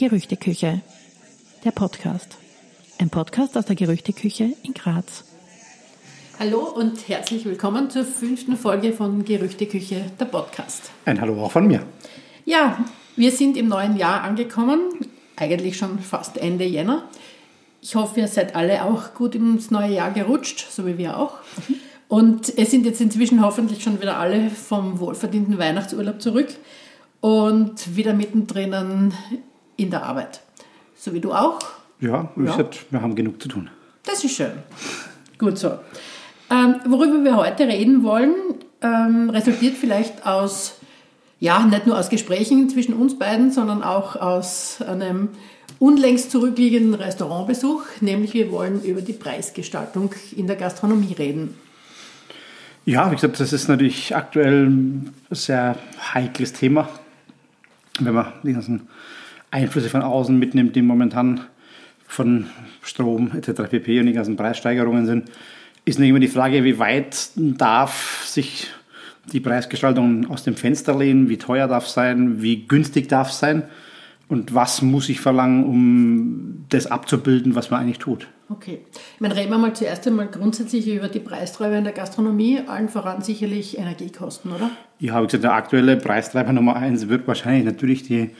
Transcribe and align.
Gerüchteküche. 0.00 0.80
Der 1.62 1.72
Podcast. 1.72 2.38
Ein 2.98 3.10
Podcast 3.10 3.58
aus 3.58 3.66
der 3.66 3.76
Gerüchteküche 3.76 4.54
in 4.62 4.72
Graz. 4.72 5.24
Hallo 6.38 6.60
und 6.60 7.06
herzlich 7.06 7.44
willkommen 7.44 7.90
zur 7.90 8.06
fünften 8.06 8.56
Folge 8.56 8.94
von 8.94 9.26
Gerüchteküche, 9.26 10.06
der 10.18 10.24
Podcast. 10.24 10.90
Ein 11.04 11.20
Hallo 11.20 11.44
auch 11.44 11.52
von 11.52 11.66
mir. 11.66 11.82
Ja, 12.46 12.82
wir 13.14 13.30
sind 13.30 13.58
im 13.58 13.68
neuen 13.68 13.98
Jahr 13.98 14.22
angekommen, 14.22 14.80
eigentlich 15.36 15.76
schon 15.76 15.98
fast 15.98 16.38
Ende 16.38 16.64
Jänner. 16.64 17.06
Ich 17.82 17.94
hoffe, 17.94 18.20
ihr 18.20 18.28
seid 18.28 18.56
alle 18.56 18.86
auch 18.86 19.12
gut 19.12 19.34
ins 19.34 19.70
neue 19.70 19.92
Jahr 19.92 20.12
gerutscht, 20.12 20.66
so 20.70 20.86
wie 20.86 20.96
wir 20.96 21.18
auch. 21.18 21.34
Und 22.08 22.56
es 22.56 22.70
sind 22.70 22.86
jetzt 22.86 23.02
inzwischen 23.02 23.44
hoffentlich 23.44 23.82
schon 23.82 24.00
wieder 24.00 24.16
alle 24.16 24.48
vom 24.48 24.98
wohlverdienten 24.98 25.58
Weihnachtsurlaub 25.58 26.22
zurück 26.22 26.48
und 27.20 27.96
wieder 27.96 28.14
mittendrin 28.14 29.12
in 29.80 29.90
der 29.90 30.04
Arbeit. 30.04 30.40
So 30.96 31.12
wie 31.12 31.20
du 31.20 31.32
auch. 31.32 31.58
Ja, 32.00 32.28
ja. 32.36 32.42
Gesagt, 32.42 32.86
wir 32.90 33.02
haben 33.02 33.14
genug 33.14 33.40
zu 33.42 33.48
tun. 33.48 33.70
Das 34.04 34.22
ist 34.24 34.36
schön. 34.36 34.52
Gut 35.38 35.58
so. 35.58 35.78
Ähm, 36.50 36.76
worüber 36.86 37.22
wir 37.24 37.36
heute 37.36 37.66
reden 37.66 38.02
wollen, 38.02 38.34
ähm, 38.82 39.30
resultiert 39.30 39.76
vielleicht 39.76 40.26
aus, 40.26 40.78
ja, 41.38 41.64
nicht 41.64 41.86
nur 41.86 41.98
aus 41.98 42.08
Gesprächen 42.08 42.68
zwischen 42.68 42.94
uns 42.94 43.18
beiden, 43.18 43.50
sondern 43.50 43.82
auch 43.82 44.16
aus 44.16 44.82
einem 44.82 45.28
unlängst 45.78 46.30
zurückliegenden 46.30 46.94
Restaurantbesuch, 46.94 47.82
nämlich 48.00 48.34
wir 48.34 48.50
wollen 48.50 48.82
über 48.82 49.00
die 49.00 49.12
Preisgestaltung 49.12 50.14
in 50.36 50.46
der 50.46 50.56
Gastronomie 50.56 51.14
reden. 51.14 51.54
Ja, 52.84 53.10
wie 53.10 53.14
gesagt, 53.14 53.38
das 53.40 53.52
ist 53.52 53.68
natürlich 53.68 54.16
aktuell 54.16 54.66
ein 54.66 55.14
sehr 55.30 55.76
heikles 56.14 56.52
Thema, 56.52 56.88
wenn 58.00 58.14
man 58.14 58.32
die 58.42 58.52
ganzen 58.52 58.88
Einflüsse 59.50 59.88
von 59.88 60.02
außen 60.02 60.38
mitnimmt, 60.38 60.76
die 60.76 60.82
momentan 60.82 61.40
von 62.06 62.46
Strom 62.82 63.32
etc. 63.36 63.70
pp. 63.70 64.00
und 64.00 64.06
die 64.06 64.12
ganzen 64.12 64.36
Preissteigerungen 64.36 65.06
sind, 65.06 65.30
ist 65.84 65.98
nicht 65.98 66.08
immer 66.08 66.20
die 66.20 66.28
Frage, 66.28 66.64
wie 66.64 66.78
weit 66.78 67.30
darf 67.36 68.24
sich 68.26 68.68
die 69.32 69.40
Preisgestaltung 69.40 70.30
aus 70.30 70.44
dem 70.44 70.56
Fenster 70.56 70.96
lehnen, 70.96 71.28
wie 71.28 71.38
teuer 71.38 71.68
darf 71.68 71.86
es 71.86 71.94
sein, 71.94 72.42
wie 72.42 72.66
günstig 72.66 73.08
darf 73.08 73.30
es 73.30 73.38
sein 73.38 73.64
und 74.28 74.54
was 74.54 74.82
muss 74.82 75.08
ich 75.08 75.20
verlangen, 75.20 75.64
um 75.64 76.64
das 76.68 76.86
abzubilden, 76.86 77.54
was 77.54 77.70
man 77.70 77.80
eigentlich 77.80 77.98
tut. 77.98 78.28
Okay. 78.48 78.80
Ich 79.14 79.20
meine, 79.20 79.36
reden 79.36 79.50
wir 79.50 79.58
mal 79.58 79.74
zuerst 79.74 80.06
einmal 80.06 80.26
grundsätzlich 80.26 80.88
über 80.88 81.08
die 81.08 81.20
Preistreiber 81.20 81.76
in 81.78 81.84
der 81.84 81.92
Gastronomie, 81.92 82.60
allen 82.66 82.88
voran 82.88 83.22
sicherlich 83.22 83.78
Energiekosten, 83.78 84.52
oder? 84.52 84.70
Ja, 84.98 85.14
habe 85.14 85.26
gesagt, 85.26 85.44
der 85.44 85.54
aktuelle 85.54 85.96
Preistreiber 85.96 86.52
Nummer 86.52 86.76
eins 86.76 87.08
wird 87.08 87.26
wahrscheinlich 87.28 87.64
natürlich 87.64 88.02
die 88.02 88.30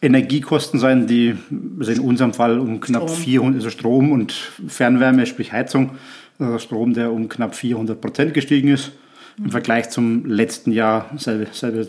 Energiekosten 0.00 0.78
sein, 0.78 1.06
die 1.06 1.36
also 1.78 1.90
in 1.92 2.00
unserem 2.00 2.32
Fall 2.32 2.58
um 2.58 2.80
knapp 2.80 3.10
Strom. 3.10 3.22
400, 3.22 3.56
also 3.56 3.70
Strom 3.70 4.12
und 4.12 4.32
Fernwärme, 4.32 5.26
sprich 5.26 5.52
Heizung, 5.52 5.90
also 6.38 6.58
Strom, 6.58 6.94
der 6.94 7.12
um 7.12 7.28
knapp 7.28 7.54
400 7.54 8.00
Prozent 8.00 8.34
gestiegen 8.34 8.68
ist. 8.68 8.92
Mhm. 9.36 9.46
Im 9.46 9.50
Vergleich 9.50 9.90
zum 9.90 10.24
letzten 10.26 10.70
Jahr, 10.70 11.10
selbe, 11.16 11.48
selbe, 11.52 11.88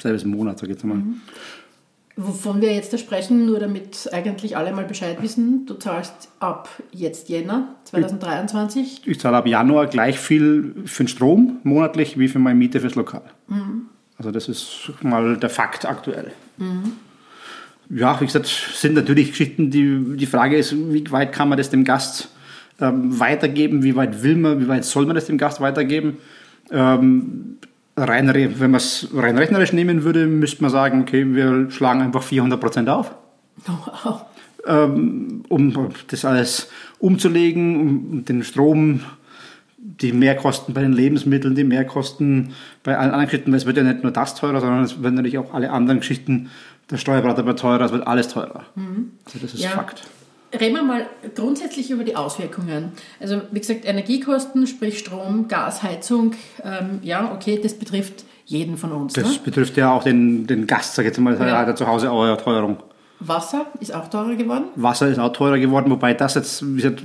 selbes 0.00 0.24
Monat, 0.24 0.58
sage 0.58 0.72
ich 0.72 0.78
jetzt 0.78 0.84
mal. 0.84 0.96
Mhm. 0.96 1.20
Wovon 2.16 2.60
wir 2.60 2.74
jetzt 2.74 2.98
sprechen, 2.98 3.46
nur 3.46 3.58
damit 3.58 4.10
eigentlich 4.12 4.56
alle 4.56 4.72
mal 4.72 4.84
Bescheid 4.84 5.22
wissen, 5.22 5.64
du 5.64 5.74
zahlst 5.74 6.28
ab 6.40 6.68
jetzt 6.90 7.30
Jänner 7.30 7.74
2023. 7.84 9.00
Ich, 9.04 9.08
ich 9.08 9.20
zahle 9.20 9.38
ab 9.38 9.46
Januar 9.46 9.86
gleich 9.86 10.18
viel 10.18 10.74
für 10.84 11.04
den 11.04 11.08
Strom 11.08 11.58
monatlich 11.62 12.18
wie 12.18 12.28
für 12.28 12.38
meine 12.38 12.58
Miete 12.58 12.80
fürs 12.80 12.96
Lokal. 12.96 13.22
Mhm. 13.48 13.86
Also 14.18 14.30
das 14.30 14.48
ist 14.48 14.90
mal 15.02 15.38
der 15.38 15.48
Fakt 15.50 15.86
aktuell. 15.86 16.32
Mhm 16.58 16.92
ja, 17.94 18.18
wie 18.20 18.26
gesagt, 18.26 18.46
sind 18.46 18.94
natürlich 18.94 19.30
Geschichten, 19.30 19.70
die, 19.70 20.16
die 20.16 20.26
Frage 20.26 20.56
ist, 20.56 20.74
wie 20.74 21.10
weit 21.10 21.32
kann 21.32 21.48
man 21.48 21.58
das 21.58 21.70
dem 21.70 21.84
Gast 21.84 22.28
ähm, 22.80 23.18
weitergeben, 23.20 23.82
wie 23.82 23.94
weit 23.96 24.22
will 24.22 24.36
man, 24.36 24.60
wie 24.60 24.68
weit 24.68 24.84
soll 24.84 25.06
man 25.06 25.14
das 25.14 25.26
dem 25.26 25.38
Gast 25.38 25.60
weitergeben. 25.60 26.16
Ähm, 26.70 27.58
rein, 27.96 28.28
wenn 28.34 28.70
man 28.70 28.78
es 28.78 29.08
rein 29.14 29.36
rechnerisch 29.36 29.72
nehmen 29.72 30.04
würde, 30.04 30.26
müsste 30.26 30.62
man 30.62 30.70
sagen, 30.70 31.02
okay, 31.02 31.34
wir 31.34 31.70
schlagen 31.70 32.00
einfach 32.00 32.22
400 32.22 32.58
Prozent 32.58 32.88
auf. 32.88 33.14
Wow. 33.66 34.24
Ähm, 34.66 35.42
um 35.48 35.90
das 36.08 36.24
alles 36.24 36.70
umzulegen, 36.98 37.80
um 37.80 38.24
den 38.24 38.42
Strom, 38.42 39.00
die 39.76 40.12
Mehrkosten 40.12 40.72
bei 40.72 40.80
den 40.80 40.92
Lebensmitteln, 40.92 41.54
die 41.54 41.64
Mehrkosten 41.64 42.52
bei 42.84 42.96
allen 42.96 43.10
anderen 43.10 43.26
Geschichten, 43.26 43.50
weil 43.50 43.58
es 43.58 43.66
wird 43.66 43.76
ja 43.76 43.82
nicht 43.82 44.02
nur 44.02 44.12
das 44.12 44.34
teurer, 44.34 44.60
sondern 44.60 44.84
es 44.84 45.02
werden 45.02 45.16
natürlich 45.16 45.38
auch 45.38 45.52
alle 45.52 45.70
anderen 45.70 46.00
Geschichten 46.00 46.48
der 46.92 46.98
Steuerberater 46.98 47.44
wird 47.46 47.58
teurer, 47.58 47.84
es 47.84 47.92
wird 47.92 48.06
alles 48.06 48.28
teurer. 48.28 48.64
Mhm. 48.74 49.12
Also 49.24 49.38
das 49.40 49.54
ist 49.54 49.62
ja. 49.62 49.70
Fakt. 49.70 50.02
Reden 50.58 50.74
wir 50.74 50.82
mal 50.82 51.06
grundsätzlich 51.34 51.90
über 51.90 52.04
die 52.04 52.14
Auswirkungen. 52.14 52.92
Also 53.18 53.40
wie 53.50 53.60
gesagt, 53.60 53.86
Energiekosten, 53.86 54.66
sprich 54.66 54.98
Strom, 54.98 55.48
Gas, 55.48 55.82
Heizung, 55.82 56.34
ähm, 56.62 56.98
ja, 57.02 57.32
okay, 57.32 57.58
das 57.60 57.74
betrifft 57.74 58.24
jeden 58.44 58.76
von 58.76 58.92
uns. 58.92 59.14
Das 59.14 59.24
ne? 59.24 59.38
betrifft 59.42 59.78
ja 59.78 59.90
auch 59.90 60.04
den, 60.04 60.46
den 60.46 60.66
Gast, 60.66 60.94
sag 60.94 61.04
ich 61.04 61.08
jetzt 61.08 61.18
mal, 61.18 61.34
ja. 61.34 61.58
hat 61.58 61.68
er 61.68 61.74
zu 61.74 61.86
Hause 61.86 62.10
auch 62.10 62.22
eine 62.22 62.36
Teuerung. 62.36 62.76
Wasser 63.26 63.66
ist 63.80 63.94
auch 63.94 64.08
teurer 64.08 64.34
geworden? 64.34 64.64
Wasser 64.74 65.08
ist 65.08 65.18
auch 65.18 65.32
teurer 65.32 65.58
geworden, 65.58 65.90
wobei 65.90 66.12
das 66.12 66.34
jetzt, 66.34 66.62
wie 66.66 66.76
gesagt, 66.76 67.02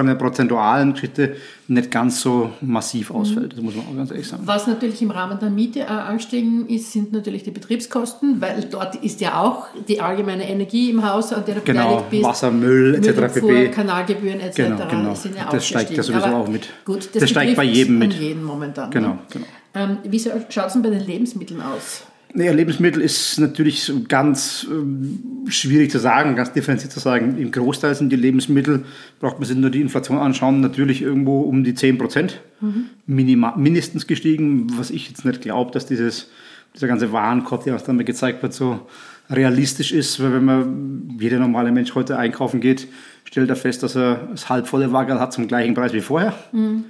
von 0.00 0.06
der 0.06 0.14
prozentualen 0.14 0.94
Geschichte 0.94 1.36
nicht 1.68 1.90
ganz 1.90 2.22
so 2.22 2.52
massiv 2.62 3.10
mhm. 3.10 3.16
ausfällt. 3.16 3.52
Das 3.52 3.60
muss 3.60 3.76
man 3.76 3.84
auch 3.86 3.94
ganz 3.94 4.10
ehrlich 4.10 4.26
sagen. 4.26 4.44
Was 4.46 4.66
natürlich 4.66 5.02
im 5.02 5.10
Rahmen 5.10 5.38
der 5.38 5.50
Miete 5.50 5.80
äh, 5.80 5.84
angestiegen 5.84 6.66
ist, 6.68 6.90
sind 6.90 7.12
natürlich 7.12 7.42
die 7.42 7.50
Betriebskosten, 7.50 8.40
weil 8.40 8.64
dort 8.70 8.96
ist 8.96 9.20
ja 9.20 9.42
auch 9.42 9.66
die 9.86 10.00
allgemeine 10.00 10.48
Energie 10.48 10.88
im 10.88 11.06
Haus, 11.06 11.34
an 11.34 11.44
der 11.44 11.56
du 11.56 11.60
genau, 11.60 11.82
beteiligt 11.82 12.10
bist. 12.10 12.24
Wasser, 12.24 12.50
Müll 12.50 12.94
etc. 12.94 13.34
pp. 13.34 13.68
Kanalgebühren 13.68 14.40
etc. 14.40 14.56
Genau, 14.56 14.88
genau. 14.88 15.14
Sind 15.14 15.36
ja 15.36 15.50
das 15.50 15.66
steigt 15.66 15.90
ja 15.90 16.02
sowieso 16.02 16.24
Aber 16.24 16.36
auch 16.36 16.48
mit. 16.48 16.66
Gut, 16.86 17.10
das, 17.12 17.20
das 17.20 17.30
steigt 17.30 17.56
bei 17.56 17.64
jedem 17.64 17.98
mit. 17.98 18.14
Jeden 18.14 18.42
momentan. 18.42 18.90
Genau, 18.90 19.08
ne? 19.08 19.18
genau. 19.30 19.46
Ähm, 19.74 19.98
wie 20.04 20.18
schaut 20.18 20.66
es 20.66 20.72
denn 20.72 20.82
bei 20.82 20.88
den 20.88 21.06
Lebensmitteln 21.06 21.60
aus? 21.60 22.04
Naja, 22.32 22.52
Lebensmittel 22.52 23.02
ist 23.02 23.38
natürlich 23.38 23.92
ganz 24.08 24.66
äh, 24.70 25.50
schwierig 25.50 25.90
zu 25.90 25.98
sagen, 25.98 26.36
ganz 26.36 26.52
differenziert 26.52 26.92
zu 26.92 27.00
sagen. 27.00 27.36
Im 27.38 27.50
Großteil 27.50 27.94
sind 27.94 28.10
die 28.10 28.16
Lebensmittel, 28.16 28.84
braucht 29.18 29.38
man 29.38 29.48
sich 29.48 29.56
nur 29.56 29.70
die 29.70 29.80
Inflation 29.80 30.18
anschauen, 30.18 30.60
natürlich 30.60 31.02
irgendwo 31.02 31.40
um 31.40 31.64
die 31.64 31.74
10 31.74 31.98
Prozent 31.98 32.40
mhm. 32.60 32.86
mindestens 33.06 34.06
gestiegen, 34.06 34.68
was 34.78 34.90
ich 34.90 35.08
jetzt 35.08 35.24
nicht 35.24 35.40
glaube, 35.40 35.72
dass 35.72 35.86
dieses, 35.86 36.30
dieser 36.74 36.86
ganze 36.86 37.12
Warenkorb, 37.12 37.64
der 37.64 37.72
uns 37.72 37.82
dann 37.82 38.04
gezeigt 38.04 38.42
wird, 38.42 38.52
so 38.52 38.86
realistisch 39.28 39.92
ist, 39.92 40.22
weil 40.22 40.32
wenn 40.32 40.44
man, 40.44 41.18
jeder 41.18 41.40
normale 41.40 41.72
Mensch 41.72 41.94
heute 41.94 42.16
einkaufen 42.16 42.60
geht, 42.60 42.86
stellt 43.24 43.50
er 43.50 43.56
fest, 43.56 43.82
dass 43.82 43.96
er 43.96 44.28
das 44.30 44.48
halbvolle 44.48 44.92
Wagen 44.92 45.18
hat 45.18 45.32
zum 45.32 45.48
gleichen 45.48 45.74
Preis 45.74 45.92
wie 45.92 46.00
vorher. 46.00 46.34
Mhm. 46.52 46.84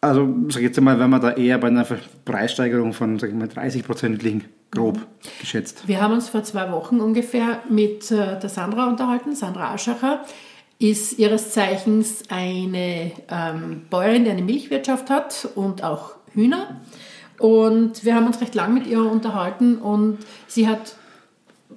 Also 0.00 0.26
sag 0.48 0.62
ich 0.62 0.68
jetzt 0.68 0.80
mal, 0.80 0.98
wenn 0.98 1.10
wir 1.10 1.18
da 1.18 1.32
eher 1.32 1.58
bei 1.58 1.68
einer 1.68 1.86
Preissteigerung 2.24 2.92
von 2.92 3.18
sag 3.18 3.28
ich 3.28 3.34
mal, 3.34 3.48
30 3.48 3.84
Prozent 3.84 4.22
liegen 4.22 4.44
grob 4.70 4.98
geschätzt. 5.40 5.86
Wir 5.86 6.00
haben 6.00 6.14
uns 6.14 6.28
vor 6.28 6.42
zwei 6.42 6.70
Wochen 6.72 7.00
ungefähr 7.00 7.60
mit 7.68 8.10
äh, 8.10 8.38
der 8.38 8.48
Sandra 8.48 8.88
unterhalten, 8.88 9.34
Sandra 9.34 9.74
Aschacher 9.74 10.24
ist 10.78 11.18
ihres 11.18 11.50
Zeichens 11.52 12.22
eine 12.30 13.12
ähm, 13.28 13.82
Bäuerin, 13.90 14.24
die 14.24 14.30
eine 14.30 14.42
Milchwirtschaft 14.42 15.10
hat 15.10 15.48
und 15.54 15.84
auch 15.84 16.12
Hühner. 16.32 16.80
Und 17.38 18.04
wir 18.04 18.14
haben 18.14 18.26
uns 18.26 18.40
recht 18.40 18.54
lang 18.54 18.72
mit 18.72 18.86
ihr 18.86 19.02
unterhalten 19.02 19.76
und 19.76 20.18
sie 20.46 20.66
hat 20.66 20.96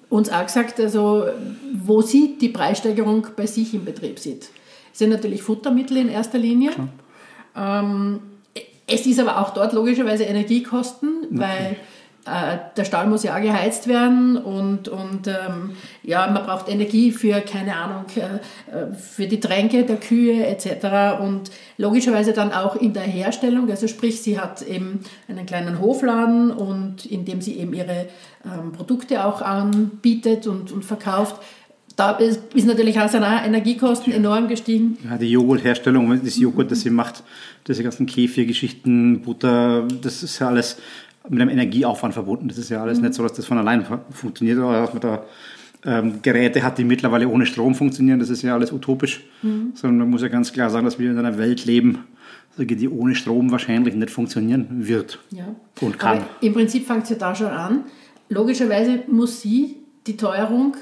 uns 0.09 0.29
auch 0.29 0.45
gesagt, 0.45 0.79
also 0.79 1.25
wo 1.73 2.01
sie 2.01 2.37
die 2.37 2.49
Preissteigerung 2.49 3.27
bei 3.35 3.45
sich 3.45 3.73
im 3.73 3.83
Betrieb 3.83 4.19
sieht. 4.19 4.49
Es 4.93 4.99
sind 4.99 5.09
natürlich 5.09 5.43
Futtermittel 5.43 5.97
in 5.97 6.07
erster 6.07 6.37
Linie. 6.37 6.71
Ähm, 7.55 8.19
es 8.87 9.05
ist 9.05 9.19
aber 9.19 9.39
auch 9.39 9.51
dort 9.51 9.73
logischerweise 9.73 10.23
Energiekosten, 10.23 11.27
weil 11.31 11.77
äh, 12.25 12.57
der 12.77 12.85
Stall 12.85 13.07
muss 13.07 13.23
ja 13.23 13.35
auch 13.35 13.41
geheizt 13.41 13.87
werden 13.87 14.37
und, 14.37 14.87
und 14.87 15.27
ähm, 15.27 15.75
ja, 16.03 16.25
man 16.27 16.45
braucht 16.45 16.69
Energie 16.69 17.11
für, 17.11 17.41
keine 17.41 17.75
Ahnung, 17.75 18.05
äh, 18.15 18.21
äh 18.21 18.93
für 18.93 19.27
die 19.27 19.41
Tränke 19.41 19.83
der 19.83 19.97
Kühe 19.97 20.45
etc. 20.45 21.19
Und 21.21 21.51
logischerweise 21.77 22.31
dann 22.31 22.53
auch 22.53 22.77
in 22.77 22.93
der 22.93 23.03
Herstellung, 23.03 23.69
also 23.69 23.89
sprich, 23.89 24.21
sie 24.21 24.39
hat 24.39 24.61
eben 24.61 25.01
einen 25.27 25.45
kleinen 25.45 25.81
Hofladen 25.81 26.51
und 26.51 27.05
in 27.05 27.25
dem 27.25 27.41
sie 27.41 27.57
eben 27.57 27.73
ihre 27.73 28.07
ähm, 28.45 28.71
Produkte 28.71 29.25
auch 29.25 29.41
anbietet 29.41 30.47
und, 30.47 30.71
und 30.71 30.85
verkauft. 30.85 31.41
Da 31.95 32.11
ist, 32.13 32.41
ist 32.55 32.65
natürlich 32.65 32.99
auch 32.99 33.07
seine 33.07 33.45
Energiekosten 33.45 34.13
enorm 34.13 34.47
gestiegen. 34.47 34.97
Ja, 35.07 35.17
die 35.17 35.29
Joghurtherstellung, 35.29 36.21
das 36.23 36.37
Joghurt, 36.37 36.71
das 36.71 36.81
sie 36.81 36.89
macht, 36.89 37.23
diese 37.67 37.83
ganzen 37.83 38.07
Käfirgeschichten, 38.07 39.21
Butter, 39.21 39.87
das 40.01 40.23
ist 40.23 40.39
ja 40.39 40.47
alles 40.47 40.77
mit 41.29 41.39
einem 41.39 41.49
Energieaufwand 41.49 42.13
verbunden. 42.13 42.47
Das 42.47 42.57
ist 42.57 42.69
ja 42.69 42.81
alles 42.81 42.97
mhm. 42.97 43.05
nicht 43.05 43.13
so, 43.13 43.23
dass 43.23 43.33
das 43.33 43.45
von 43.45 43.57
allein 43.57 43.85
funktioniert 44.11 44.57
oder 44.57 44.81
dass 44.81 44.93
man 44.93 45.01
da 45.01 45.23
ähm, 45.85 46.19
Geräte 46.21 46.63
hat, 46.63 46.77
die 46.77 46.83
mittlerweile 46.83 47.27
ohne 47.27 47.45
Strom 47.45 47.75
funktionieren. 47.75 48.19
Das 48.19 48.29
ist 48.29 48.41
ja 48.41 48.53
alles 48.53 48.71
utopisch. 48.71 49.23
Mhm. 49.41 49.73
Sondern 49.75 49.99
man 49.99 50.09
muss 50.09 50.21
ja 50.21 50.29
ganz 50.29 50.51
klar 50.51 50.69
sagen, 50.69 50.85
dass 50.85 50.99
wir 50.99 51.11
in 51.11 51.17
einer 51.17 51.37
Welt 51.37 51.65
leben, 51.65 51.99
die 52.57 52.89
ohne 52.89 53.15
Strom 53.15 53.51
wahrscheinlich 53.51 53.95
nicht 53.95 54.11
funktionieren 54.11 54.67
wird 54.87 55.19
ja. 55.31 55.55
und 55.81 55.97
kann. 55.97 56.17
Aber 56.17 56.25
Im 56.41 56.53
Prinzip 56.53 56.85
fängt 56.85 57.03
es 57.03 57.09
ja 57.09 57.15
da 57.15 57.35
schon 57.35 57.47
an. 57.47 57.83
Logischerweise 58.29 59.03
muss 59.07 59.41
sie 59.41 59.77
die 60.07 60.17
Teuerung 60.17 60.75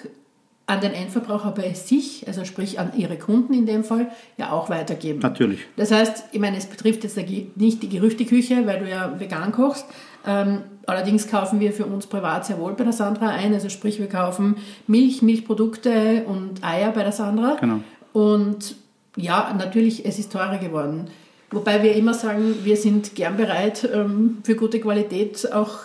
an 0.71 0.79
den 0.79 0.93
Endverbraucher 0.93 1.51
bei 1.51 1.73
sich, 1.73 2.25
also 2.27 2.45
sprich 2.45 2.79
an 2.79 2.93
ihre 2.95 3.17
Kunden 3.17 3.53
in 3.53 3.65
dem 3.65 3.83
Fall, 3.83 4.09
ja 4.37 4.51
auch 4.51 4.69
weitergeben. 4.69 5.19
Natürlich. 5.19 5.59
Das 5.75 5.91
heißt, 5.91 6.25
ich 6.31 6.39
meine, 6.39 6.57
es 6.57 6.65
betrifft 6.65 7.03
jetzt 7.03 7.17
nicht 7.17 7.83
die 7.83 7.89
Gerüchteküche, 7.89 8.65
weil 8.65 8.79
du 8.79 8.89
ja 8.89 9.19
vegan 9.19 9.51
kochst. 9.51 9.85
Ähm, 10.25 10.61
allerdings 10.85 11.27
kaufen 11.27 11.59
wir 11.59 11.73
für 11.73 11.85
uns 11.85 12.07
privat 12.07 12.45
sehr 12.45 12.57
wohl 12.57 12.73
bei 12.73 12.85
der 12.85 12.93
Sandra 12.93 13.29
ein. 13.29 13.53
Also 13.53 13.67
sprich, 13.67 13.99
wir 13.99 14.07
kaufen 14.07 14.55
Milch, 14.87 15.21
Milchprodukte 15.21 16.23
und 16.25 16.63
Eier 16.63 16.91
bei 16.91 17.03
der 17.03 17.11
Sandra. 17.11 17.57
Genau. 17.59 17.81
Und 18.13 18.75
ja, 19.17 19.53
natürlich, 19.57 20.05
es 20.05 20.19
ist 20.19 20.31
teurer 20.31 20.57
geworden. 20.57 21.09
Wobei 21.49 21.83
wir 21.83 21.95
immer 21.95 22.13
sagen, 22.13 22.55
wir 22.63 22.77
sind 22.77 23.13
gern 23.13 23.35
bereit, 23.35 23.89
ähm, 23.93 24.37
für 24.45 24.55
gute 24.55 24.79
Qualität 24.79 25.51
auch 25.51 25.79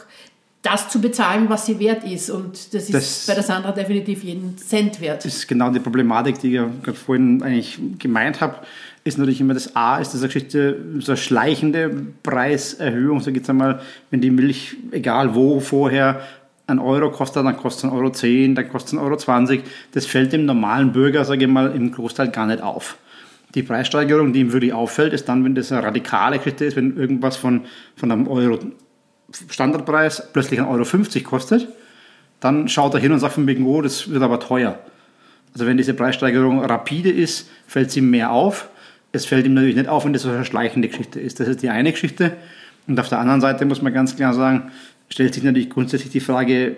das 0.67 0.89
zu 0.89 1.01
bezahlen, 1.01 1.49
was 1.49 1.67
sie 1.67 1.79
wert 1.79 2.05
ist. 2.05 2.29
Und 2.31 2.75
das 2.75 2.85
ist 2.85 2.95
das 2.95 3.25
bei 3.27 3.35
der 3.35 3.43
Sandra 3.43 3.73
definitiv 3.73 4.25
jeden 4.25 4.59
Cent 4.59 5.01
wert. 5.01 5.25
Das 5.25 5.35
ist 5.35 5.47
genau 5.47 5.71
die 5.71 5.81
Problematik, 5.81 6.41
die 6.41 6.49
ich 6.49 6.55
ja 6.55 6.69
gerade 6.83 6.99
vorhin 6.99 7.43
eigentlich 7.43 7.79
gemeint 7.99 8.41
habe. 8.41 8.57
Ist 9.05 9.19
natürlich 9.19 9.41
immer 9.41 9.55
das 9.55 9.77
A, 9.77 9.99
ist 9.99 10.13
diese 10.13 10.27
Geschichte 10.27 10.77
so 10.99 11.13
eine 11.13 11.17
schleichende 11.17 12.07
Preiserhöhung. 12.25 13.21
So 13.21 13.31
geht 13.31 13.45
es 13.45 13.51
einmal, 13.51 13.81
wenn 14.11 14.21
die 14.21 14.31
Milch, 14.31 14.77
egal 14.91 15.35
wo, 15.37 15.61
vorher 15.61 16.21
ein 16.67 16.81
Euro 16.81 17.13
kostet, 17.13 17.47
dann 17.47 17.57
kostet 17.57 17.85
es 17.85 17.91
ein 17.91 17.97
Euro 17.97 18.11
10, 18.11 18.57
dann 18.57 18.69
kostet 18.69 18.95
es 18.95 18.99
ein 18.99 19.05
Euro 19.05 19.17
20. 19.17 19.63
Das 19.93 20.07
fällt 20.07 20.33
dem 20.33 20.45
normalen 20.47 20.91
Bürger, 20.93 21.25
sage 21.25 21.45
ich 21.45 21.51
mal, 21.51 21.71
im 21.71 21.93
Großteil 21.93 22.31
gar 22.31 22.47
nicht 22.47 22.61
auf. 22.61 22.99
Die 23.55 23.63
Preissteigerung, 23.63 24.33
die 24.33 24.41
ihm 24.41 24.53
wirklich 24.53 24.73
auffällt, 24.73 25.13
ist 25.13 25.29
dann, 25.29 25.45
wenn 25.45 25.55
das 25.55 25.71
eine 25.71 25.85
radikale 25.85 26.39
Geschichte 26.39 26.65
ist, 26.65 26.77
wenn 26.77 26.97
irgendwas 26.97 27.37
von, 27.37 27.63
von 27.95 28.11
einem 28.11 28.27
Euro 28.27 28.59
Standardpreis 29.49 30.31
plötzlich 30.33 30.61
1,50 30.61 31.17
Euro 31.17 31.25
kostet, 31.29 31.69
dann 32.41 32.69
schaut 32.69 32.95
er 32.95 33.01
hin 33.01 33.13
und 33.13 33.19
sagt 33.19 33.35
von 33.35 33.47
wegen, 33.47 33.67
oh, 33.67 33.83
das 33.83 34.11
wird 34.11 34.23
aber 34.23 34.41
teuer. 34.41 34.79
Also 35.53 35.67
wenn 35.67 35.77
diese 35.77 35.95
Preissteigerung 35.95 36.63
rapide 36.65 37.11
ist, 37.11 37.49
fällt 37.67 37.89
es 37.89 37.97
ihm 37.97 38.11
mehr 38.11 38.31
auf. 38.31 38.69
Es 39.13 39.25
fällt 39.25 39.47
ihm 39.47 39.55
natürlich 39.55 39.77
nicht 39.77 39.89
auf, 39.89 40.05
wenn 40.05 40.13
das 40.13 40.23
so 40.23 40.29
eine 40.29 40.45
schleichende 40.45 40.89
Geschichte 40.89 41.19
ist. 41.19 41.41
Das 41.41 41.49
ist 41.49 41.63
die 41.63 41.71
eine 41.71 41.93
Geschichte. 41.93 42.37
Und 42.87 43.01
auf 43.01 43.09
der 43.09 43.19
anderen 43.19 43.41
Seite 43.41 43.65
muss 43.65 43.83
man 43.83 43.93
ganz 43.93 44.15
klar 44.17 44.35
sagen, 44.35 44.71
stellt 45.09 45.35
sich 45.35 45.43
natürlich 45.43 45.71
grundsätzlich 45.71 46.13
die 46.13 46.21
Frage 46.21 46.77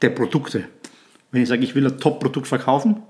der 0.00 0.10
Produkte. 0.10 0.64
Wenn 1.32 1.42
ich 1.42 1.48
sage, 1.48 1.64
ich 1.64 1.74
will 1.74 1.86
ein 1.86 1.98
Top-Produkt 1.98 2.46
verkaufen, 2.46 3.02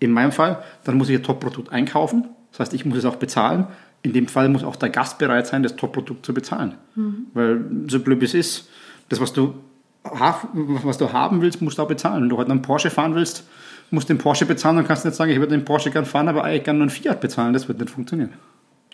in 0.00 0.10
meinem 0.10 0.32
Fall, 0.32 0.62
dann 0.84 0.96
muss 0.96 1.08
ich 1.08 1.16
ein 1.16 1.22
Top-Produkt 1.22 1.70
einkaufen. 1.70 2.28
Das 2.50 2.60
heißt, 2.60 2.74
ich 2.74 2.84
muss 2.84 2.98
es 2.98 3.04
auch 3.04 3.16
bezahlen 3.16 3.68
in 4.02 4.12
dem 4.12 4.28
Fall 4.28 4.48
muss 4.48 4.64
auch 4.64 4.76
der 4.76 4.90
Gast 4.90 5.18
bereit 5.18 5.46
sein, 5.46 5.62
das 5.62 5.76
Top-Produkt 5.76 6.26
zu 6.26 6.34
bezahlen. 6.34 6.74
Mhm. 6.94 7.26
Weil 7.34 7.64
so 7.88 8.00
blöd 8.00 8.22
es 8.22 8.34
ist, 8.34 8.68
das, 9.08 9.20
was 9.20 9.32
du, 9.32 9.54
was 10.02 10.98
du 10.98 11.12
haben 11.12 11.40
willst, 11.40 11.62
musst 11.62 11.78
du 11.78 11.82
auch 11.82 11.88
bezahlen. 11.88 12.22
Wenn 12.22 12.28
du 12.28 12.36
heute 12.36 12.50
einen 12.50 12.62
Porsche 12.62 12.90
fahren 12.90 13.14
willst, 13.14 13.44
musst 13.90 14.08
du 14.08 14.14
den 14.14 14.18
Porsche 14.18 14.46
bezahlen 14.46 14.78
und 14.78 14.88
kannst 14.88 15.04
nicht 15.04 15.14
sagen, 15.14 15.30
ich 15.30 15.38
würde 15.38 15.56
den 15.56 15.64
Porsche 15.64 15.90
gerne 15.90 16.06
fahren, 16.06 16.28
aber 16.28 16.44
eigentlich 16.44 16.64
gerne 16.64 16.78
nur 16.78 16.88
einen 16.88 16.90
Fiat 16.90 17.20
bezahlen. 17.20 17.52
Das 17.52 17.68
wird 17.68 17.78
nicht 17.78 17.90
funktionieren. 17.90 18.32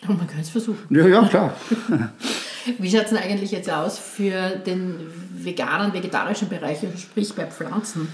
Aber 0.03 0.13
man 0.13 0.27
kann 0.27 0.39
es 0.39 0.49
versuchen. 0.49 0.95
Ja, 0.95 1.07
ja, 1.07 1.27
klar. 1.27 1.53
Wie 2.77 2.89
schaut 2.89 3.03
es 3.03 3.09
denn 3.09 3.17
eigentlich 3.17 3.51
jetzt 3.51 3.69
aus 3.69 3.97
für 3.97 4.49
den 4.65 4.95
veganen, 5.31 5.93
vegetarischen 5.93 6.49
Bereich, 6.49 6.83
also 6.83 6.97
sprich 6.97 7.33
bei 7.33 7.45
Pflanzen? 7.45 8.07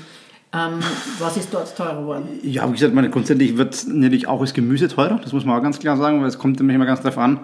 Ähm, 0.55 0.79
was 1.19 1.35
ist 1.35 1.53
dort 1.53 1.75
teurer 1.75 1.99
geworden? 2.01 2.39
Ja, 2.43 2.67
wie 2.69 2.73
gesagt, 2.73 2.93
meine, 2.93 3.09
grundsätzlich 3.09 3.57
wird 3.57 3.85
natürlich 3.87 4.27
auch 4.27 4.39
das 4.39 4.53
Gemüse 4.53 4.87
teurer, 4.87 5.19
das 5.21 5.33
muss 5.33 5.43
man 5.43 5.57
auch 5.57 5.61
ganz 5.61 5.79
klar 5.79 5.97
sagen, 5.97 6.21
weil 6.21 6.29
es 6.29 6.39
kommt 6.39 6.59
nämlich 6.59 6.75
immer 6.75 6.85
ganz 6.85 7.01
darauf 7.01 7.17
an. 7.17 7.39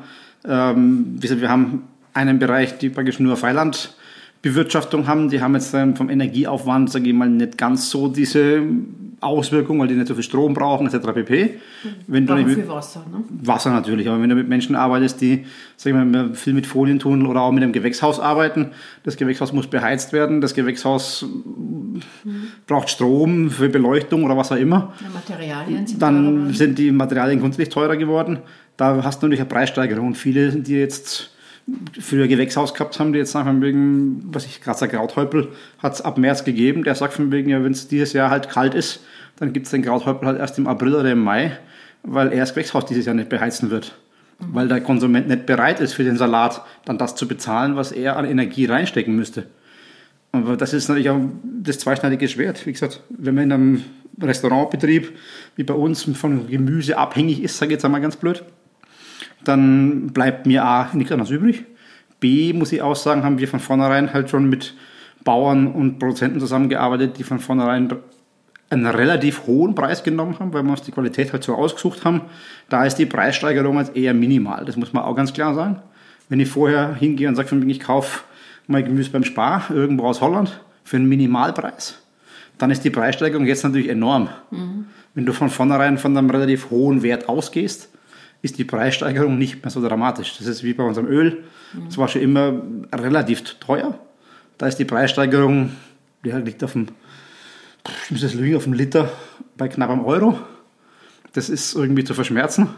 Ähm, 0.46 1.16
wie 1.16 1.20
gesagt, 1.20 1.42
wir 1.42 1.50
haben 1.50 1.84
einen 2.14 2.40
Bereich, 2.40 2.78
die 2.78 2.90
praktisch 2.90 3.20
nur 3.20 3.36
Freilandbewirtschaftung 3.36 5.08
haben, 5.08 5.30
die 5.30 5.42
haben 5.42 5.56
jetzt 5.56 5.72
vom 5.72 6.10
Energieaufwand, 6.10 6.90
sage 6.90 7.10
ich 7.10 7.14
mal, 7.14 7.30
nicht 7.30 7.58
ganz 7.58 7.90
so 7.90 8.08
diese 8.08 8.64
Auswirkungen, 9.22 9.80
weil 9.80 9.88
die 9.88 9.94
nicht 9.94 10.08
so 10.08 10.16
viel 10.16 10.24
Strom 10.24 10.54
brauchen, 10.54 10.88
etc. 10.88 11.14
pp. 11.14 11.62
Wenn 12.08 12.26
du 12.26 12.36
viel 12.46 12.68
Wasser, 12.68 13.06
ne? 13.12 13.24
Wasser 13.30 13.72
natürlich, 13.72 14.10
aber 14.10 14.20
wenn 14.22 14.30
du 14.30 14.36
mit 14.36 14.50
Menschen 14.50 14.76
arbeitest, 14.76 15.22
die 15.22 15.46
sag 15.78 15.92
ich 15.92 15.96
mal, 15.96 16.34
viel 16.34 16.54
mit 16.54 16.66
Folien 16.66 16.98
tun 16.98 17.28
oder 17.28 17.42
auch 17.42 17.52
mit 17.52 17.64
einem 17.64 17.72
Gewächshaus 17.72 18.20
arbeiten, 18.20 18.72
das 19.04 19.18
Gewächshaus 19.18 19.54
muss 19.54 19.68
beheizt 19.68 20.12
werden, 20.12 20.42
das 20.42 20.56
Gewächshaus 20.56 21.24
mhm. 21.24 22.02
braucht 22.66 22.90
Strom 22.90 23.52
für 23.52 23.70
Beleuchtung 23.70 24.24
oder 24.24 24.36
was 24.36 24.52
auch 24.52 24.58
immer. 24.58 24.94
Ja, 25.02 25.08
Materialien 25.14 25.88
sind 25.88 26.02
Dann 26.02 26.54
sind 26.54 26.80
die 26.80 26.92
Materialien 26.92 27.40
grundsätzlich 27.40 27.70
teurer 27.70 27.98
geworden. 27.98 28.40
Da 28.76 29.04
hast 29.04 29.22
du 29.22 29.28
natürlich 29.28 29.42
eine 29.42 29.50
Preissteigerung. 29.50 30.08
Und 30.08 30.16
viele, 30.16 30.52
die 30.52 30.74
jetzt 30.74 31.32
früher 32.00 32.28
Gewächshaus 32.28 32.74
gehabt 32.74 33.00
haben, 33.00 33.14
die 33.14 33.20
jetzt 33.20 33.32
sagen, 33.32 33.48
von 33.48 33.62
wegen, 33.62 34.24
was 34.34 34.46
ich 34.46 34.62
gerade 34.62 34.78
sage, 34.78 34.98
Krauthäupel 34.98 35.50
hat 35.80 35.94
es 35.94 36.02
ab 36.02 36.18
März 36.18 36.44
gegeben. 36.44 36.84
Der 36.84 36.96
sagt 36.96 37.14
von 37.14 37.32
wegen, 37.32 37.50
ja, 37.50 37.64
wenn 37.64 37.72
es 37.72 37.88
dieses 37.88 38.14
Jahr 38.14 38.30
halt 38.30 38.50
kalt 38.50 38.74
ist, 38.74 39.02
dann 39.38 39.54
gibt 39.54 39.66
es 39.68 39.72
den 39.72 39.84
Krauthäupel 39.84 40.28
halt 40.28 40.40
erst 40.40 40.58
im 40.58 40.68
April 40.68 40.96
oder 40.96 41.12
im 41.12 41.20
Mai, 41.20 41.58
weil 42.04 42.32
er 42.32 42.40
das 42.40 42.54
Gewächshaus 42.54 42.86
dieses 42.86 43.06
Jahr 43.06 43.16
nicht 43.16 43.30
beheizen 43.30 43.70
wird. 43.70 43.96
Weil 44.40 44.68
der 44.68 44.82
Konsument 44.82 45.28
nicht 45.28 45.46
bereit 45.46 45.80
ist, 45.80 45.94
für 45.94 46.04
den 46.04 46.18
Salat 46.18 46.64
dann 46.86 46.98
das 46.98 47.16
zu 47.16 47.28
bezahlen, 47.28 47.76
was 47.76 47.92
er 47.92 48.18
an 48.18 48.26
Energie 48.26 48.66
reinstecken 48.66 49.16
müsste. 49.16 49.46
Aber 50.32 50.58
das 50.58 50.74
ist 50.74 50.88
natürlich 50.88 51.10
auch 51.10 51.20
das 51.44 51.80
zweischneidige 51.80 52.28
Schwert. 52.28 52.66
Wie 52.66 52.72
gesagt, 52.72 53.02
wenn 53.10 53.36
man 53.36 53.44
in 53.46 53.52
einem 53.52 53.84
Restaurantbetrieb 54.20 55.12
wie 55.56 55.64
bei 55.64 55.74
uns 55.74 56.04
von 56.16 56.48
Gemüse 56.48 56.98
abhängig 56.98 57.44
ist, 57.44 57.58
sage 57.58 57.72
ich 57.72 57.74
jetzt 57.74 57.86
einmal 57.86 58.02
ganz 58.02 58.16
blöd, 58.16 58.44
dann 59.44 60.08
bleibt 60.08 60.46
mir 60.46 60.64
A 60.64 60.90
nichts 60.94 61.12
anderes 61.12 61.32
übrig. 61.32 61.66
B, 62.20 62.54
muss 62.54 62.72
ich 62.72 62.82
auch 62.82 62.96
sagen, 62.96 63.24
haben 63.24 63.40
wir 63.40 63.48
von 63.48 63.60
vornherein 63.60 64.14
halt 64.14 64.30
schon 64.30 64.50
mit 64.50 64.76
Bauern 65.24 65.68
und 65.68 66.00
Produzenten 66.00 66.40
zusammengearbeitet, 66.40 67.18
die 67.18 67.24
von 67.24 67.40
vornherein 67.40 67.94
einen 68.70 68.86
relativ 68.86 69.46
hohen 69.48 69.76
Preis 69.76 70.04
genommen 70.04 70.40
haben, 70.40 70.54
weil 70.54 70.64
wir 70.64 70.72
uns 70.72 70.82
die 70.82 70.92
Qualität 70.92 71.34
halt 71.34 71.44
so 71.44 71.56
ausgesucht 71.56 72.06
haben. 72.06 72.22
Da 72.70 72.86
ist 72.86 72.96
die 72.96 73.06
Preissteigerung 73.06 73.78
jetzt 73.78 73.96
eher 73.96 74.14
minimal. 74.14 74.64
Das 74.66 74.78
muss 74.78 74.94
man 74.94 75.04
auch 75.04 75.16
ganz 75.16 75.34
klar 75.34 75.54
sagen. 75.54 75.82
Wenn 76.30 76.40
ich 76.40 76.48
vorher 76.48 76.96
hingehe 76.96 77.28
und 77.28 77.36
sage, 77.36 77.54
ich 77.68 77.80
kaufe 77.82 78.22
mein 78.68 78.86
Gemüse 78.86 79.12
beim 79.12 79.26
Spar 79.26 79.66
irgendwo 79.70 80.06
aus 80.06 80.22
Holland 80.22 80.62
für 80.86 80.96
einen 80.96 81.10
Minimalpreis, 81.10 82.00
dann 82.58 82.72
ist 82.72 82.86
die 82.86 82.90
Preissteigerung 82.90 83.46
jetzt 83.46 83.64
natürlich 83.64 83.90
enorm. 83.90 84.30
Mhm. 84.52 84.86
Wenn 85.14 85.26
du 85.26 85.34
von 85.34 85.50
vornherein 85.50 85.98
von 85.98 86.16
einem 86.16 86.30
relativ 86.30 86.70
hohen 86.70 87.04
Wert 87.04 87.28
ausgehst, 87.28 87.90
ist 88.42 88.58
die 88.58 88.64
Preissteigerung 88.64 89.38
nicht 89.38 89.64
mehr 89.64 89.72
so 89.72 89.86
dramatisch. 89.86 90.38
Das 90.38 90.48
ist 90.48 90.64
wie 90.64 90.74
bei 90.74 90.84
unserem 90.84 91.08
Öl. 91.08 91.44
Das 91.86 91.98
war 91.98 92.08
schon 92.08 92.22
immer 92.22 92.62
relativ 92.94 93.44
teuer. 93.60 94.00
Da 94.58 94.68
ist 94.68 94.78
die 94.78 94.86
Preissteigerung, 94.86 95.72
die 96.26 96.32
liegt 96.32 96.64
auf 96.64 96.74
dem, 96.74 96.88
ich 98.06 98.12
muss 98.12 98.22
das 98.22 98.34
lügen, 98.34 98.56
auf 98.56 98.64
dem 98.64 98.74
Liter 98.74 99.12
bei 99.58 99.68
knapp 99.68 99.90
einem 99.90 100.06
Euro. 100.06 100.40
Das 101.34 101.50
ist 101.50 101.76
irgendwie 101.76 102.04
zu 102.04 102.14
verschmerzen. 102.14 102.70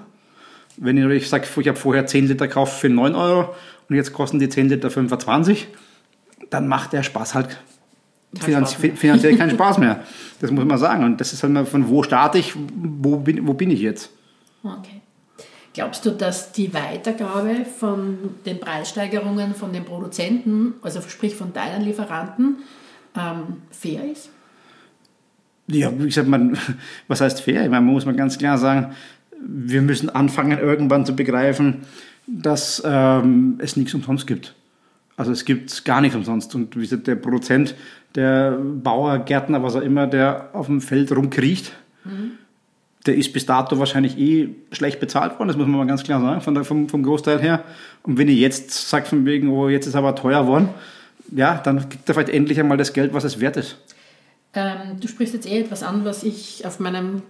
Wenn 0.78 0.98
ich 0.98 1.04
natürlich 1.04 1.30
sage, 1.30 1.46
ich 1.60 1.68
habe 1.68 1.78
vorher 1.78 2.06
10 2.06 2.28
Liter 2.28 2.48
gekauft 2.48 2.80
für 2.80 2.90
9 2.90 3.16
Euro 3.16 3.56
und 3.90 3.96
jetzt 3.96 4.14
kosten 4.14 4.40
die 4.40 4.50
10 4.50 4.70
Liter 4.70 4.90
25, 4.90 5.68
dann 6.50 6.68
macht 6.68 6.94
der 6.94 7.04
Spaß 7.04 7.36
halt 7.36 7.60
finanz 8.40 8.74
finanziell 8.74 9.38
keinen 9.38 9.52
Spaß 9.56 9.78
mehr. 9.78 10.04
Das 10.42 10.52
muss 10.52 10.66
man 10.66 10.78
sagen. 10.78 11.04
Und 11.04 11.22
das 11.22 11.34
ist 11.34 11.44
halt 11.44 11.54
mal 11.54 11.66
von 11.66 11.90
wo 11.90 12.04
starte 12.04 12.38
ich, 12.38 12.54
wo 12.56 13.18
bin, 13.18 13.48
wo 13.48 13.54
bin 13.54 13.72
ich 13.72 13.82
jetzt. 13.82 14.12
Okay. 14.64 15.03
Glaubst 15.74 16.06
du, 16.06 16.12
dass 16.12 16.52
die 16.52 16.72
Weitergabe 16.74 17.66
von 17.66 18.18
den 18.46 18.60
Preissteigerungen 18.60 19.56
von 19.56 19.74
den 19.74 19.86
Produzenten, 19.86 20.76
also 20.84 21.02
sprich 21.02 21.36
von 21.36 21.52
deinen 21.52 21.84
Lieferanten, 21.84 22.58
ähm, 23.18 23.58
fair 23.72 24.12
ist? 24.12 24.30
Ja, 25.66 25.92
wie 25.98 26.06
gesagt, 26.06 26.28
man, 26.28 26.58
was 27.08 27.22
heißt 27.22 27.42
fair? 27.42 27.64
Ich 27.64 27.72
meine, 27.72 27.84
man 27.84 27.94
muss 27.94 28.06
man 28.06 28.16
ganz 28.16 28.38
klar 28.38 28.60
sagen, 28.60 28.94
wir 29.40 29.82
müssen 29.82 30.10
anfangen, 30.10 30.60
irgendwann 30.60 31.08
zu 31.08 31.16
begreifen, 31.16 31.82
dass 32.28 32.82
ähm, 32.86 33.56
es 33.58 33.76
nichts 33.76 33.96
umsonst 33.96 34.28
gibt. 34.28 34.54
Also 35.18 35.32
es 35.32 35.44
gibt 35.44 35.86
gar 35.86 36.02
nichts 36.02 36.16
umsonst. 36.16 36.54
Und 36.54 36.76
wie 36.76 36.82
gesagt, 36.82 37.08
der 37.08 37.16
Produzent, 37.16 37.76
der 38.14 38.52
Bauer, 38.52 39.18
Gärtner, 39.20 39.64
was 39.64 39.76
auch 39.76 39.82
immer, 39.82 40.06
der 40.06 40.52
auf 40.54 40.68
dem 40.68 40.82
Feld 40.82 41.12
rumkriecht, 41.12 41.74
mhm 42.06 42.38
der 43.06 43.16
ist 43.16 43.34
bis 43.34 43.46
dato 43.46 43.78
wahrscheinlich 43.80 44.18
eh 44.18 44.50
schlecht 44.72 45.00
bezahlt 45.00 45.38
worden, 45.38 45.50
das 45.50 45.58
muss 45.58 45.68
man 45.68 45.78
mal 45.78 45.88
ganz 45.88 46.04
klar 46.04 46.22
sagen, 46.22 46.42
von 46.42 46.54
der, 46.54 46.64
vom, 46.64 46.88
vom 46.88 47.04
Großteil 47.04 47.42
her. 47.42 47.64
Und 48.04 48.18
wenn 48.18 48.28
ihr 48.28 48.36
jetzt 48.36 48.90
sagt 48.90 49.08
von 49.08 49.26
wegen, 49.26 49.50
oh, 49.50 49.68
jetzt 49.68 49.88
ist 49.88 49.96
aber 49.96 50.16
teuer 50.16 50.44
geworden, 50.44 50.70
ja, 51.32 51.56
dann 51.64 51.90
kriegt 51.90 52.08
er 52.08 52.14
vielleicht 52.14 52.30
endlich 52.30 52.60
einmal 52.60 52.78
das 52.78 52.94
Geld, 52.94 53.14
was 53.14 53.24
es 53.24 53.40
wert 53.40 53.58
ist. 53.58 53.78
Ähm, 54.54 55.00
du 55.00 55.08
sprichst 55.08 55.34
jetzt 55.34 55.50
eh 55.50 55.60
etwas 55.60 55.84
an, 55.84 56.06
was 56.06 56.24
ich 56.24 56.66
auf 56.66 56.80
meinem 56.80 57.24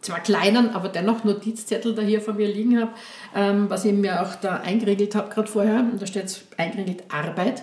zwar 0.00 0.20
kleinen, 0.20 0.70
aber 0.70 0.88
dennoch 0.88 1.22
Notizzettel 1.22 1.94
da 1.94 2.02
hier 2.02 2.20
vor 2.20 2.34
mir 2.34 2.48
liegen 2.48 2.80
habe, 2.80 2.90
ähm, 3.36 3.70
was 3.70 3.84
ich 3.84 3.92
mir 3.92 4.22
auch 4.22 4.34
da 4.34 4.56
eingeregelt 4.56 5.14
habe 5.14 5.32
gerade 5.32 5.48
vorher. 5.48 5.80
Und 5.80 6.02
da 6.02 6.06
steht 6.06 6.42
eingeregelt 6.56 7.04
Arbeit. 7.08 7.62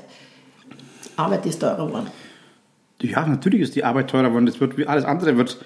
Arbeit 1.17 1.45
ist 1.45 1.59
teurer 1.59 1.87
geworden. 1.87 2.07
Ja, 3.01 3.25
natürlich 3.25 3.61
ist 3.61 3.75
die 3.75 3.83
Arbeit 3.83 4.09
teurer 4.09 4.29
geworden. 4.29 4.45
Das 4.45 4.59
wird 4.61 4.77
wie 4.77 4.87
alles 4.87 5.03
andere 5.03 5.37
wird 5.37 5.57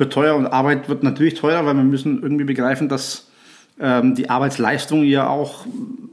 wird 0.00 0.12
teuer 0.12 0.34
und 0.34 0.46
Arbeit 0.46 0.88
wird 0.88 1.02
natürlich 1.02 1.34
teurer, 1.34 1.64
weil 1.66 1.76
wir 1.76 1.84
müssen 1.84 2.22
irgendwie 2.22 2.44
begreifen, 2.44 2.88
dass 2.88 3.28
ähm, 3.78 4.14
die 4.14 4.28
Arbeitsleistung 4.28 5.04
ja 5.04 5.28
auch 5.28 5.66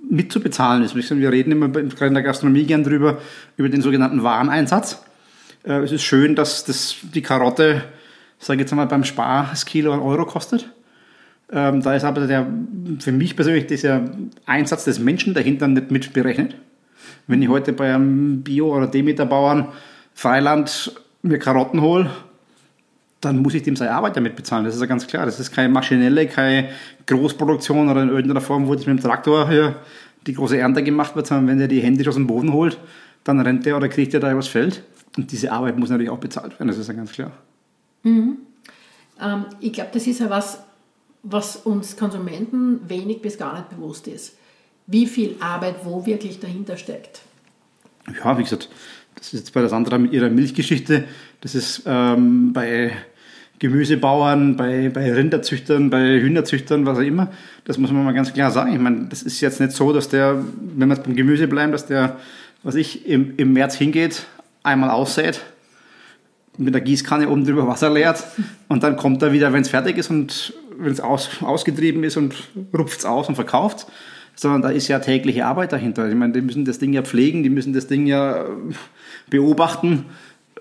mitzubezahlen 0.10 0.84
ist. 0.84 0.96
Wir 0.96 1.32
reden 1.32 1.52
immer 1.52 1.70
gerade 1.70 2.08
in 2.08 2.14
der 2.14 2.24
Gastronomie 2.24 2.66
gern 2.66 2.84
drüber, 2.84 3.18
über 3.58 3.70
den 3.70 3.82
sogenannten 3.82 4.24
Wareneinsatz. 4.24 5.04
Äh, 5.64 5.80
es 5.80 5.92
ist 5.92 6.04
schön, 6.04 6.36
dass 6.36 6.66
das, 6.66 6.98
die 7.02 7.22
Karotte 7.22 7.84
sage 8.40 8.62
jetzt 8.62 8.74
mal 8.74 8.86
beim 8.86 9.04
Spar 9.04 9.48
das 9.50 9.66
Kilo 9.66 9.92
einen 9.92 10.02
Euro 10.02 10.26
kostet. 10.26 10.72
Ähm, 11.52 11.82
da 11.82 11.96
ist 11.96 12.04
aber 12.04 12.28
der, 12.28 12.46
für 13.00 13.12
mich 13.12 13.36
persönlich 13.36 13.68
dieser 13.68 14.10
Einsatz 14.46 14.84
des 14.84 15.00
Menschen 15.00 15.34
dahinter 15.34 15.68
nicht 15.68 15.92
mit 15.92 16.14
berechnet. 16.14 16.56
Wenn 17.26 17.42
ich 17.42 17.50
heute 17.50 17.74
bei 17.74 17.94
einem 17.94 18.44
Bio- 18.44 18.76
oder 18.76 18.88
Demeter-Bauern 18.88 19.70
Freiland 20.14 20.94
mir 21.22 21.40
Karotten 21.40 21.82
hole, 21.82 22.10
dann 23.22 23.42
muss 23.42 23.54
ich 23.54 23.64
dem 23.64 23.76
seine 23.76 23.92
Arbeit 23.92 24.16
damit 24.16 24.36
bezahlen. 24.36 24.66
Das 24.66 24.76
ist 24.76 24.82
ja 24.82 24.88
ganz 24.88 25.08
klar. 25.08 25.26
Das 25.26 25.40
ist 25.40 25.52
keine 25.52 25.70
maschinelle, 25.70 26.28
keine 26.28 26.70
Großproduktion 27.06 27.90
oder 27.90 28.04
in 28.04 28.10
irgendeiner 28.10 28.42
Form, 28.42 28.68
wo 28.68 28.76
das 28.76 28.86
mit 28.86 29.00
dem 29.00 29.02
Traktor 29.02 29.50
hier 29.50 29.76
die 30.28 30.34
große 30.34 30.58
Ernte 30.58 30.84
gemacht 30.84 31.16
wird, 31.16 31.28
sondern 31.28 31.48
wenn 31.48 31.60
er 31.60 31.68
die 31.68 31.80
händisch 31.80 32.08
aus 32.08 32.16
dem 32.16 32.28
Boden 32.28 32.54
holt, 32.54 32.78
dann 33.24 33.40
rennt 33.40 33.66
er 33.66 33.78
oder 33.78 33.90
kriegt 33.90 34.14
er 34.14 34.20
da 34.20 34.32
übers 34.32 34.48
Feld. 34.48 34.84
Und 35.16 35.32
diese 35.32 35.52
Arbeit 35.52 35.78
muss 35.78 35.90
natürlich 35.90 36.12
auch 36.12 36.20
bezahlt 36.20 36.60
werden, 36.60 36.68
das 36.68 36.78
ist 36.78 36.88
ja 36.88 36.94
ganz 36.94 37.12
klar. 37.12 37.32
Mhm. 38.04 38.38
Ähm, 39.20 39.46
ich 39.60 39.74
glaube, 39.74 39.90
das 39.94 40.06
ist 40.06 40.20
ja 40.20 40.30
was, 40.30 40.60
was 41.24 41.56
uns 41.58 41.98
Konsumenten 41.98 42.88
wenig 42.88 43.22
bis 43.22 43.38
gar 43.38 43.56
nicht 43.56 43.70
bewusst 43.70 44.08
ist. 44.08 44.38
Wie 44.86 45.08
viel 45.08 45.36
Arbeit 45.40 45.78
wo 45.84 46.06
wirklich 46.06 46.40
dahinter 46.40 46.78
steckt. 46.78 47.22
Ja, 48.24 48.38
wie 48.38 48.44
gesagt, 48.44 48.70
das 49.18 49.34
ist 49.34 49.40
jetzt 49.40 49.54
bei 49.54 49.62
der 49.62 49.70
Sandra 49.70 49.98
mit 49.98 50.14
ihrer 50.14 50.30
Milchgeschichte, 50.30 51.06
das 51.42 51.56
ist 51.56 51.84
ähm, 51.86 52.54
bei 52.54 52.92
Gemüsebauern, 53.60 54.56
bei, 54.56 54.90
bei 54.90 55.12
Rinderzüchtern, 55.12 55.90
bei 55.90 56.20
Hühnerzüchtern, 56.20 56.86
was 56.86 57.00
auch 57.00 57.04
immer. 57.04 57.32
Das 57.66 57.78
muss 57.78 57.92
man 57.92 58.06
mal 58.06 58.14
ganz 58.14 58.32
klar 58.32 58.52
sagen. 58.52 58.74
Ich 58.74 58.80
meine, 58.80 59.08
das 59.10 59.24
ist 59.24 59.42
jetzt 59.42 59.60
nicht 59.60 59.72
so, 59.72 59.92
dass 59.94 60.10
der, 60.10 60.44
wenn 60.76 60.90
wir 60.90 60.96
beim 60.96 61.16
Gemüse 61.16 61.48
bleiben, 61.48 61.72
dass 61.72 61.88
der, 61.88 62.18
was 62.62 62.76
ich, 62.76 63.08
im, 63.08 63.34
im 63.38 63.54
März 63.54 63.76
hingeht, 63.76 64.28
einmal 64.62 64.92
aussät, 64.92 65.42
mit 66.58 66.74
der 66.74 66.82
Gießkanne 66.82 67.30
oben 67.30 67.46
drüber 67.46 67.68
Wasser 67.68 67.90
leert 67.90 68.24
und 68.68 68.84
dann 68.84 68.98
kommt 68.98 69.22
er 69.22 69.32
wieder, 69.32 69.54
wenn 69.54 69.62
es 69.62 69.70
fertig 69.70 69.98
ist 69.98 70.10
und 70.10 70.54
wenn 70.78 70.92
es 70.92 71.00
aus, 71.00 71.30
ausgetrieben 71.42 72.04
ist 72.04 72.18
und 72.18 72.36
rupft 72.76 73.00
es 73.00 73.06
aus 73.06 73.30
und 73.30 73.36
verkauft, 73.36 73.88
sondern 74.38 74.62
da 74.62 74.70
ist 74.70 74.88
ja 74.88 75.00
tägliche 75.00 75.46
Arbeit 75.46 75.74
dahinter. 75.74 76.08
Ich 76.08 76.16
meine, 76.16 76.32
die 76.32 76.42
müssen 76.42 76.64
das 76.64 76.80
Ding 76.80 76.94
ja 76.94 77.02
pflegen, 77.02 77.44
die 77.44 77.50
müssen 77.50 77.74
das 77.74 77.88
Ding 77.88 78.06
ja 78.06 78.46
beobachten 79.30 80.06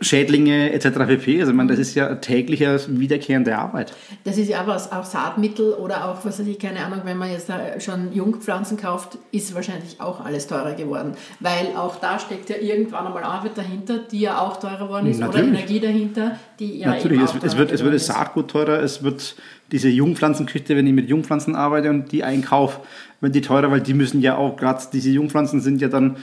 Schädlinge 0.00 0.72
etc. 0.72 1.06
pp. 1.06 1.40
Also 1.40 1.52
ich 1.52 1.56
meine, 1.56 1.70
das 1.70 1.78
ist 1.78 1.94
ja 1.94 2.16
täglicher 2.16 2.78
wiederkehrende 2.88 3.56
Arbeit. 3.56 3.92
Das 4.24 4.38
ist 4.38 4.48
ja 4.48 4.66
was, 4.66 4.92
auch 4.92 5.04
Saatmittel 5.04 5.72
oder 5.72 6.08
auch, 6.08 6.24
was 6.24 6.38
weiß 6.38 6.46
ich, 6.46 6.58
keine 6.58 6.84
Ahnung, 6.84 7.00
wenn 7.04 7.16
man 7.16 7.30
jetzt 7.30 7.50
schon 7.78 8.12
Jungpflanzen 8.12 8.76
kauft, 8.76 9.18
ist 9.32 9.54
wahrscheinlich 9.54 10.00
auch 10.00 10.24
alles 10.24 10.46
teurer 10.46 10.74
geworden. 10.74 11.12
Weil 11.40 11.68
auch 11.76 11.96
da 11.96 12.18
steckt 12.18 12.50
ja 12.50 12.56
irgendwann 12.56 13.06
einmal 13.06 13.24
Arbeit 13.24 13.56
dahinter, 13.56 13.98
die 13.98 14.20
ja 14.20 14.38
auch 14.38 14.58
teurer 14.58 14.86
geworden 14.86 15.06
ist 15.06 15.20
Natürlich. 15.20 15.48
oder 15.48 15.58
Energie 15.58 15.80
dahinter, 15.80 16.38
die 16.58 16.78
ja 16.78 16.88
Natürlich, 16.88 17.22
es, 17.22 17.34
es, 17.42 17.56
wird, 17.56 17.72
es 17.72 17.82
wird 17.82 17.94
das 17.94 18.06
Saatgut 18.06 18.48
teurer, 18.48 18.80
es 18.82 19.02
wird 19.02 19.36
diese 19.72 19.88
Jungpflanzenküche, 19.88 20.76
wenn 20.76 20.86
ich 20.86 20.92
mit 20.92 21.08
Jungpflanzen 21.08 21.54
arbeite 21.54 21.90
und 21.90 22.12
die 22.12 22.24
einkaufe, 22.24 22.80
wenn 23.20 23.32
die 23.32 23.40
teurer, 23.40 23.70
weil 23.70 23.80
die 23.80 23.94
müssen 23.94 24.20
ja 24.20 24.36
auch 24.36 24.56
gerade, 24.56 24.82
diese 24.92 25.10
Jungpflanzen 25.10 25.60
sind 25.60 25.80
ja 25.80 25.88
dann 25.88 26.16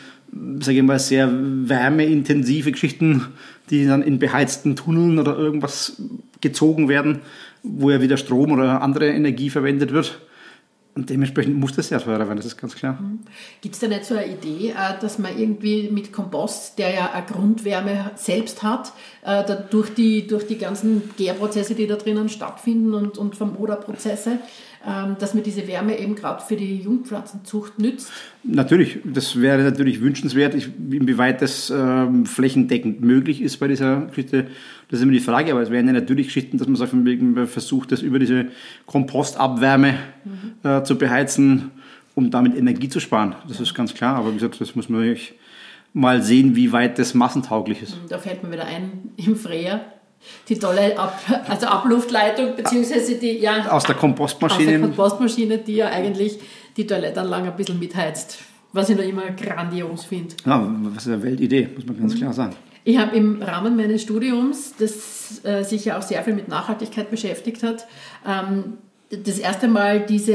sage 0.60 0.78
ich 0.78 0.84
mal, 0.84 1.00
sehr 1.00 1.30
wärmeintensive 1.32 2.72
Geschichten, 2.72 3.28
die 3.70 3.86
dann 3.86 4.02
in 4.02 4.20
beheizten 4.20 4.76
Tunneln 4.76 5.20
oder 5.20 5.38
irgendwas 5.38 6.02
gezogen 6.42 6.90
werden, 6.90 7.20
wo 7.62 7.92
ja 7.92 8.02
wieder 8.02 8.18
Strom 8.18 8.52
oder 8.52 8.82
andere 8.82 9.08
Energie 9.08 9.50
verwendet 9.50 9.92
wird. 9.92 10.22
Und 10.96 11.10
dementsprechend 11.10 11.58
muss 11.58 11.76
das 11.76 11.88
sehr 11.88 12.00
teurer 12.00 12.28
werden, 12.28 12.38
das 12.38 12.46
ist 12.46 12.58
ganz 12.58 12.76
klar. 12.76 13.00
Mhm. 13.02 13.22
Gibt 13.62 13.74
es 13.74 13.82
da 13.82 13.88
nicht 13.88 14.06
so 14.06 14.16
eine 14.16 14.28
Idee, 14.28 14.70
äh, 14.70 15.00
dass 15.02 15.18
man 15.18 15.38
irgendwie 15.38 15.90
mit 15.90 16.14
Kompost, 16.14 16.78
der 16.78 16.94
ja 16.94 17.12
eine 17.12 17.26
Grundwärme 17.26 18.12
selbst 18.16 18.62
hat, 18.62 18.94
äh, 19.24 19.44
durch 19.72 19.94
die, 19.96 20.28
durch 20.28 20.46
die 20.46 20.58
ganzen 20.60 21.10
Gärprozesse, 21.18 21.74
die 21.74 21.88
da 21.88 21.96
drinnen 21.96 22.30
stattfinden 22.30 22.94
und, 22.94 23.18
und 23.18 23.36
Vermoderprozesse, 23.36 24.38
dass 24.86 25.34
man 25.34 25.44
diese 25.44 25.66
Wärme 25.68 25.98
eben 25.98 26.16
gerade 26.16 26.44
für 26.44 26.58
die 26.58 26.82
Jungpflanzenzucht 26.82 27.80
nützt? 27.80 28.12
Natürlich, 28.44 29.00
das 29.06 29.40
wäre 29.40 29.64
natürlich 29.64 30.02
wünschenswert. 30.02 30.56
Inwieweit 30.56 31.42
das 31.42 31.70
ähm, 31.70 32.26
flächendeckend 32.26 33.02
möglich 33.02 33.42
ist 33.42 33.58
bei 33.58 33.70
dieser 33.70 34.02
Geschichte, 34.08 34.48
das 34.90 35.00
ist 35.00 35.04
immer 35.04 35.14
die 35.14 35.22
Frage. 35.22 35.52
Aber 35.52 35.62
es 35.62 35.70
wären 35.70 35.88
ja 35.88 35.94
natürlich 35.94 36.28
Geschichten, 36.28 36.58
dass 36.58 36.68
man 36.68 36.76
sagt, 36.76 36.94
man 36.94 37.48
versucht, 37.48 37.94
das 37.94 38.02
über 38.02 38.20
diese 38.20 38.48
Kompostabwärme 38.86 39.96
mhm. 40.26 40.70
äh, 40.70 40.84
zu 40.84 40.98
beheizen, 40.98 41.72
um 42.14 42.30
damit 42.30 42.58
Energie 42.58 42.90
zu 42.90 43.00
sparen. 43.00 43.36
Das 43.48 43.62
ist 43.62 43.74
ganz 43.74 43.94
klar. 43.94 44.18
Aber 44.18 44.32
wie 44.32 44.36
gesagt, 44.36 44.60
das 44.60 44.76
muss 44.76 44.90
man 44.90 45.02
wirklich 45.02 45.34
mal 45.94 46.22
sehen, 46.22 46.56
wie 46.58 46.72
weit 46.74 47.00
das 47.00 47.14
massentauglich 47.14 47.82
ist. 47.82 47.98
Da 48.10 48.18
fällt 48.18 48.44
mir 48.44 48.52
wieder 48.52 48.66
ein, 48.66 49.12
im 49.16 49.36
Freer 49.36 49.82
die 50.50 50.58
tolle 50.58 50.98
Ab 50.98 51.20
also 51.48 51.68
Abluftleitung, 51.68 52.56
beziehungsweise 52.56 53.16
die, 53.16 53.40
ja. 53.40 53.70
Aus 53.70 53.84
der 53.84 53.96
Kompostmaschine. 53.96 54.64
Aus 54.64 54.72
der 54.72 54.80
Kompostmaschine, 54.82 55.58
die 55.60 55.76
ja 55.76 55.88
eigentlich 55.88 56.40
die 56.76 56.88
Toilette 56.88 57.22
lang 57.22 57.46
ein 57.46 57.56
bisschen 57.56 57.80
mitheizt. 57.80 58.40
Was 58.72 58.90
ich 58.90 58.98
noch 58.98 59.04
immer 59.04 59.30
grandios 59.32 60.06
finde. 60.06 60.36
Ja, 60.46 60.68
was 60.82 61.06
ist 61.06 61.14
eine 61.14 61.22
Weltidee, 61.22 61.70
muss 61.76 61.86
man 61.86 62.00
ganz 62.00 62.16
klar 62.16 62.34
sagen. 62.34 62.56
Ich 62.86 62.98
habe 62.98 63.16
im 63.16 63.42
Rahmen 63.42 63.78
meines 63.78 64.02
Studiums, 64.02 64.74
das 64.78 65.42
äh, 65.46 65.64
sich 65.64 65.86
ja 65.86 65.98
auch 65.98 66.02
sehr 66.02 66.22
viel 66.24 66.34
mit 66.34 66.48
Nachhaltigkeit 66.48 67.10
beschäftigt 67.10 67.64
hat, 67.64 67.88
ähm, 68.28 68.78
das 69.10 69.38
erste 69.38 69.68
Mal 69.68 70.02
diese 70.02 70.34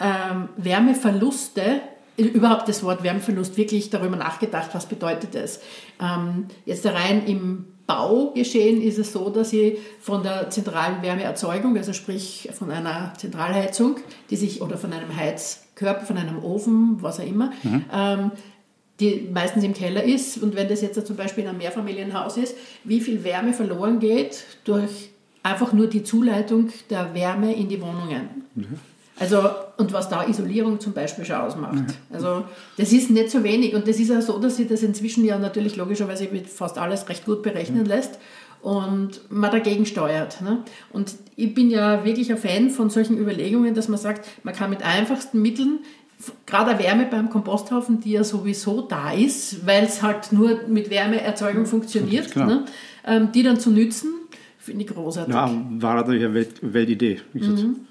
ähm, 0.00 0.48
Wärmeverluste 0.56 1.82
überhaupt 2.16 2.68
das 2.68 2.82
Wort 2.82 3.02
Wärmeverlust 3.02 3.56
wirklich 3.56 3.90
darüber 3.90 4.16
nachgedacht, 4.16 4.70
was 4.72 4.86
bedeutet 4.86 5.34
das. 5.34 5.60
Ähm, 6.00 6.46
jetzt 6.64 6.86
rein 6.86 7.26
im 7.26 7.66
Baugeschehen 7.86 8.80
ist 8.80 8.98
es 8.98 9.12
so, 9.12 9.28
dass 9.28 9.50
sie 9.50 9.78
von 10.00 10.22
der 10.22 10.48
zentralen 10.50 11.02
Wärmeerzeugung, 11.02 11.76
also 11.76 11.92
sprich 11.92 12.48
von 12.52 12.70
einer 12.70 13.12
Zentralheizung, 13.18 13.96
die 14.30 14.36
sich 14.36 14.62
oder 14.62 14.78
von 14.78 14.92
einem 14.92 15.14
Heizkörper, 15.14 16.06
von 16.06 16.16
einem 16.16 16.42
Ofen, 16.42 17.02
was 17.02 17.20
auch 17.20 17.26
immer, 17.26 17.52
mhm. 17.62 17.84
ähm, 17.92 18.30
die 19.00 19.28
meistens 19.32 19.64
im 19.64 19.74
Keller 19.74 20.02
ist 20.02 20.42
und 20.42 20.54
wenn 20.54 20.68
das 20.68 20.80
jetzt 20.80 21.04
zum 21.06 21.16
Beispiel 21.16 21.44
in 21.44 21.50
einem 21.50 21.58
Mehrfamilienhaus 21.58 22.36
ist, 22.36 22.54
wie 22.84 23.00
viel 23.00 23.24
Wärme 23.24 23.52
verloren 23.52 23.98
geht 23.98 24.44
durch 24.64 25.10
einfach 25.42 25.72
nur 25.72 25.88
die 25.88 26.02
Zuleitung 26.02 26.70
der 26.90 27.12
Wärme 27.12 27.54
in 27.54 27.68
die 27.68 27.80
Wohnungen. 27.80 28.44
Mhm. 28.54 28.78
Also, 29.18 29.48
und 29.76 29.92
was 29.92 30.08
da 30.08 30.26
Isolierung 30.26 30.80
zum 30.80 30.92
Beispiel 30.92 31.24
schon 31.24 31.36
ausmacht. 31.36 31.74
Mhm. 31.74 31.86
Also, 32.12 32.44
das 32.76 32.92
ist 32.92 33.10
nicht 33.10 33.30
so 33.30 33.44
wenig. 33.44 33.74
Und 33.74 33.86
das 33.86 34.00
ist 34.00 34.10
auch 34.10 34.20
so, 34.20 34.38
dass 34.38 34.56
sich 34.56 34.68
das 34.68 34.82
inzwischen 34.82 35.24
ja 35.24 35.38
natürlich 35.38 35.76
logischerweise 35.76 36.28
fast 36.46 36.78
alles 36.78 37.08
recht 37.08 37.24
gut 37.24 37.42
berechnen 37.42 37.82
mhm. 37.82 37.88
lässt 37.88 38.18
und 38.64 39.20
man 39.30 39.50
dagegen 39.50 39.86
steuert. 39.86 40.40
Ne? 40.40 40.64
Und 40.90 41.14
ich 41.36 41.54
bin 41.54 41.70
ja 41.70 42.04
wirklich 42.04 42.30
ein 42.32 42.38
Fan 42.38 42.70
von 42.70 42.90
solchen 42.90 43.18
Überlegungen, 43.18 43.74
dass 43.74 43.88
man 43.88 43.98
sagt, 43.98 44.26
man 44.42 44.54
kann 44.54 44.70
mit 44.70 44.82
einfachsten 44.82 45.40
Mitteln, 45.42 45.80
gerade 46.46 46.78
Wärme 46.82 47.06
beim 47.10 47.28
Komposthaufen, 47.28 48.00
die 48.00 48.12
ja 48.12 48.24
sowieso 48.24 48.80
da 48.80 49.12
ist, 49.12 49.66
weil 49.66 49.84
es 49.84 50.02
halt 50.02 50.32
nur 50.32 50.62
mit 50.66 50.88
Wärmeerzeugung 50.88 51.66
funktioniert, 51.66 52.34
ne? 52.36 52.64
ähm, 53.06 53.32
die 53.32 53.42
dann 53.42 53.60
zu 53.60 53.70
nützen, 53.70 54.14
finde 54.58 54.84
ich 54.84 54.90
großartig. 54.90 55.34
Ja, 55.34 55.50
war 55.78 55.96
natürlich 55.96 56.24
eine 56.24 56.34
Welt, 56.34 56.54
Weltidee. 56.62 57.20
Mhm. 57.34 57.86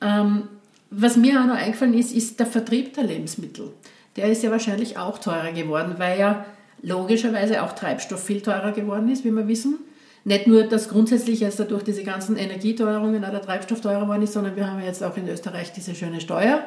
Ähm, 0.00 0.48
was 0.90 1.16
mir 1.16 1.40
auch 1.40 1.46
noch 1.46 1.54
eingefallen 1.54 1.94
ist, 1.94 2.12
ist 2.12 2.40
der 2.40 2.46
Vertrieb 2.46 2.94
der 2.94 3.04
Lebensmittel. 3.04 3.72
Der 4.16 4.30
ist 4.30 4.42
ja 4.42 4.50
wahrscheinlich 4.50 4.98
auch 4.98 5.18
teurer 5.18 5.52
geworden, 5.52 5.94
weil 5.98 6.18
ja 6.18 6.44
logischerweise 6.82 7.62
auch 7.62 7.72
Treibstoff 7.72 8.24
viel 8.24 8.40
teurer 8.40 8.72
geworden 8.72 9.08
ist, 9.08 9.24
wie 9.24 9.30
wir 9.30 9.46
wissen. 9.46 9.78
Nicht 10.24 10.46
nur, 10.46 10.64
dass 10.64 10.88
grundsätzlich 10.88 11.40
jetzt 11.40 11.60
dadurch 11.60 11.82
diese 11.82 12.02
ganzen 12.02 12.36
Energieteuerungen 12.36 13.24
auch 13.24 13.30
der 13.30 13.40
Treibstoff 13.40 13.80
teurer 13.80 14.02
geworden 14.02 14.22
ist, 14.22 14.32
sondern 14.32 14.56
wir 14.56 14.70
haben 14.70 14.82
jetzt 14.82 15.02
auch 15.02 15.16
in 15.16 15.28
Österreich 15.28 15.72
diese 15.72 15.94
schöne 15.94 16.20
Steuer, 16.20 16.62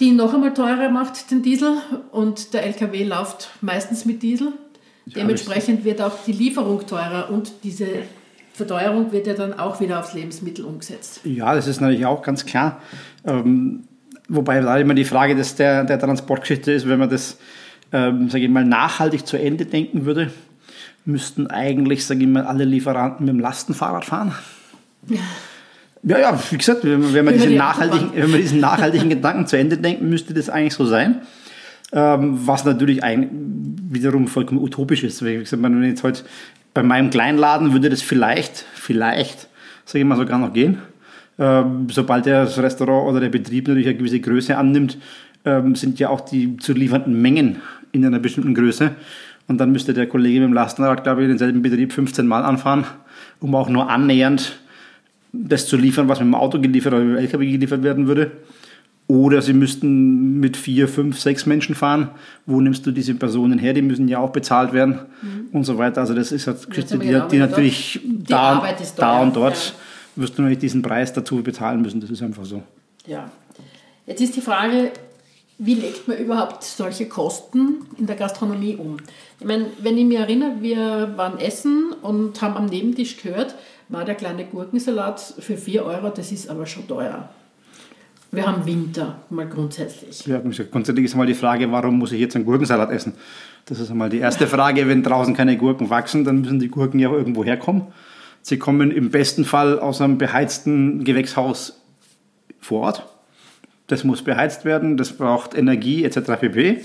die 0.00 0.12
noch 0.12 0.32
einmal 0.32 0.54
teurer 0.54 0.88
macht, 0.88 1.30
den 1.30 1.42
Diesel. 1.42 1.76
Und 2.12 2.54
der 2.54 2.64
LKW 2.64 3.04
läuft 3.04 3.50
meistens 3.60 4.04
mit 4.04 4.22
Diesel. 4.22 4.52
Dementsprechend 5.06 5.84
wird 5.84 6.00
auch 6.00 6.12
die 6.26 6.32
Lieferung 6.32 6.86
teurer 6.86 7.30
und 7.30 7.52
diese 7.64 7.86
Verteuerung 8.58 9.12
wird 9.12 9.26
ja 9.26 9.34
dann 9.34 9.58
auch 9.58 9.80
wieder 9.80 10.00
aufs 10.00 10.12
Lebensmittel 10.12 10.64
umgesetzt. 10.64 11.20
Ja, 11.24 11.54
das 11.54 11.66
ist 11.66 11.80
natürlich 11.80 12.04
auch 12.04 12.22
ganz 12.22 12.44
klar. 12.44 12.82
Ähm, 13.24 13.84
wobei 14.28 14.60
da 14.60 14.76
immer 14.76 14.94
die 14.94 15.04
Frage 15.04 15.34
des, 15.34 15.54
der, 15.54 15.84
der 15.84 15.98
Transportgeschichte 15.98 16.72
ist, 16.72 16.88
wenn 16.88 16.98
man 16.98 17.08
das, 17.08 17.38
ähm, 17.92 18.28
sage 18.28 18.44
ich 18.44 18.50
mal, 18.50 18.64
nachhaltig 18.64 19.26
zu 19.26 19.38
Ende 19.38 19.64
denken 19.64 20.04
würde, 20.04 20.30
müssten 21.04 21.46
eigentlich, 21.46 22.04
sage 22.04 22.20
ich 22.20 22.28
mal, 22.28 22.44
alle 22.44 22.64
Lieferanten 22.64 23.24
mit 23.24 23.34
dem 23.34 23.40
Lastenfahrrad 23.40 24.04
fahren. 24.04 24.34
Ja. 25.08 25.20
Ja, 26.02 26.18
ja, 26.18 26.40
wie 26.50 26.58
gesagt, 26.58 26.84
wenn, 26.84 27.12
wenn, 27.12 27.24
man, 27.24 27.34
diesen 27.34 27.56
nachhaltigen, 27.56 28.10
wenn 28.14 28.30
man 28.30 28.40
diesen 28.40 28.60
nachhaltigen 28.60 29.08
Gedanken 29.08 29.46
zu 29.46 29.56
Ende 29.56 29.78
denken, 29.78 30.08
müsste 30.08 30.32
das 30.32 30.48
eigentlich 30.48 30.74
so 30.74 30.84
sein. 30.84 31.22
Ähm, 31.90 32.46
was 32.46 32.64
natürlich 32.64 33.02
ein, 33.02 33.30
wiederum 33.90 34.28
vollkommen 34.28 34.60
utopisch 34.60 35.02
ist. 35.02 35.24
Wie 35.24 35.38
gesagt, 35.38 35.62
wenn 35.62 35.82
jetzt 35.82 36.02
heute 36.02 36.22
bei 36.78 36.84
meinem 36.84 37.10
Kleinladen 37.10 37.72
würde 37.72 37.90
das 37.90 38.02
vielleicht, 38.02 38.64
vielleicht, 38.72 39.48
sage 39.84 39.98
ich 39.98 40.04
mal, 40.04 40.16
sogar 40.16 40.38
noch 40.38 40.52
gehen. 40.52 40.78
Ähm, 41.36 41.88
sobald 41.90 42.24
das 42.26 42.56
Restaurant 42.56 43.08
oder 43.08 43.18
der 43.18 43.30
Betrieb 43.30 43.66
natürlich 43.66 43.88
eine 43.88 43.96
gewisse 43.96 44.20
Größe 44.20 44.56
annimmt, 44.56 44.96
ähm, 45.44 45.74
sind 45.74 45.98
ja 45.98 46.08
auch 46.08 46.20
die 46.20 46.56
zu 46.58 46.74
liefernden 46.74 47.20
Mengen 47.20 47.62
in 47.90 48.06
einer 48.06 48.20
bestimmten 48.20 48.54
Größe. 48.54 48.92
Und 49.48 49.58
dann 49.58 49.72
müsste 49.72 49.92
der 49.92 50.06
Kollege 50.06 50.38
mit 50.38 50.50
dem 50.50 50.52
Lastenrad, 50.52 51.02
glaube 51.02 51.22
ich, 51.22 51.28
denselben 51.28 51.62
Betrieb 51.62 51.92
15 51.92 52.28
Mal 52.28 52.44
anfahren, 52.44 52.84
um 53.40 53.56
auch 53.56 53.68
nur 53.68 53.90
annähernd 53.90 54.60
das 55.32 55.66
zu 55.66 55.76
liefern, 55.76 56.06
was 56.06 56.20
mit 56.20 56.28
dem 56.28 56.36
Auto 56.36 56.60
geliefert 56.60 56.92
oder 56.92 57.02
mit 57.02 57.16
dem 57.16 57.24
LKW 57.24 57.50
geliefert 57.50 57.82
werden 57.82 58.06
würde. 58.06 58.30
Oder 59.08 59.40
sie 59.40 59.54
müssten 59.54 60.38
mit 60.38 60.58
vier, 60.58 60.86
fünf, 60.86 61.18
sechs 61.18 61.46
Menschen 61.46 61.74
fahren. 61.74 62.10
Wo 62.44 62.60
nimmst 62.60 62.84
du 62.84 62.90
diese 62.90 63.14
Personen 63.14 63.58
her? 63.58 63.72
Die 63.72 63.80
müssen 63.80 64.06
ja 64.06 64.18
auch 64.18 64.30
bezahlt 64.30 64.74
werden 64.74 65.00
mhm. 65.22 65.48
und 65.50 65.64
so 65.64 65.78
weiter. 65.78 66.02
Also 66.02 66.14
das 66.14 66.30
ist 66.30 66.46
halt 66.46 66.68
Geschichte, 66.68 66.98
die, 66.98 67.18
die 67.30 67.38
natürlich 67.38 68.00
die 68.04 68.24
da, 68.24 68.62
da 68.96 69.20
und 69.20 69.34
dort 69.34 69.54
ja. 69.56 70.22
wirst 70.22 70.36
du 70.36 70.42
natürlich 70.42 70.58
diesen 70.58 70.82
Preis 70.82 71.10
dazu 71.14 71.42
bezahlen 71.42 71.80
müssen. 71.80 72.02
Das 72.02 72.10
ist 72.10 72.22
einfach 72.22 72.44
so. 72.44 72.62
Ja. 73.06 73.30
Jetzt 74.06 74.20
ist 74.20 74.36
die 74.36 74.42
Frage, 74.42 74.92
wie 75.56 75.74
legt 75.74 76.06
man 76.06 76.18
überhaupt 76.18 76.62
solche 76.62 77.08
Kosten 77.08 77.86
in 77.96 78.06
der 78.06 78.16
Gastronomie 78.16 78.76
um? 78.76 78.98
Ich 79.40 79.46
meine, 79.46 79.68
wenn 79.80 79.96
ich 79.96 80.04
mich 80.04 80.18
erinnere, 80.18 80.56
wir 80.60 81.14
waren 81.16 81.38
essen 81.38 81.94
und 82.02 82.40
haben 82.42 82.56
am 82.58 82.66
Nebentisch 82.66 83.16
gehört, 83.16 83.54
war 83.88 84.04
der 84.04 84.16
kleine 84.16 84.44
Gurkensalat 84.44 85.34
für 85.38 85.56
4 85.56 85.84
Euro, 85.84 86.10
das 86.10 86.30
ist 86.30 86.50
aber 86.50 86.66
schon 86.66 86.86
teuer. 86.86 87.30
Wir 88.30 88.46
haben 88.46 88.66
Winter, 88.66 89.20
mal 89.30 89.46
grundsätzlich. 89.48 90.26
Ja, 90.26 90.38
grundsätzlich 90.38 91.06
ist 91.06 91.12
einmal 91.12 91.26
die 91.26 91.34
Frage, 91.34 91.72
warum 91.72 91.98
muss 91.98 92.12
ich 92.12 92.20
jetzt 92.20 92.36
einen 92.36 92.44
Gurkensalat 92.44 92.90
essen? 92.90 93.14
Das 93.64 93.80
ist 93.80 93.90
einmal 93.90 94.10
die 94.10 94.18
erste 94.18 94.46
Frage. 94.46 94.86
Wenn 94.86 95.02
draußen 95.02 95.34
keine 95.34 95.56
Gurken 95.56 95.88
wachsen, 95.88 96.24
dann 96.24 96.42
müssen 96.42 96.58
die 96.58 96.68
Gurken 96.68 97.00
ja 97.00 97.10
irgendwo 97.10 97.42
herkommen. 97.42 97.82
Sie 98.42 98.58
kommen 98.58 98.90
im 98.90 99.10
besten 99.10 99.46
Fall 99.46 99.78
aus 99.78 100.02
einem 100.02 100.18
beheizten 100.18 101.04
Gewächshaus 101.04 101.80
vor 102.60 102.82
Ort. 102.82 103.06
Das 103.86 104.04
muss 104.04 104.22
beheizt 104.22 104.66
werden, 104.66 104.98
das 104.98 105.12
braucht 105.12 105.56
Energie 105.56 106.04
etc. 106.04 106.38
pp. 106.38 106.80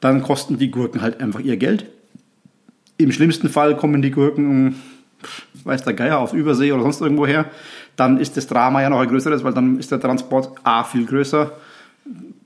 Dann 0.00 0.22
kosten 0.22 0.58
die 0.58 0.70
Gurken 0.70 1.00
halt 1.00 1.22
einfach 1.22 1.40
ihr 1.40 1.56
Geld. 1.56 1.86
Im 2.98 3.12
schlimmsten 3.12 3.48
Fall 3.48 3.76
kommen 3.78 4.02
die 4.02 4.10
Gurken, 4.10 4.76
weiß 5.64 5.84
der 5.84 5.94
Geier, 5.94 6.18
auf 6.18 6.34
Übersee 6.34 6.72
oder 6.72 6.82
sonst 6.82 7.00
irgendwo 7.00 7.26
her 7.26 7.46
dann 7.96 8.18
ist 8.18 8.36
das 8.36 8.46
Drama 8.46 8.82
ja 8.82 8.90
noch 8.90 9.00
ein 9.00 9.08
größeres, 9.08 9.42
weil 9.42 9.54
dann 9.54 9.78
ist 9.78 9.90
der 9.90 10.00
Transport 10.00 10.50
A 10.64 10.84
viel 10.84 11.06
größer. 11.06 11.52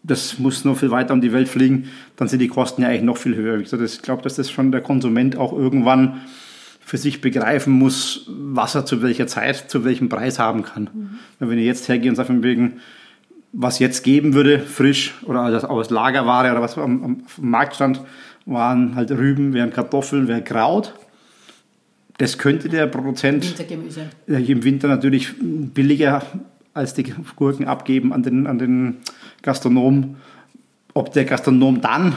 Das 0.03 0.39
muss 0.39 0.65
noch 0.65 0.79
viel 0.79 0.91
weiter 0.91 1.13
um 1.13 1.21
die 1.21 1.33
Welt 1.33 1.49
fliegen. 1.49 1.89
Dann 2.17 2.29
sind 2.29 2.39
die 2.39 2.49
Kosten 2.49 2.83
ja 2.83 2.89
eigentlich 2.89 3.03
noch 3.03 3.17
viel 3.17 3.37
höher. 3.37 3.59
Ich 3.59 4.03
glaube, 4.03 4.23
dass 4.23 4.37
das 4.37 4.51
schon 4.51 4.73
der 4.73 4.81
Konsument 4.81 5.37
auch 5.37 5.53
irgendwann 5.53 6.23
für 6.81 6.97
sich 6.97 7.21
begreifen 7.21 7.73
muss, 7.73 8.27
was 8.29 8.75
er 8.75 8.85
zu 8.85 9.03
welcher 9.03 9.27
Zeit, 9.27 9.71
zu 9.71 9.85
welchem 9.85 10.09
Preis 10.09 10.39
haben 10.39 10.63
kann. 10.63 10.91
Mhm. 10.93 11.19
Wenn 11.49 11.59
ich 11.59 11.67
jetzt 11.67 11.89
hergehe 11.89 12.11
und 12.11 12.17
sage, 12.17 12.43
wegen, 12.43 12.81
was 13.53 13.79
jetzt 13.79 14.03
geben 14.03 14.35
würde, 14.35 14.59
frisch 14.59 15.15
oder 15.25 15.71
aus 15.71 15.91
Lagerware 15.91 16.51
oder 16.51 16.63
was 16.63 16.79
am, 16.79 17.05
am 17.05 17.23
Markt 17.41 17.77
stand, 17.77 18.01
waren 18.47 18.97
halt 18.97 19.11
Rüben, 19.11 19.53
wären 19.53 19.71
Kartoffeln, 19.71 20.27
wäre 20.27 20.43
Kraut. 20.43 20.95
Das 22.21 22.37
könnte 22.37 22.69
der 22.69 22.87
Produzent 22.87 23.49
Wintergemüse. 23.49 24.11
im 24.27 24.63
Winter 24.63 24.89
natürlich 24.89 25.33
billiger 25.41 26.23
als 26.75 26.93
die 26.93 27.15
Gurken 27.35 27.67
abgeben 27.67 28.13
an 28.13 28.23
den, 28.23 28.47
an 28.47 28.59
den 28.59 28.99
Gastronom. 29.41 30.17
Ob 30.93 31.15
der 31.15 31.25
Gastronom 31.25 31.81
dann 31.81 32.15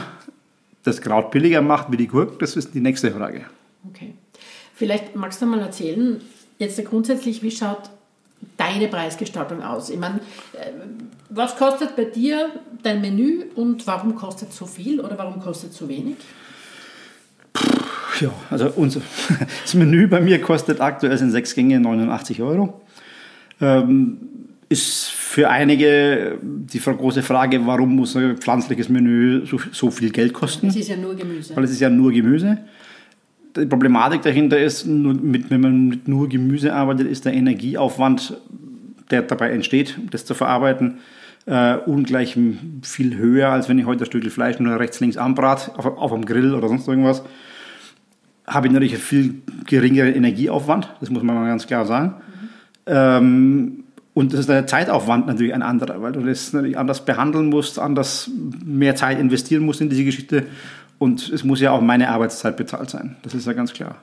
das 0.82 1.00
Kraut 1.00 1.30
billiger 1.30 1.62
macht 1.62 1.90
wie 1.90 1.96
die 1.96 2.06
Gurken, 2.06 2.36
das 2.38 2.54
ist 2.54 2.74
die 2.74 2.80
nächste 2.80 3.12
Frage. 3.12 3.46
Okay. 3.88 4.12
Vielleicht 4.74 5.16
magst 5.16 5.40
du 5.40 5.46
mal 5.46 5.60
erzählen, 5.60 6.20
jetzt 6.58 6.84
grundsätzlich, 6.84 7.42
wie 7.42 7.50
schaut 7.50 7.88
deine 8.58 8.88
Preisgestaltung 8.88 9.62
aus? 9.62 9.88
Ich 9.88 9.98
meine, 9.98 10.16
äh, 10.52 10.70
was 11.30 11.56
kostet 11.56 11.96
bei 11.96 12.04
dir 12.04 12.50
dein 12.82 13.00
Menü 13.00 13.44
und 13.54 13.86
warum 13.86 14.14
kostet 14.16 14.50
es 14.50 14.58
so 14.58 14.66
viel 14.66 15.00
oder 15.00 15.16
warum 15.16 15.40
kostet 15.40 15.70
es 15.70 15.78
so 15.78 15.88
wenig? 15.88 16.16
Ja, 18.20 18.30
also 18.50 18.70
unser, 18.76 19.00
das 19.62 19.74
Menü 19.74 20.06
bei 20.06 20.20
mir 20.20 20.40
kostet 20.40 20.80
aktuell 20.80 21.16
sind 21.18 21.30
sechs 21.30 21.54
Gänge 21.54 21.80
89 21.80 22.42
Euro. 22.42 22.80
Ähm, 23.60 24.18
ist 24.68 25.10
für 25.10 25.50
einige 25.50 26.38
die 26.42 26.78
große 26.78 27.22
Frage, 27.22 27.66
warum 27.66 27.94
muss 27.96 28.16
ein 28.16 28.36
pflanzliches 28.38 28.88
Menü 28.88 29.46
so, 29.46 29.58
so 29.72 29.90
viel 29.90 30.10
Geld 30.10 30.32
kosten? 30.32 30.68
Es 30.68 30.76
ist 30.76 30.88
ja 30.88 30.96
nur 30.96 31.14
Gemüse. 31.14 31.56
Weil 31.56 31.64
es 31.64 31.70
ist 31.70 31.80
ja 31.80 31.90
nur 31.90 32.12
Gemüse. 32.12 32.58
Die 33.56 33.66
Problematik 33.66 34.22
dahinter 34.22 34.58
ist, 34.58 34.86
mit, 34.86 35.50
wenn 35.50 35.60
man 35.60 35.88
mit 35.88 36.08
nur 36.08 36.28
Gemüse 36.28 36.72
arbeitet, 36.72 37.08
ist 37.08 37.24
der 37.24 37.34
Energieaufwand, 37.34 38.36
der 39.10 39.22
dabei 39.22 39.50
entsteht, 39.50 39.96
das 40.10 40.24
zu 40.24 40.34
verarbeiten, 40.34 40.98
äh, 41.46 41.76
ungleich 41.76 42.36
viel 42.82 43.16
höher, 43.16 43.50
als 43.50 43.68
wenn 43.68 43.78
ich 43.78 43.86
heute 43.86 44.04
ein 44.04 44.06
Stück 44.06 44.24
Fleisch 44.32 44.58
nur 44.58 44.80
rechts, 44.80 44.98
links 44.98 45.16
anbrate, 45.16 45.78
auf, 45.78 45.86
auf 45.86 46.12
einem 46.12 46.24
Grill 46.24 46.54
oder 46.54 46.68
sonst 46.68 46.88
irgendwas 46.88 47.22
habe 48.46 48.66
ich 48.66 48.72
natürlich 48.72 48.94
einen 48.94 49.02
viel 49.02 49.34
geringeren 49.66 50.14
Energieaufwand, 50.14 50.88
das 51.00 51.10
muss 51.10 51.22
man 51.22 51.34
mal 51.34 51.46
ganz 51.46 51.66
klar 51.66 51.86
sagen. 51.86 52.14
Mhm. 52.16 52.50
Ähm, 52.86 53.84
und 54.14 54.32
das 54.32 54.40
ist 54.40 54.48
der 54.48 54.66
Zeitaufwand 54.66 55.26
natürlich 55.26 55.52
ein 55.52 55.62
anderer, 55.62 56.00
weil 56.00 56.12
du 56.12 56.20
das 56.20 56.52
natürlich 56.52 56.78
anders 56.78 57.04
behandeln 57.04 57.48
musst, 57.48 57.80
anders 57.80 58.30
mehr 58.64 58.94
Zeit 58.94 59.18
investieren 59.18 59.64
musst 59.64 59.80
in 59.80 59.90
diese 59.90 60.04
Geschichte. 60.04 60.46
Und 60.98 61.28
es 61.28 61.42
muss 61.42 61.60
ja 61.60 61.72
auch 61.72 61.80
meine 61.80 62.08
Arbeitszeit 62.10 62.56
bezahlt 62.56 62.90
sein. 62.90 63.16
Das 63.22 63.34
ist 63.34 63.46
ja 63.46 63.52
ganz 63.52 63.72
klar. 63.72 63.96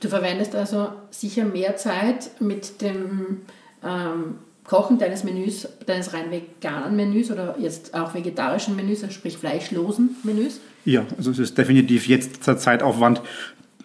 Du 0.00 0.08
verwendest 0.08 0.54
also 0.54 0.88
sicher 1.10 1.44
mehr 1.44 1.76
Zeit 1.76 2.30
mit 2.40 2.80
dem 2.80 3.42
ähm, 3.84 4.36
Kochen 4.64 4.98
deines 4.98 5.24
Menüs, 5.24 5.68
deines 5.86 6.14
rein 6.14 6.30
veganen 6.30 6.96
Menüs 6.96 7.30
oder 7.30 7.56
jetzt 7.58 7.94
auch 7.94 8.14
vegetarischen 8.14 8.74
Menüs, 8.74 9.02
also 9.02 9.12
sprich 9.12 9.36
fleischlosen 9.36 10.16
Menüs? 10.22 10.60
Ja, 10.84 11.04
also 11.18 11.30
es 11.30 11.38
ist 11.38 11.58
definitiv 11.58 12.06
jetzt 12.06 12.46
der 12.46 12.56
Zeitaufwand 12.56 13.20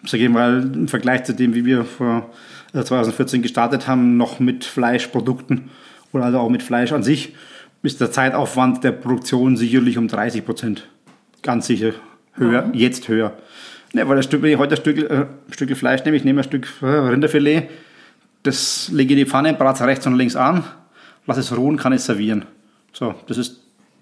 sage 0.06 0.24
ich 0.24 0.30
mal, 0.30 0.62
im 0.74 0.88
Vergleich 0.88 1.24
zu 1.24 1.34
dem, 1.34 1.54
wie 1.54 1.64
wir 1.64 1.84
vor 1.84 2.30
2014 2.72 3.40
äh, 3.40 3.42
gestartet 3.42 3.86
haben, 3.86 4.16
noch 4.16 4.40
mit 4.40 4.64
Fleischprodukten 4.64 5.70
oder 6.12 6.24
also 6.24 6.38
auch 6.38 6.50
mit 6.50 6.62
Fleisch 6.62 6.92
an 6.92 7.02
sich, 7.02 7.34
ist 7.82 8.00
der 8.00 8.10
Zeitaufwand 8.10 8.82
der 8.82 8.92
Produktion 8.92 9.56
sicherlich 9.56 9.98
um 9.98 10.08
30 10.08 10.44
Prozent 10.44 10.88
ganz 11.42 11.66
sicher 11.66 11.92
höher, 12.32 12.66
mhm. 12.66 12.74
jetzt 12.74 13.08
höher. 13.08 13.36
Ne, 13.92 14.08
weil 14.08 14.16
das 14.16 14.24
Stück, 14.24 14.42
wenn 14.42 14.50
ich 14.50 14.58
heute 14.58 14.74
ein 14.74 14.80
Stück, 14.80 14.98
äh, 14.98 15.26
Stück 15.50 15.76
Fleisch 15.76 16.04
nehme, 16.04 16.16
ich 16.16 16.24
nehme 16.24 16.40
ein 16.40 16.44
Stück 16.44 16.66
äh, 16.82 16.86
Rinderfilet, 16.86 17.68
das 18.42 18.90
lege 18.92 19.14
in 19.14 19.18
die 19.18 19.26
Pfanne, 19.26 19.54
brate 19.54 19.82
es 19.82 19.86
rechts 19.86 20.06
und 20.06 20.16
links 20.16 20.34
an, 20.34 20.64
lasse 21.26 21.40
es 21.40 21.56
ruhen, 21.56 21.76
kann 21.76 21.92
es 21.92 22.06
servieren. 22.06 22.44
So, 22.92 23.14
das 23.28 23.38
ist, 23.38 23.60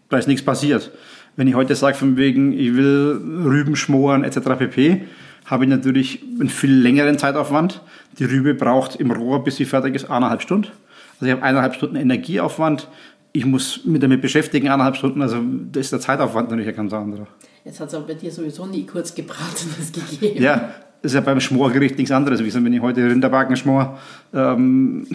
da 0.09 0.19
ist 0.19 0.29
nichts 0.29 0.45
passiert. 0.45 0.91
Wenn 1.37 1.49
ich 1.49 1.55
heute 1.55 1.75
sage, 1.75 1.97
von 1.97 2.17
wegen, 2.17 2.53
ich 2.53 2.75
will 2.75 3.21
Rüben 3.45 3.77
schmoren 3.77 4.25
etc. 4.25 4.38
pp., 4.59 5.03
habe 5.45 5.65
ich 5.65 5.71
natürlich 5.71 6.23
einen 6.23 6.49
viel 6.49 6.73
längeren 6.73 7.19
Zeitaufwand. 7.19 7.81
Die 8.19 8.25
Rübe 8.25 8.55
braucht 8.55 8.97
im 8.97 9.11
Rohr, 9.11 9.45
bis 9.45 9.57
sie 9.57 9.65
fertig 9.65 9.95
ist, 9.95 10.11
eineinhalb 10.11 10.43
Stunden. 10.43 10.69
Also 11.15 11.27
ich 11.27 11.33
habe 11.33 11.43
eineinhalb 11.43 11.75
Stunden 11.75 11.97
Energieaufwand. 11.97 12.89
Ich 13.33 13.45
muss 13.45 13.85
mich 13.85 14.01
damit 14.01 14.21
beschäftigen, 14.21 14.69
eineinhalb 14.69 14.97
Stunden. 14.97 15.23
Also 15.23 15.39
das 15.73 15.83
ist 15.87 15.93
der 15.93 16.01
Zeitaufwand 16.01 16.51
natürlich 16.51 16.69
ein 16.69 16.77
ganz 16.77 16.93
anderer. 16.93 17.27
Jetzt 17.65 17.81
hat 17.81 17.89
es 17.89 17.95
aber 17.95 18.07
bei 18.09 18.15
dir 18.15 18.31
sowieso 18.31 18.67
nie 18.67 18.85
kurz 18.87 19.15
gebratenes 19.15 19.93
gegeben. 19.93 20.43
Ja, 20.43 20.75
das 21.01 21.13
ist 21.13 21.15
ja 21.15 21.21
beim 21.21 21.41
Schmorgericht 21.41 21.97
nichts 21.97 22.13
anderes. 22.13 22.41
Wie 22.41 22.45
gesagt, 22.45 22.65
wenn 22.65 22.73
ich 22.73 22.81
heute 22.81 23.09
Rinderbacken 23.09 23.57
schmor, 23.57 23.99
ähm, 24.35 25.07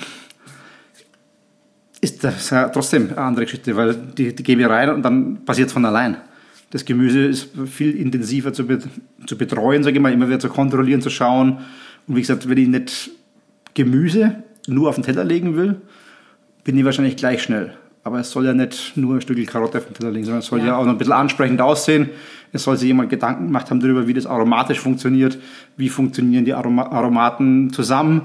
ist 2.02 2.24
das 2.24 2.50
ja 2.50 2.70
trotzdem 2.70 3.10
eine 3.10 3.18
andere 3.18 3.46
Geschichte, 3.46 3.76
weil 3.76 3.96
die, 3.96 4.36
die 4.36 4.44
gebe 4.44 4.62
ich 4.62 4.70
rein 4.70 4.90
und 4.90 5.02
dann 5.04 5.44
passiert 5.46 5.68
es 5.68 5.74
von 5.74 5.86
allein. 5.86 6.18
Das 6.69 6.84
Gemüse 6.84 7.25
ist 7.25 7.49
viel 7.65 7.95
intensiver 7.95 8.51
zu, 8.51 8.67
be 8.67 8.80
zu 9.25 9.38
betreuen, 9.38 9.84
sage 9.84 9.95
ich 9.95 10.01
mal, 10.01 10.12
immer 10.12 10.27
wieder 10.27 10.39
zu 10.39 10.49
kontrollieren, 10.49 11.01
zu 11.01 11.10
schauen. 11.10 11.60
Und 12.08 12.15
wie 12.15 12.21
gesagt, 12.21 12.49
wenn 12.49 12.58
ich 12.58 12.67
nicht 12.67 13.12
Gemüse 13.73 14.43
nur 14.67 14.89
auf 14.89 14.95
den 14.95 15.03
Teller 15.03 15.23
legen 15.23 15.56
will, 15.56 15.75
bin 16.63 16.77
ich 16.77 16.84
wahrscheinlich 16.84 17.15
gleich 17.15 17.41
schnell. 17.41 17.73
Aber 18.03 18.19
es 18.19 18.32
soll 18.32 18.45
ja 18.45 18.53
nicht 18.53 18.95
nur 18.95 19.15
ein 19.15 19.21
Stück 19.21 19.45
Karotte 19.47 19.77
auf 19.77 19.86
den 19.86 19.93
Teller 19.93 20.12
legen, 20.12 20.25
sondern 20.25 20.39
es 20.39 20.47
soll 20.47 20.60
ja. 20.60 20.67
ja 20.67 20.77
auch 20.77 20.86
noch 20.86 20.93
ein 20.93 20.97
bisschen 20.97 21.13
ansprechend 21.13 21.62
aussehen. 21.62 22.10
Es 22.53 22.63
soll 22.63 22.77
sich 22.77 22.88
jemand 22.88 23.10
Gedanken 23.10 23.47
gemacht 23.47 23.69
haben 23.69 23.80
darüber, 23.80 24.08
wie 24.08 24.13
das 24.13 24.25
aromatisch 24.25 24.80
funktioniert, 24.80 25.38
wie 25.75 25.89
funktionieren 25.89 26.45
die 26.45 26.53
Aroma 26.53 26.84
Aromaten 26.84 27.71
zusammen 27.71 28.21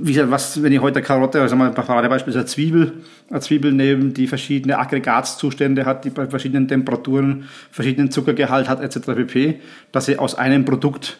wie 0.00 0.12
gesagt, 0.12 0.30
was, 0.30 0.62
wenn 0.62 0.72
ich 0.72 0.80
heute 0.80 1.02
Karotte, 1.02 1.40
also 1.40 1.56
mal 1.56 1.68
ein 1.68 1.74
Paradebeispiel 1.74 2.30
ist 2.30 2.36
eine 2.36 2.46
Zwiebel, 2.46 3.02
eine 3.30 3.40
Zwiebel 3.40 3.72
neben 3.72 4.14
die 4.14 4.28
verschiedene 4.28 4.78
Aggregatzustände 4.78 5.84
hat, 5.84 6.04
die 6.04 6.10
bei 6.10 6.28
verschiedenen 6.28 6.68
Temperaturen, 6.68 7.48
verschiedenen 7.72 8.10
Zuckergehalt 8.10 8.68
hat, 8.68 8.80
etc. 8.80 9.06
pp., 9.06 9.60
dass 9.90 10.06
sie 10.06 10.18
aus 10.18 10.36
einem 10.36 10.64
Produkt 10.64 11.18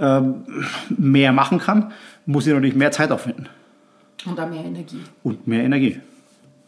ähm, 0.00 0.44
mehr 0.88 1.32
machen 1.32 1.58
kann, 1.58 1.92
muss 2.26 2.46
ich 2.46 2.52
natürlich 2.52 2.74
mehr 2.74 2.90
Zeit 2.90 3.12
aufwenden. 3.12 3.48
Und 4.24 4.40
auch 4.40 4.48
mehr 4.48 4.64
Energie. 4.64 5.00
Und 5.22 5.46
mehr 5.46 5.62
Energie. 5.62 6.00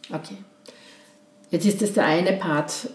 Okay. 0.09 0.35
Jetzt 1.51 1.65
ist 1.65 1.81
das 1.81 1.93
der 1.93 2.05
eine 2.05 2.33
Part 2.33 2.89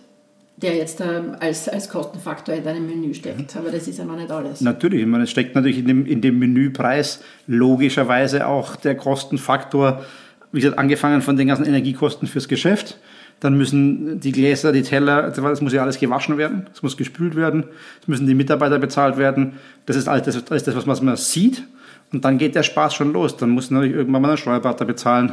der 0.56 0.76
jetzt 0.76 1.00
ähm, 1.00 1.36
als, 1.40 1.68
als 1.68 1.88
Kostenfaktor 1.88 2.54
in 2.54 2.64
deinem 2.64 2.86
Menü 2.86 3.12
steckt. 3.14 3.56
Aber 3.56 3.70
das 3.70 3.88
ist 3.88 3.98
ja 3.98 4.04
noch 4.04 4.16
nicht 4.16 4.30
alles. 4.30 4.60
Natürlich, 4.60 5.00
ich 5.00 5.06
meine, 5.06 5.24
es 5.24 5.30
steckt 5.30 5.54
natürlich 5.54 5.78
in 5.78 5.86
dem, 5.86 6.06
in 6.06 6.20
dem 6.20 6.38
Menüpreis 6.38 7.22
logischerweise 7.46 8.46
auch 8.46 8.76
der 8.76 8.96
Kostenfaktor, 8.96 10.04
wie 10.52 10.60
gesagt, 10.60 10.78
angefangen 10.78 11.22
von 11.22 11.36
den 11.36 11.48
ganzen 11.48 11.66
Energiekosten 11.66 12.28
fürs 12.28 12.46
Geschäft, 12.46 12.98
dann 13.40 13.58
müssen 13.58 14.20
die 14.20 14.30
Gläser, 14.32 14.70
die 14.72 14.82
Teller, 14.82 15.30
das 15.30 15.60
muss 15.60 15.72
ja 15.72 15.82
alles 15.82 15.98
gewaschen 15.98 16.38
werden, 16.38 16.68
es 16.72 16.82
muss 16.82 16.96
gespült 16.96 17.34
werden, 17.34 17.64
es 18.00 18.08
müssen 18.08 18.26
die 18.26 18.34
Mitarbeiter 18.34 18.78
bezahlt 18.78 19.16
werden. 19.16 19.54
Das 19.86 19.96
ist 19.96 20.08
alles 20.08 20.24
das, 20.24 20.50
alles 20.50 20.62
das 20.62 20.86
was 20.86 21.02
man 21.02 21.16
sieht. 21.16 21.64
Und 22.12 22.24
dann 22.24 22.38
geht 22.38 22.54
der 22.54 22.62
Spaß 22.62 22.94
schon 22.94 23.12
los. 23.12 23.36
Dann 23.36 23.50
musst 23.50 23.70
du 23.70 23.74
natürlich 23.74 23.96
irgendwann 23.96 24.22
mal 24.22 24.28
einen 24.28 24.38
Steuerberater 24.38 24.84
bezahlen. 24.84 25.32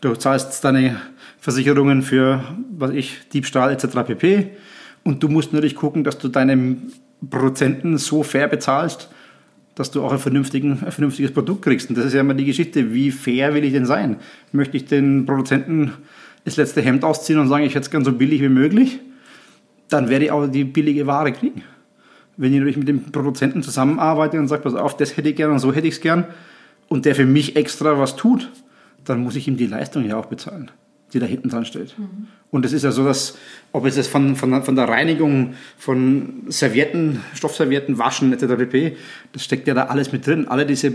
Du 0.00 0.14
zahlst 0.14 0.64
deine 0.64 1.00
Versicherungen 1.42 2.02
für, 2.02 2.44
was 2.70 2.92
ich, 2.92 3.28
Diebstahl 3.32 3.72
etc. 3.72 4.04
pp. 4.06 4.50
Und 5.02 5.24
du 5.24 5.28
musst 5.28 5.52
natürlich 5.52 5.74
gucken, 5.74 6.04
dass 6.04 6.16
du 6.16 6.28
deine 6.28 6.76
Prozenten 7.30 7.98
so 7.98 8.22
fair 8.22 8.46
bezahlst, 8.46 9.10
dass 9.74 9.90
du 9.90 10.04
auch 10.04 10.12
ein, 10.12 10.36
ein 10.36 10.92
vernünftiges 10.92 11.32
Produkt 11.32 11.62
kriegst. 11.62 11.90
Und 11.90 11.98
das 11.98 12.04
ist 12.04 12.12
ja 12.12 12.20
immer 12.20 12.34
die 12.34 12.44
Geschichte, 12.44 12.94
wie 12.94 13.10
fair 13.10 13.54
will 13.54 13.64
ich 13.64 13.72
denn 13.72 13.86
sein? 13.86 14.18
Möchte 14.52 14.76
ich 14.76 14.84
den 14.84 15.26
Produzenten 15.26 15.94
das 16.44 16.58
letzte 16.58 16.80
Hemd 16.80 17.02
ausziehen 17.02 17.40
und 17.40 17.48
sagen, 17.48 17.64
ich 17.64 17.74
hätte 17.74 17.86
es 17.86 17.90
gern 17.90 18.04
so 18.04 18.12
billig 18.12 18.40
wie 18.40 18.48
möglich? 18.48 19.00
Dann 19.88 20.08
werde 20.08 20.26
ich 20.26 20.30
auch 20.30 20.46
die 20.46 20.62
billige 20.62 21.08
Ware 21.08 21.32
kriegen. 21.32 21.64
Wenn 22.36 22.52
ich 22.52 22.60
natürlich 22.60 22.76
mit 22.76 22.86
dem 22.86 23.10
Produzenten 23.10 23.64
zusammenarbeite 23.64 24.38
und 24.38 24.46
sage, 24.46 24.62
pass 24.62 24.76
auf, 24.76 24.96
das 24.96 25.16
hätte 25.16 25.30
ich 25.30 25.34
gern 25.34 25.50
und 25.50 25.58
so 25.58 25.72
hätte 25.72 25.88
ich 25.88 25.94
es 25.94 26.00
gern 26.00 26.24
und 26.86 27.04
der 27.04 27.16
für 27.16 27.26
mich 27.26 27.56
extra 27.56 27.98
was 27.98 28.14
tut, 28.14 28.48
dann 29.04 29.24
muss 29.24 29.34
ich 29.34 29.48
ihm 29.48 29.56
die 29.56 29.66
Leistung 29.66 30.04
ja 30.04 30.16
auch 30.16 30.26
bezahlen 30.26 30.70
die 31.12 31.18
da 31.18 31.26
hinten 31.26 31.48
dran 31.48 31.64
steht. 31.64 31.98
Mhm. 31.98 32.28
Und 32.50 32.64
es 32.64 32.72
ist 32.72 32.82
ja 32.82 32.90
so, 32.90 33.04
dass, 33.04 33.38
ob 33.72 33.86
es 33.86 33.96
jetzt 33.96 34.08
von, 34.08 34.36
von, 34.36 34.62
von 34.62 34.76
der 34.76 34.88
Reinigung 34.88 35.54
von 35.78 36.44
Servietten, 36.48 37.20
Stoffservietten, 37.34 37.98
Waschen 37.98 38.32
etc. 38.32 38.56
pp., 38.58 38.96
das 39.32 39.44
steckt 39.44 39.66
ja 39.66 39.74
da 39.74 39.84
alles 39.84 40.12
mit 40.12 40.26
drin. 40.26 40.48
Alle 40.48 40.66
diese 40.66 40.92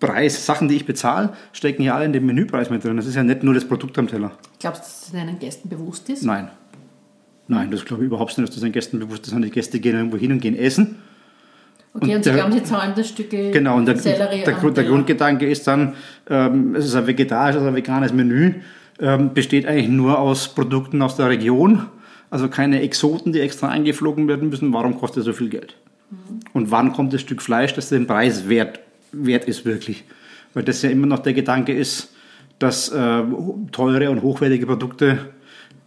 Preissachen, 0.00 0.68
die 0.68 0.76
ich 0.76 0.86
bezahle, 0.86 1.30
stecken 1.52 1.82
ja 1.82 1.94
alle 1.94 2.04
in 2.04 2.12
dem 2.12 2.26
Menüpreis 2.26 2.70
mit 2.70 2.84
drin. 2.84 2.96
Das 2.96 3.06
ist 3.06 3.14
ja 3.14 3.22
nicht 3.22 3.42
nur 3.42 3.54
das 3.54 3.64
Produkt 3.64 3.98
am 3.98 4.06
Teller. 4.06 4.32
Glaubst 4.60 4.82
du, 4.82 4.84
dass 4.84 5.00
das 5.00 5.12
deinen 5.12 5.38
Gästen 5.38 5.68
bewusst 5.68 6.08
ist? 6.10 6.24
Nein. 6.24 6.48
Nein, 7.48 7.70
das 7.70 7.84
glaube 7.84 8.02
ich 8.02 8.06
überhaupt 8.06 8.36
nicht, 8.36 8.48
dass 8.48 8.54
das 8.54 8.62
den 8.62 8.72
Gästen 8.72 8.98
bewusst 8.98 9.26
ist. 9.26 9.34
Die 9.34 9.50
Gäste 9.50 9.80
gehen 9.80 9.96
irgendwo 9.96 10.16
hin 10.16 10.32
und 10.32 10.40
gehen 10.40 10.56
essen. 10.56 10.96
Okay, 11.94 12.06
und, 12.10 12.16
und 12.16 12.24
Sie 12.24 12.30
der, 12.30 12.38
glauben, 12.38 12.52
Sie 12.52 12.64
zahlen 12.64 12.92
das 12.96 13.08
Stück 13.08 13.30
Genau, 13.30 13.76
und 13.76 13.86
der, 13.86 13.94
der, 13.94 14.28
der, 14.28 14.70
der 14.70 14.84
Grundgedanke 14.84 15.46
ist 15.46 15.66
dann, 15.66 15.94
ähm, 16.28 16.74
es 16.74 16.86
ist 16.86 16.94
ein 16.94 17.06
vegetarisches, 17.06 17.62
ein 17.62 17.74
veganes 17.74 18.12
Menü 18.12 18.54
ähm, 19.02 19.34
besteht 19.34 19.66
eigentlich 19.66 19.88
nur 19.88 20.18
aus 20.18 20.54
Produkten 20.54 21.02
aus 21.02 21.16
der 21.16 21.28
Region, 21.28 21.86
also 22.30 22.48
keine 22.48 22.80
Exoten, 22.80 23.32
die 23.32 23.40
extra 23.40 23.68
eingeflogen 23.68 24.28
werden 24.28 24.48
müssen. 24.48 24.72
Warum 24.72 24.96
kostet 24.96 25.18
es 25.20 25.24
so 25.24 25.32
viel 25.32 25.48
Geld? 25.48 25.76
Mhm. 26.10 26.40
Und 26.52 26.70
wann 26.70 26.92
kommt 26.92 27.12
das 27.12 27.20
Stück 27.20 27.42
Fleisch, 27.42 27.74
das 27.74 27.88
den 27.88 28.06
Preis 28.06 28.48
wert, 28.48 28.78
wert 29.10 29.44
ist 29.46 29.64
wirklich? 29.64 30.04
Weil 30.54 30.62
das 30.62 30.82
ja 30.82 30.90
immer 30.90 31.08
noch 31.08 31.18
der 31.18 31.32
Gedanke 31.32 31.74
ist, 31.74 32.14
dass 32.60 32.90
äh, 32.90 33.22
teure 33.72 34.08
und 34.08 34.22
hochwertige 34.22 34.66
Produkte 34.66 35.32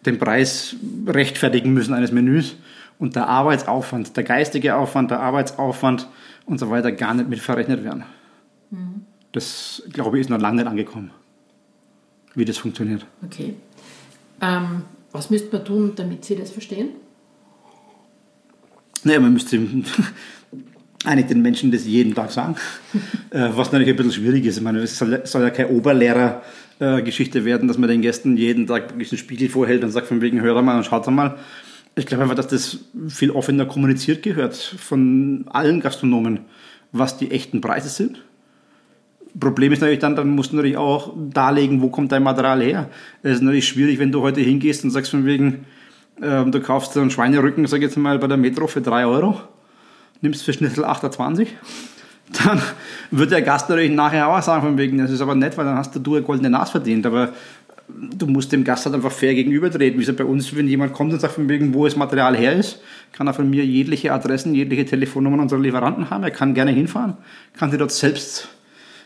den 0.05 0.19
Preis 0.19 0.75
rechtfertigen 1.07 1.73
müssen 1.73 1.93
eines 1.93 2.11
Menüs 2.11 2.57
und 2.99 3.15
der 3.15 3.29
Arbeitsaufwand, 3.29 4.15
der 4.17 4.25
geistige 4.25 4.75
Aufwand, 4.75 5.09
der 5.09 5.21
Arbeitsaufwand 5.21 6.09
und 6.45 6.59
so 6.59 6.69
weiter 6.69 6.91
gar 6.91 7.13
nicht 7.13 7.29
mit 7.29 7.39
verrechnet 7.39 7.85
werden. 7.85 8.03
Mhm. 8.71 9.05
Das, 9.31 9.83
glaube 9.93 10.17
ich, 10.17 10.21
ist 10.21 10.29
noch 10.29 10.39
lange 10.39 10.57
nicht 10.57 10.67
angekommen 10.67 11.11
wie 12.35 12.45
das 12.45 12.57
funktioniert. 12.57 13.05
Okay. 13.23 13.55
Ähm, 14.41 14.83
was 15.11 15.29
müsste 15.29 15.55
man 15.55 15.65
tun, 15.65 15.93
damit 15.95 16.25
Sie 16.25 16.35
das 16.35 16.51
verstehen? 16.51 16.89
Naja, 19.03 19.19
man 19.19 19.33
müsste 19.33 19.57
eigentlich 21.05 21.27
den 21.27 21.41
Menschen 21.41 21.71
das 21.71 21.85
jeden 21.85 22.13
Tag 22.13 22.31
sagen, 22.31 22.55
äh, 23.29 23.49
was 23.53 23.71
natürlich 23.71 23.89
ein 23.89 23.95
bisschen 23.95 24.11
schwierig 24.11 24.45
ist. 24.45 24.57
Ich 24.57 24.63
meine, 24.63 24.79
es 24.79 24.97
soll, 24.97 25.21
soll 25.25 25.43
ja 25.43 25.49
keine 25.49 25.69
Oberlehrer-Geschichte 25.69 27.45
werden, 27.45 27.67
dass 27.67 27.77
man 27.77 27.89
den 27.89 28.01
Gästen 28.01 28.37
jeden 28.37 28.67
Tag 28.67 28.91
einen 28.91 29.05
Spiegel 29.05 29.49
vorhält 29.49 29.83
und 29.83 29.91
sagt 29.91 30.07
von 30.07 30.21
wegen, 30.21 30.41
hör 30.41 30.61
mal 30.61 30.77
und 30.77 30.85
schaut 30.85 31.07
mal. 31.07 31.37
Ich 31.97 32.05
glaube 32.05 32.23
einfach, 32.23 32.35
dass 32.35 32.47
das 32.47 32.79
viel 33.07 33.31
offener 33.31 33.65
kommuniziert 33.65 34.21
gehört 34.21 34.55
von 34.55 35.45
allen 35.49 35.79
Gastronomen, 35.79 36.41
was 36.91 37.17
die 37.17 37.31
echten 37.31 37.61
Preise 37.61 37.87
sind 37.87 38.21
Problem 39.39 39.71
ist 39.73 39.81
natürlich 39.81 39.99
dann, 39.99 40.15
dann 40.15 40.29
musst 40.29 40.51
du 40.51 40.55
natürlich 40.55 40.77
auch 40.77 41.13
darlegen, 41.15 41.81
wo 41.81 41.89
kommt 41.89 42.11
dein 42.11 42.23
Material 42.23 42.61
her. 42.61 42.89
Es 43.21 43.35
ist 43.35 43.41
natürlich 43.41 43.67
schwierig, 43.67 43.99
wenn 43.99 44.11
du 44.11 44.21
heute 44.21 44.41
hingehst 44.41 44.83
und 44.83 44.91
sagst 44.91 45.11
von 45.11 45.25
wegen, 45.25 45.65
äh, 46.21 46.45
du 46.45 46.59
kaufst 46.61 46.97
einen 46.97 47.09
Schweinerücken, 47.09 47.67
sag 47.67 47.77
ich 47.77 47.83
jetzt 47.83 47.97
mal, 47.97 48.17
bei 48.19 48.27
der 48.27 48.37
Metro 48.37 48.67
für 48.67 48.81
3 48.81 49.05
Euro, 49.05 49.41
nimmst 50.21 50.43
für 50.43 50.53
Schnitzel 50.53 50.85
28, 50.85 51.49
dann 52.45 52.61
wird 53.11 53.31
der 53.31 53.41
Gast 53.41 53.69
natürlich 53.69 53.91
nachher 53.91 54.27
auch 54.29 54.41
sagen 54.41 54.61
von 54.61 54.77
wegen, 54.77 54.97
das 54.97 55.11
ist 55.11 55.21
aber 55.21 55.35
nett, 55.35 55.57
weil 55.57 55.65
dann 55.65 55.77
hast 55.77 55.95
du 55.95 56.15
eine 56.15 56.23
goldene 56.23 56.49
Nase 56.49 56.71
verdient, 56.71 57.05
aber 57.05 57.33
du 57.87 58.25
musst 58.27 58.51
dem 58.51 58.63
Gast 58.63 58.85
halt 58.85 58.95
einfach 58.95 59.11
fair 59.11 59.35
gegenübertreten. 59.35 59.99
Wie 59.99 60.03
so 60.03 60.13
bei 60.13 60.25
uns, 60.25 60.55
wenn 60.55 60.67
jemand 60.67 60.93
kommt 60.93 61.13
und 61.13 61.19
sagt 61.19 61.35
von 61.35 61.47
wegen, 61.49 61.73
wo 61.73 61.85
das 61.85 61.95
Material 61.95 62.35
her 62.35 62.53
ist, 62.53 62.81
kann 63.11 63.27
er 63.27 63.33
von 63.33 63.49
mir 63.49 63.63
jegliche 63.65 64.11
Adressen, 64.11 64.55
jegliche 64.55 64.85
Telefonnummern 64.85 65.39
unserer 65.41 65.59
Lieferanten 65.59 66.09
haben. 66.09 66.23
Er 66.23 66.31
kann 66.31 66.53
gerne 66.53 66.71
hinfahren, 66.71 67.17
kann 67.57 67.69
sie 67.69 67.77
dort 67.77 67.91
selbst 67.91 68.49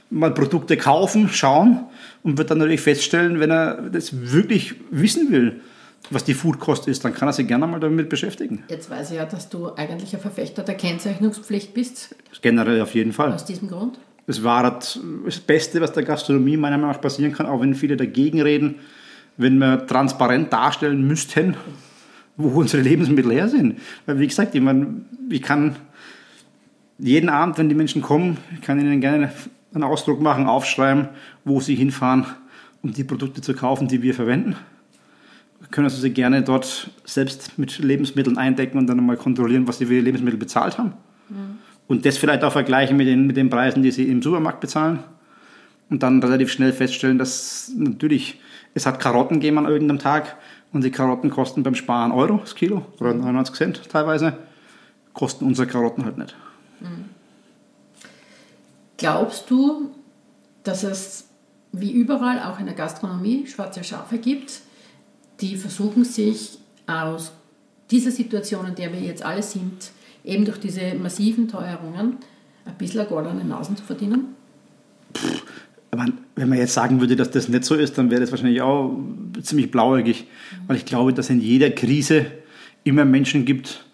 mal 0.09 0.33
Produkte 0.33 0.77
kaufen, 0.77 1.29
schauen 1.29 1.85
und 2.23 2.37
wird 2.37 2.51
dann 2.51 2.57
natürlich 2.57 2.81
feststellen, 2.81 3.39
wenn 3.39 3.51
er 3.51 3.89
das 3.89 4.31
wirklich 4.31 4.75
wissen 4.91 5.31
will, 5.31 5.61
was 6.09 6.23
die 6.23 6.33
Foodkost 6.33 6.87
ist, 6.87 7.05
dann 7.05 7.13
kann 7.13 7.27
er 7.27 7.33
sich 7.33 7.47
gerne 7.47 7.67
mal 7.67 7.79
damit 7.79 8.09
beschäftigen. 8.09 8.63
Jetzt 8.69 8.89
weiß 8.89 9.11
ich 9.11 9.17
ja, 9.17 9.25
dass 9.25 9.49
du 9.49 9.73
eigentlich 9.75 10.13
ein 10.13 10.21
Verfechter 10.21 10.63
der 10.63 10.75
Kennzeichnungspflicht 10.75 11.73
bist. 11.73 12.15
Generell 12.41 12.81
auf 12.81 12.95
jeden 12.95 13.13
Fall. 13.13 13.33
Aus 13.33 13.45
diesem 13.45 13.67
Grund? 13.67 13.99
Das 14.25 14.43
war 14.43 14.63
das 14.63 15.39
Beste, 15.39 15.81
was 15.81 15.91
der 15.91 16.03
Gastronomie 16.03 16.57
meiner 16.57 16.77
Meinung 16.77 16.91
nach 16.91 17.01
passieren 17.01 17.33
kann, 17.33 17.45
auch 17.45 17.61
wenn 17.61 17.75
viele 17.75 17.97
dagegen 17.97 18.41
reden, 18.41 18.75
wenn 19.37 19.57
wir 19.57 19.85
transparent 19.87 20.51
darstellen 20.53 21.07
müssten, 21.07 21.55
wo 22.37 22.59
unsere 22.59 22.83
Lebensmittel 22.83 23.31
her 23.31 23.49
sind. 23.49 23.79
Weil 24.05 24.19
wie 24.19 24.27
gesagt, 24.27 24.55
ich, 24.55 24.61
meine, 24.61 25.01
ich 25.29 25.41
kann 25.41 25.75
jeden 26.97 27.29
Abend, 27.29 27.57
wenn 27.57 27.69
die 27.69 27.75
Menschen 27.75 28.01
kommen, 28.01 28.37
ich 28.53 28.61
kann 28.61 28.79
ihnen 28.79 29.01
gerne 29.01 29.31
einen 29.73 29.83
Ausdruck 29.83 30.21
machen, 30.21 30.47
aufschreiben, 30.47 31.09
wo 31.45 31.59
Sie 31.59 31.75
hinfahren, 31.75 32.25
um 32.81 32.93
die 32.93 33.03
Produkte 33.03 33.41
zu 33.41 33.53
kaufen, 33.53 33.87
die 33.87 34.01
wir 34.01 34.13
verwenden. 34.13 34.55
Wir 35.59 35.67
können 35.69 35.85
also 35.85 36.01
Sie 36.01 36.11
gerne 36.11 36.41
dort 36.41 36.89
selbst 37.03 37.57
mit 37.57 37.77
Lebensmitteln 37.79 38.37
eindecken 38.37 38.77
und 38.77 38.87
dann 38.87 38.97
nochmal 38.97 39.17
kontrollieren, 39.17 39.67
was 39.67 39.77
Sie 39.77 39.85
für 39.85 39.93
die 39.93 40.01
Lebensmittel 40.01 40.39
bezahlt 40.39 40.77
haben. 40.77 40.93
Mhm. 41.29 41.57
Und 41.87 42.05
das 42.05 42.17
vielleicht 42.17 42.43
auch 42.43 42.51
vergleichen 42.51 42.97
mit 42.97 43.07
den, 43.07 43.27
mit 43.27 43.35
den 43.35 43.49
Preisen, 43.49 43.83
die 43.83 43.91
Sie 43.91 44.09
im 44.09 44.21
Supermarkt 44.21 44.61
bezahlen. 44.61 44.99
Und 45.89 46.03
dann 46.03 46.21
relativ 46.21 46.51
schnell 46.51 46.71
feststellen, 46.71 47.17
dass 47.17 47.71
natürlich, 47.75 48.39
es 48.75 48.85
hat 48.85 48.99
Karotten 48.99 49.39
gegeben 49.39 49.57
an 49.57 49.65
irgendeinem 49.65 49.97
Tag 49.97 50.37
und 50.71 50.83
die 50.83 50.91
Karotten 50.91 51.31
kosten 51.31 51.63
beim 51.63 51.73
Sparen 51.73 52.11
Euro 52.11 52.37
das 52.37 52.53
Kilo 52.53 52.85
oder 52.99 53.13
99 53.13 53.55
Cent 53.55 53.89
teilweise, 53.89 54.37
kosten 55.13 55.45
unsere 55.45 55.67
Karotten 55.67 56.05
halt 56.05 56.19
nicht. 56.19 56.35
Mhm. 56.79 57.05
Glaubst 58.99 59.49
du, 59.49 59.91
dass 60.63 60.83
es 60.83 61.29
wie 61.71 61.91
überall 61.91 62.39
auch 62.39 62.59
in 62.59 62.65
der 62.65 62.75
Gastronomie 62.75 63.47
schwarze 63.47 63.83
Schafe 63.83 64.17
gibt, 64.17 64.59
die 65.39 65.55
versuchen 65.55 66.03
sich 66.03 66.59
aus 66.85 67.31
dieser 67.89 68.11
Situation, 68.11 68.67
in 68.67 68.75
der 68.75 68.91
wir 68.91 68.99
jetzt 68.99 69.23
alle 69.23 69.41
sind, 69.41 69.91
eben 70.25 70.43
durch 70.43 70.59
diese 70.59 70.95
massiven 70.95 71.47
Teuerungen, 71.47 72.17
ein 72.65 72.77
bisschen 72.77 73.07
goldene 73.07 73.45
Nasen 73.45 73.77
zu 73.77 73.83
verdienen? 73.83 74.35
Wenn 76.35 76.49
man 76.49 76.57
jetzt 76.57 76.73
sagen 76.73 76.99
würde, 76.99 77.15
dass 77.15 77.31
das 77.31 77.47
nicht 77.47 77.63
so 77.63 77.75
ist, 77.75 77.97
dann 77.97 78.11
wäre 78.11 78.19
das 78.19 78.31
wahrscheinlich 78.31 78.61
auch 78.61 78.95
ziemlich 79.41 79.71
blauäugig, 79.71 80.27
weil 80.67 80.75
ich 80.75 80.85
glaube, 80.85 81.13
dass 81.13 81.29
in 81.29 81.39
jeder 81.39 81.71
Krise 81.71 82.25
immer 82.83 83.05
Menschen 83.05 83.45
gibt, 83.45 83.85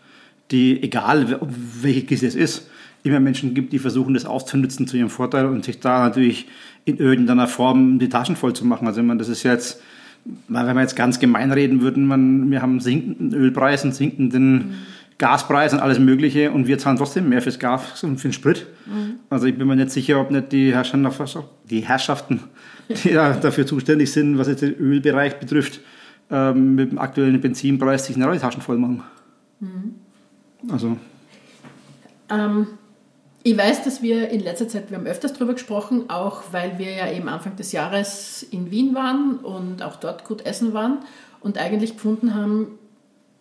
die, 0.50 0.82
egal 0.82 1.39
welche 1.82 2.06
Krise 2.06 2.26
es 2.26 2.36
ist, 2.36 2.70
immer 3.06 3.20
Menschen 3.20 3.54
gibt, 3.54 3.74
die 3.74 3.80
versuchen, 3.80 4.13
das 4.13 4.26
auszunutzen 4.26 4.88
zu 4.88 4.98
ihrem 4.98 5.10
Vorteil 5.10 5.46
und 5.46 5.63
sich 5.63 5.80
da 5.80 6.04
natürlich 6.06 6.48
in 6.86 6.98
irgendeiner 6.98 7.48
Form 7.48 8.00
die 8.00 8.10
Taschen 8.10 8.36
voll 8.36 8.54
zu 8.54 8.65
machen. 8.65 8.88
Also 8.88 9.02
ich 9.02 9.08
meine, 9.08 9.20
das 9.20 9.30
ist 9.30 9.44
jetzt, 9.44 9.82
wenn 10.48 10.76
wir 10.76 10.82
jetzt 10.82 10.96
ganz 10.96 11.20
gemein 11.20 11.52
reden 11.52 11.82
würden, 11.82 12.06
man, 12.06 12.50
wir 12.52 12.62
haben 12.62 12.80
sinkenden 12.80 13.34
Ölpreis 13.34 13.84
und 13.84 13.94
sinkenden 13.94 14.54
mhm. 14.54 14.74
Gaspreis 15.18 15.74
und 15.74 15.80
alles 15.80 16.00
Mögliche 16.00 16.52
und 16.52 16.68
wir 16.68 16.78
zahlen 16.78 16.98
trotzdem 16.98 17.30
mehr 17.30 17.41
fürs 17.41 17.58
Gas 17.58 18.04
und 18.04 18.18
für 18.18 18.28
den 18.28 18.34
Sprit. 18.34 18.68
Mhm. 18.86 19.15
Also 19.30 19.48
ich 19.48 19.58
bin 19.58 19.68
mir 19.68 19.76
nicht 19.76 19.91
sicher, 19.91 20.20
ob 20.20 20.30
nicht 20.30 20.52
die 20.52 20.74
Herrschaften, 20.74 21.44
die 21.70 21.82
Herrschaften, 21.82 22.41
die 22.89 23.13
dafür 23.13 23.65
zuständig 23.65 24.12
sind, 24.12 24.38
was 24.38 24.48
jetzt 24.48 24.62
den 24.62 24.76
Ölbereich 24.76 25.39
betrifft, 25.39 25.80
ähm, 26.30 26.76
mit 26.76 26.91
dem 26.91 27.00
aktuellen 27.00 27.39
Benzinpreis 27.39 28.06
sich 28.06 28.15
eine 28.15 28.39
Taschen 28.39 28.62
voll 28.62 28.78
machen. 28.78 29.04
Mhm. 29.60 29.96
Also. 30.70 30.98
Ähm, 32.30 32.68
ich 33.47 33.55
weiß, 33.55 33.84
dass 33.84 34.01
wir 34.01 34.29
in 34.29 34.39
letzter 34.39 34.67
Zeit, 34.67 34.89
wir 34.89 34.97
haben 34.97 35.05
öfters 35.05 35.34
darüber 35.34 35.53
gesprochen, 35.53 36.10
auch 36.10 36.41
weil 36.51 36.79
wir 36.79 36.91
ja 36.91 37.12
eben 37.12 37.29
Anfang 37.29 37.55
des 37.55 37.73
Jahres 37.73 38.41
in 38.41 38.71
Wien 38.71 38.95
waren 38.95 39.38
und 39.38 39.84
auch 39.84 39.97
dort 39.97 40.25
gut 40.25 40.43
essen 40.47 40.73
waren 40.73 40.97
und 41.41 41.60
eigentlich 41.60 41.93
gefunden 41.93 42.34
haben, 42.34 42.79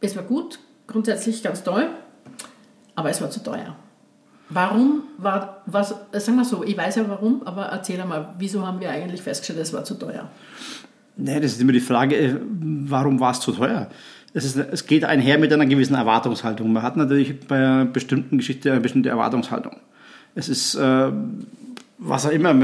es 0.02 0.14
war 0.14 0.22
gut, 0.22 0.58
grundsätzlich 0.86 1.42
ganz 1.42 1.64
toll, 1.64 1.86
aber 2.94 3.08
es 3.08 3.22
war 3.22 3.30
zu 3.30 3.42
teuer. 3.42 3.76
Warum 4.50 5.04
war, 5.16 5.62
was, 5.64 5.94
sagen 6.12 6.36
wir 6.36 6.44
so, 6.44 6.62
ich 6.62 6.76
weiß 6.76 6.96
ja 6.96 7.08
warum, 7.08 7.42
aber 7.46 7.62
erzähl 7.62 7.98
einmal, 7.98 8.34
wieso 8.38 8.66
haben 8.66 8.80
wir 8.80 8.90
eigentlich 8.90 9.22
festgestellt, 9.22 9.60
es 9.60 9.72
war 9.72 9.84
zu 9.84 9.94
teuer? 9.94 10.30
Nee, 11.16 11.40
das 11.40 11.52
ist 11.52 11.62
immer 11.62 11.72
die 11.72 11.80
Frage, 11.80 12.16
äh, 12.16 12.36
warum 12.50 13.20
war 13.20 13.30
es 13.30 13.40
zu 13.40 13.52
teuer? 13.52 13.88
Es, 14.34 14.44
ist, 14.44 14.56
es 14.56 14.86
geht 14.86 15.04
einher 15.04 15.38
mit 15.38 15.50
einer 15.50 15.64
gewissen 15.64 15.94
Erwartungshaltung. 15.94 16.70
Man 16.74 16.82
hat 16.82 16.98
natürlich 16.98 17.40
bei 17.46 17.56
einer 17.56 17.84
bestimmten 17.86 18.36
Geschichte 18.36 18.70
eine 18.70 18.82
bestimmte 18.82 19.08
Erwartungshaltung. 19.08 19.76
Es 20.35 20.49
ist, 20.49 20.75
äh, 20.75 21.11
was 21.99 22.27
auch 22.27 22.31
immer, 22.31 22.55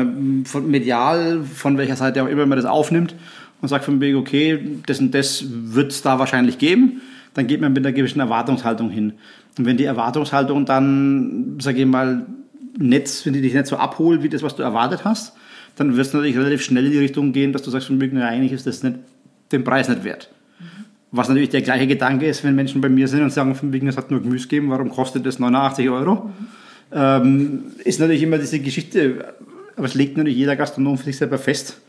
von 0.44 0.70
medial, 0.70 1.42
von 1.42 1.78
welcher 1.78 1.96
Seite 1.96 2.22
auch 2.22 2.28
immer 2.28 2.46
man 2.46 2.56
das 2.56 2.66
aufnimmt 2.66 3.14
und 3.60 3.68
sagt 3.68 3.84
von 3.84 4.00
wegen, 4.00 4.18
okay, 4.18 4.58
das 4.86 5.00
und 5.00 5.14
das 5.14 5.44
wird 5.48 5.92
es 5.92 6.02
da 6.02 6.18
wahrscheinlich 6.18 6.58
geben, 6.58 7.00
dann 7.34 7.46
geht 7.46 7.60
man 7.60 7.72
mit 7.72 7.84
einer 7.84 7.92
gewissen 7.92 8.20
Erwartungshaltung 8.20 8.90
hin. 8.90 9.14
Und 9.58 9.66
wenn 9.66 9.76
die 9.76 9.84
Erwartungshaltung 9.84 10.64
dann, 10.64 11.58
sage 11.60 11.80
ich 11.80 11.86
mal, 11.86 12.26
nicht, 12.78 13.26
wenn 13.26 13.32
die 13.32 13.40
dich 13.40 13.54
nicht 13.54 13.66
so 13.66 13.76
abholt, 13.76 14.22
wie 14.22 14.28
das, 14.28 14.42
was 14.42 14.56
du 14.56 14.62
erwartet 14.62 15.04
hast, 15.04 15.34
dann 15.76 15.96
wirst 15.96 16.12
du 16.12 16.18
natürlich 16.18 16.36
relativ 16.36 16.62
schnell 16.62 16.86
in 16.86 16.92
die 16.92 16.98
Richtung 16.98 17.32
gehen, 17.32 17.52
dass 17.52 17.62
du 17.62 17.70
sagst, 17.70 17.86
von 17.86 18.00
wegen, 18.00 18.18
na, 18.18 18.28
eigentlich 18.28 18.52
ist 18.52 18.66
das 18.66 18.82
nicht, 18.82 18.96
den 19.52 19.64
Preis 19.64 19.88
nicht 19.88 20.04
wert. 20.04 20.30
Mhm. 20.58 20.64
Was 21.12 21.28
natürlich 21.28 21.50
der 21.50 21.62
gleiche 21.62 21.86
Gedanke 21.86 22.26
ist, 22.26 22.44
wenn 22.44 22.54
Menschen 22.54 22.80
bei 22.80 22.88
mir 22.88 23.08
sind 23.08 23.22
und 23.22 23.30
sagen, 23.30 23.54
von 23.54 23.72
wegen, 23.72 23.88
es 23.88 23.96
hat 23.96 24.10
nur 24.10 24.20
Gemüse 24.20 24.48
gegeben, 24.48 24.70
warum 24.70 24.90
kostet 24.90 25.26
das 25.26 25.38
89 25.38 25.88
Euro? 25.90 26.14
Mhm. 26.26 26.46
Ähm, 26.92 27.72
ist 27.84 28.00
natürlich 28.00 28.22
immer 28.22 28.38
diese 28.38 28.58
Geschichte, 28.60 29.34
aber 29.76 29.86
es 29.86 29.94
legt 29.94 30.16
natürlich 30.16 30.38
jeder 30.38 30.56
Gastronom 30.56 30.98
für 30.98 31.04
sich 31.04 31.16
selber 31.16 31.38
fest, 31.38 31.80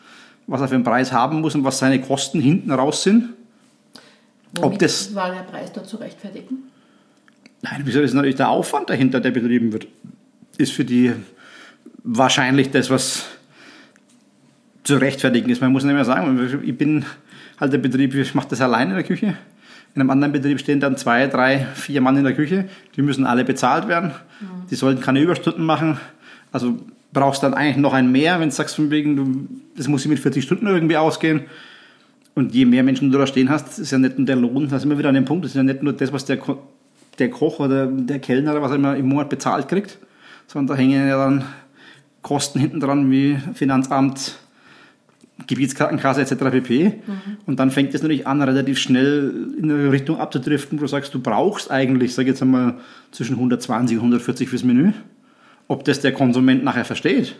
was 0.48 0.62
er 0.62 0.68
für 0.68 0.76
einen 0.76 0.84
Preis 0.84 1.12
haben 1.12 1.42
muss 1.42 1.56
und 1.56 1.64
was 1.64 1.80
seine 1.80 2.02
Kosten 2.02 2.40
hinten 2.40 2.72
raus 2.72 3.04
sind. 3.04 3.30
Womit 4.56 4.74
Ob 4.74 4.80
das 4.80 5.16
war 5.16 5.32
der 5.32 5.42
Preis 5.42 5.72
dort 5.72 5.88
zu 5.88 5.98
rechtfertigen? 5.98 6.64
Nein, 7.62 7.82
wieso 7.84 8.02
ist 8.02 8.14
natürlich 8.14 8.36
der 8.36 8.50
Aufwand 8.50 8.90
dahinter, 8.90 9.20
der 9.20 9.32
betrieben 9.32 9.72
wird, 9.72 9.88
ist 10.58 10.72
für 10.74 10.84
die 10.84 11.14
wahrscheinlich 12.04 12.72
das, 12.72 12.90
was 12.90 13.26
zu 14.84 14.98
rechtfertigen 14.98 15.50
ist. 15.50 15.62
Man 15.62 15.72
muss 15.72 15.84
nicht 15.84 15.94
mehr 15.94 16.06
sagen, 16.06 16.62
ich 16.64 16.78
bin 16.78 17.06
halt 17.60 17.72
der 17.72 17.78
Betrieb, 17.78 18.16
ich 18.16 18.34
mache 18.34 18.50
das 18.50 18.62
alleine 18.62 18.92
in 18.92 18.98
der 18.98 19.06
Küche. 19.06 19.38
In 19.94 20.02
einem 20.02 20.10
anderen 20.10 20.32
Betrieb 20.32 20.60
stehen 20.60 20.80
dann 20.80 20.96
zwei, 20.98 21.28
drei, 21.28 21.68
vier 21.74 22.02
Mann 22.02 22.16
in 22.18 22.24
der 22.24 22.34
Küche. 22.34 22.66
Die 22.96 23.02
müssen 23.02 23.26
alle 23.26 23.44
bezahlt 23.44 23.88
werden. 23.88 24.12
Mhm. 24.40 24.68
Die 24.70 24.76
sollten 24.76 25.02
keine 25.02 25.20
Überstunden 25.20 25.66
machen. 25.66 25.98
Also 26.52 26.78
brauchst 27.14 27.44
dann 27.44 27.54
eigentlich 27.54 27.78
noch 27.78 27.94
ein 27.94 28.12
mehr, 28.12 28.40
wenn 28.40 28.50
du 28.50 28.56
sagst, 28.56 28.76
von 28.76 28.90
wegen, 28.90 29.16
du, 29.16 29.48
das 29.76 29.88
muss 29.88 30.06
mit 30.06 30.20
40 30.20 30.44
Stunden 30.44 30.68
irgendwie 30.68 30.98
ausgehen. 30.98 31.42
Und 32.34 32.54
je 32.54 32.66
mehr 32.66 32.84
Menschen 32.84 33.12
du 33.12 33.18
da 33.18 33.28
stehen 33.28 33.50
hast, 33.50 33.80
ist 33.80 33.92
ja 33.92 33.98
nicht 33.98 34.18
nur 34.18 34.26
der 34.26 34.38
Lohn, 34.38 34.70
das 34.70 34.80
ist 34.82 34.86
immer 34.86 34.98
wieder 34.98 35.10
an 35.10 35.16
dem 35.16 35.26
Punkt, 35.26 35.44
das 35.44 35.52
ist 35.52 35.58
ja 35.58 35.64
nicht 35.64 35.84
nur 35.84 35.92
das, 35.92 36.14
was 36.14 36.24
der, 36.24 36.40
der 37.20 37.30
Koch 37.30 37.60
oder 37.60 37.88
der 37.88 38.20
Kellner 38.20 38.52
oder 38.52 38.62
was 38.62 38.72
er 38.72 38.76
immer 38.76 38.96
im 38.96 39.08
Monat 39.10 39.30
bezahlt 39.30 39.68
kriegt, 39.68 39.98
sondern 40.48 40.76
da 40.76 40.82
hängen 40.82 41.08
ja 41.08 41.18
dann 41.18 41.44
Kosten 42.22 42.60
hinten 42.60 42.80
dran 42.80 43.12
wie 43.12 43.38
Finanzamt, 43.54 44.38
Gebietskrankenkasse 45.48 46.22
etc. 46.22 46.36
pp. 46.52 46.86
Mhm. 46.86 47.38
Und 47.46 47.60
dann 47.60 47.72
fängt 47.72 47.94
es 47.94 48.02
natürlich 48.02 48.28
an, 48.28 48.42
relativ 48.42 48.80
schnell 48.80 49.54
in 49.58 49.72
eine 49.72 49.92
Richtung 49.92 50.20
abzudriften, 50.20 50.80
wo 50.80 50.84
du 50.84 50.88
sagst, 50.88 51.14
du 51.14 51.20
brauchst 51.20 51.72
eigentlich, 51.72 52.14
sag 52.14 52.28
jetzt 52.28 52.42
einmal, 52.42 52.76
zwischen 53.12 53.36
120 53.36 53.98
und 53.98 54.04
140 54.04 54.50
fürs 54.50 54.64
Menü. 54.64 54.94
Ob 55.68 55.84
das 55.86 56.02
der 56.02 56.14
Konsument 56.14 56.64
nachher 56.64 56.86
versteht, 56.86 57.36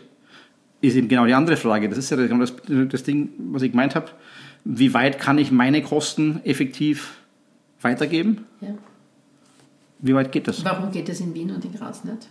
ist 0.80 0.96
eben 0.96 1.08
genau 1.08 1.26
die 1.26 1.34
andere 1.34 1.56
Frage. 1.56 1.88
Das 1.88 1.98
ist 1.98 2.10
ja 2.10 2.16
das, 2.16 2.52
das 2.88 3.02
Ding, 3.04 3.30
was 3.38 3.62
ich 3.62 3.70
gemeint 3.70 3.94
habe. 3.94 4.06
Wie 4.64 4.94
weit 4.94 5.18
kann 5.18 5.38
ich 5.38 5.50
meine 5.50 5.82
Kosten 5.82 6.40
effektiv 6.44 7.14
weitergeben? 7.80 8.46
Ja. 8.60 8.74
Wie 9.98 10.14
weit 10.14 10.32
geht 10.32 10.48
das? 10.48 10.64
Warum 10.64 10.90
geht 10.90 11.08
das 11.08 11.20
in 11.20 11.34
Wien 11.34 11.50
und 11.50 11.64
in 11.64 11.72
Graz 11.72 12.04
nicht? 12.04 12.28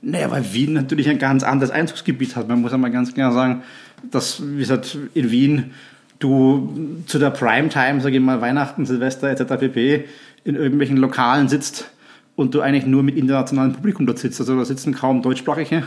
Naja, 0.00 0.30
weil 0.30 0.52
Wien 0.52 0.72
natürlich 0.72 1.08
ein 1.08 1.18
ganz 1.18 1.44
anderes 1.44 1.70
Einzugsgebiet 1.70 2.34
hat. 2.34 2.48
Man 2.48 2.60
muss 2.60 2.72
einmal 2.72 2.90
ganz 2.90 3.14
klar 3.14 3.32
sagen, 3.32 3.62
dass, 4.10 4.42
wie 4.42 4.58
gesagt, 4.58 4.98
in 5.14 5.30
Wien 5.30 5.70
du 6.18 7.02
zu 7.06 7.18
der 7.18 7.30
Primetime, 7.30 8.00
sage 8.00 8.16
ich 8.16 8.22
mal, 8.22 8.40
Weihnachten, 8.40 8.86
Silvester 8.86 9.28
etc. 9.28 9.58
pp. 9.58 10.04
in 10.44 10.54
irgendwelchen 10.54 10.96
Lokalen 10.96 11.48
sitzt 11.48 11.90
und 12.36 12.54
du 12.54 12.60
eigentlich 12.60 12.86
nur 12.86 13.02
mit 13.02 13.16
internationalem 13.16 13.72
Publikum 13.72 14.06
dort 14.06 14.18
sitzt. 14.18 14.40
Also 14.40 14.56
da 14.56 14.64
sitzen 14.64 14.94
kaum 14.94 15.22
Deutschsprachige, 15.22 15.84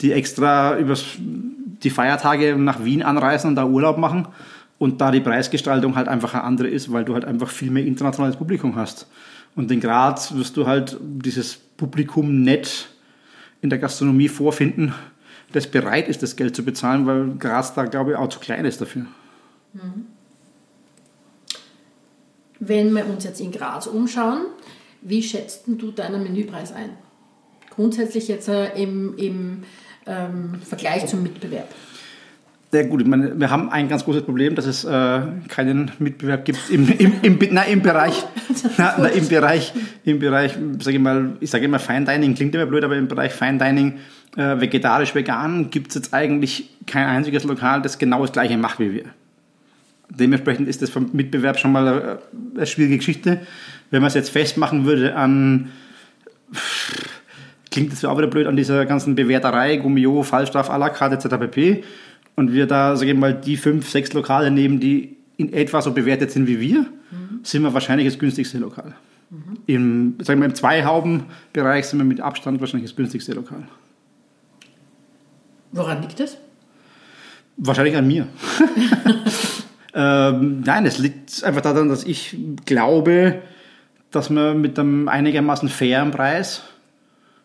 die 0.00 0.12
extra 0.12 0.78
über 0.78 0.94
die 1.18 1.90
Feiertage 1.90 2.56
nach 2.56 2.84
Wien 2.84 3.02
anreisen 3.02 3.50
und 3.50 3.56
da 3.56 3.66
Urlaub 3.66 3.98
machen 3.98 4.26
und 4.78 5.00
da 5.00 5.10
die 5.10 5.20
Preisgestaltung 5.20 5.96
halt 5.96 6.08
einfach 6.08 6.34
eine 6.34 6.44
andere 6.44 6.68
ist, 6.68 6.92
weil 6.92 7.04
du 7.04 7.14
halt 7.14 7.24
einfach 7.24 7.50
viel 7.50 7.70
mehr 7.70 7.84
internationales 7.84 8.36
Publikum 8.36 8.76
hast. 8.76 9.06
Und 9.54 9.70
in 9.70 9.80
Graz 9.80 10.34
wirst 10.34 10.56
du 10.56 10.66
halt 10.66 10.96
dieses 11.00 11.56
Publikum 11.56 12.42
nett 12.42 12.88
in 13.60 13.70
der 13.70 13.78
Gastronomie 13.78 14.28
vorfinden, 14.28 14.94
das 15.52 15.66
bereit 15.66 16.08
ist, 16.08 16.22
das 16.22 16.36
Geld 16.36 16.54
zu 16.54 16.64
bezahlen, 16.64 17.06
weil 17.06 17.36
Graz 17.38 17.74
da, 17.74 17.84
glaube 17.84 18.12
ich, 18.12 18.16
auch 18.16 18.28
zu 18.28 18.40
klein 18.40 18.64
ist 18.64 18.80
dafür. 18.80 19.06
Mhm. 19.72 20.06
Wenn 22.60 22.92
wir 22.92 23.06
uns 23.06 23.24
jetzt 23.24 23.40
in 23.40 23.52
Graz 23.52 23.86
umschauen, 23.86 24.46
wie 25.00 25.22
schätzt 25.22 25.62
du 25.66 25.90
deinen 25.92 26.22
Menüpreis 26.22 26.72
ein? 26.72 26.90
Grundsätzlich 27.70 28.28
jetzt 28.28 28.48
äh, 28.48 28.74
im, 28.80 29.16
im 29.16 29.62
ähm, 30.06 30.60
Vergleich 30.64 31.06
zum 31.06 31.22
Mitbewerb. 31.22 31.68
Sehr 32.70 32.84
gut, 32.84 33.00
ich 33.00 33.06
meine, 33.06 33.38
wir 33.40 33.48
haben 33.48 33.70
ein 33.70 33.88
ganz 33.88 34.04
großes 34.04 34.24
Problem, 34.24 34.54
dass 34.54 34.66
es 34.66 34.84
äh, 34.84 35.20
keinen 35.48 35.90
Mitbewerb 35.98 36.44
gibt 36.44 36.68
im, 36.68 36.86
im, 36.98 37.14
im, 37.22 37.38
na, 37.50 37.62
im 37.62 37.80
Bereich, 37.80 38.22
na, 38.76 38.94
na, 38.98 39.06
im 39.06 39.26
Bereich, 39.26 39.72
im 40.04 40.18
Bereich, 40.18 40.52
sage 40.80 40.96
ich 40.96 41.02
mal, 41.02 41.32
ich 41.40 41.48
sage 41.48 41.64
immer 41.64 41.78
Fine 41.78 42.04
Dining, 42.04 42.34
klingt 42.34 42.54
immer 42.54 42.66
blöd, 42.66 42.84
aber 42.84 42.96
im 42.96 43.08
Bereich 43.08 43.32
Fine 43.32 43.56
Dining, 43.56 43.94
äh, 44.36 44.60
vegetarisch, 44.60 45.14
vegan, 45.14 45.70
gibt 45.70 45.88
es 45.88 45.94
jetzt 45.94 46.12
eigentlich 46.12 46.68
kein 46.86 47.06
einziges 47.06 47.44
Lokal, 47.44 47.80
das 47.80 47.98
genau 47.98 48.20
das 48.20 48.32
gleiche 48.32 48.58
macht 48.58 48.80
wie 48.80 48.92
wir. 48.92 49.04
Dementsprechend 50.10 50.68
ist 50.68 50.82
das 50.82 50.90
vom 50.90 51.08
Mitbewerb 51.14 51.58
schon 51.58 51.72
mal 51.72 51.88
eine, 51.88 52.18
eine 52.54 52.66
schwierige 52.66 52.98
Geschichte. 52.98 53.40
Wenn 53.90 54.02
man 54.02 54.08
es 54.08 54.14
jetzt 54.14 54.28
festmachen 54.28 54.84
würde 54.84 55.16
an, 55.16 55.70
klingt 57.78 57.92
das 57.92 58.04
auch 58.04 58.18
wieder 58.18 58.26
blöd, 58.26 58.46
an 58.48 58.56
dieser 58.56 58.86
ganzen 58.86 59.14
Bewerterei, 59.14 59.76
Gummio, 59.76 60.22
Fallstraff, 60.24 60.68
à 60.68 60.78
la 60.78 60.90
carte 60.90 61.14
etc. 61.14 61.36
pp 61.38 61.84
und 62.34 62.52
wir 62.52 62.66
da, 62.66 62.96
sage 62.96 63.12
ich 63.12 63.16
mal, 63.16 63.32
die 63.34 63.56
fünf, 63.56 63.88
sechs 63.88 64.12
Lokale 64.12 64.50
nehmen, 64.50 64.80
die 64.80 65.16
in 65.36 65.52
etwa 65.52 65.80
so 65.80 65.92
bewertet 65.92 66.32
sind 66.32 66.48
wie 66.48 66.60
wir, 66.60 66.80
mhm. 66.80 67.40
sind 67.44 67.62
wir 67.62 67.72
wahrscheinlich 67.74 68.08
das 68.08 68.18
günstigste 68.18 68.58
Lokal. 68.58 68.96
Mhm. 69.30 69.58
Im, 69.66 70.16
sagen 70.22 70.40
wir, 70.40 70.46
im 70.46 70.54
Zweihaubenbereich 70.54 71.86
sind 71.86 72.00
wir 72.00 72.04
mit 72.04 72.20
Abstand 72.20 72.60
wahrscheinlich 72.60 72.90
das 72.90 72.96
günstigste 72.96 73.32
Lokal. 73.34 73.62
Woran 75.70 76.02
liegt 76.02 76.18
das? 76.18 76.38
Wahrscheinlich 77.58 77.96
an 77.96 78.08
mir. 78.08 78.26
ähm, 79.94 80.62
nein, 80.62 80.84
es 80.84 80.98
liegt 80.98 81.44
einfach 81.44 81.60
daran, 81.60 81.88
dass 81.88 82.02
ich 82.02 82.36
glaube, 82.66 83.40
dass 84.10 84.30
man 84.30 84.60
mit 84.60 84.76
einem 84.78 85.08
einigermaßen 85.08 85.68
fairen 85.68 86.10
Preis 86.10 86.62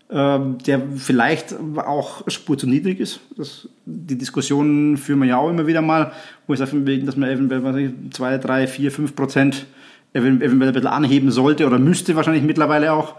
der 0.10 0.82
vielleicht 0.96 1.56
auch 1.78 2.30
Spur 2.30 2.58
zu 2.58 2.68
niedrig 2.68 3.00
ist. 3.00 3.20
Das, 3.36 3.68
die 3.86 4.18
Diskussion 4.18 4.98
führen 4.98 5.20
wir 5.20 5.28
ja 5.28 5.38
auch 5.38 5.50
immer 5.50 5.66
wieder 5.66 5.82
mal, 5.82 6.12
wo 6.46 6.54
ich 6.54 6.60
sage, 6.60 7.00
dass 7.00 7.16
man 7.16 7.30
eventuell 7.30 7.94
2, 8.12 8.38
3, 8.38 8.68
4, 8.68 8.92
5 8.92 9.16
Prozent 9.16 9.66
eventuell 10.14 10.52
ein 10.52 10.74
bisschen 10.74 10.88
anheben 10.88 11.32
sollte 11.32 11.66
oder 11.66 11.80
müsste 11.80 12.16
wahrscheinlich 12.16 12.44
mittlerweile 12.44 12.94
auch. 12.94 13.16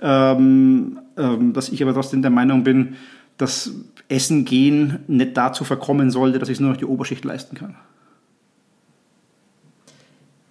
Ähm, 0.00 0.98
ähm, 1.16 1.54
dass 1.54 1.70
ich 1.70 1.82
aber 1.82 1.94
trotzdem 1.94 2.20
der 2.20 2.30
Meinung 2.30 2.62
bin, 2.64 2.96
dass 3.38 3.72
Essen 4.08 4.44
gehen 4.44 5.00
nicht 5.06 5.36
dazu 5.36 5.64
verkommen 5.64 6.10
sollte, 6.10 6.38
dass 6.38 6.48
ich 6.48 6.54
es 6.54 6.60
nur 6.60 6.70
noch 6.70 6.76
die 6.76 6.84
Oberschicht 6.84 7.24
leisten 7.24 7.56
kann. 7.56 7.76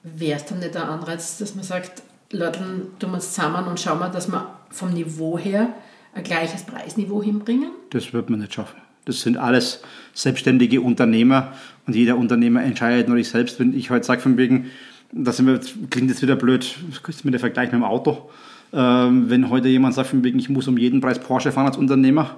Wäre 0.03 0.37
es 0.37 0.45
dann 0.45 0.59
nicht 0.59 0.73
der 0.73 0.89
Anreiz, 0.89 1.37
dass 1.37 1.55
man 1.55 1.63
sagt, 1.63 2.03
Leute, 2.31 2.59
tun 2.99 3.11
wir 3.11 3.15
uns 3.15 3.33
zusammen 3.33 3.67
und 3.67 3.79
schauen 3.79 3.99
wir, 3.99 4.09
dass 4.09 4.27
wir 4.27 4.47
vom 4.69 4.91
Niveau 4.91 5.37
her 5.37 5.69
ein 6.15 6.23
gleiches 6.23 6.63
Preisniveau 6.63 7.21
hinbringen? 7.21 7.69
Das 7.91 8.13
wird 8.13 8.29
man 8.29 8.39
nicht 8.39 8.53
schaffen. 8.53 8.81
Das 9.05 9.21
sind 9.21 9.37
alles 9.37 9.83
selbstständige 10.13 10.81
Unternehmer 10.81 11.53
und 11.85 11.95
jeder 11.95 12.17
Unternehmer 12.17 12.63
entscheidet 12.63 13.07
nur 13.07 13.17
sich 13.17 13.29
selbst. 13.29 13.59
Wenn 13.59 13.77
ich 13.77 13.91
heute 13.91 14.05
sage, 14.05 14.21
von 14.21 14.37
wegen, 14.37 14.71
das 15.11 15.37
klingt 15.37 16.09
jetzt 16.09 16.23
wieder 16.23 16.35
blöd, 16.35 16.75
das 16.89 17.15
ist 17.15 17.25
mir 17.25 17.31
der 17.31 17.39
Vergleich 17.39 17.67
mit 17.67 17.73
dem 17.73 17.83
Auto. 17.83 18.29
Ähm, 18.73 19.29
wenn 19.29 19.51
heute 19.51 19.67
jemand 19.67 19.93
sagt, 19.93 20.09
von 20.09 20.23
wegen, 20.23 20.39
ich 20.39 20.49
muss 20.49 20.67
um 20.67 20.79
jeden 20.79 21.01
Preis 21.01 21.19
Porsche 21.19 21.51
fahren 21.51 21.67
als 21.67 21.77
Unternehmer, 21.77 22.37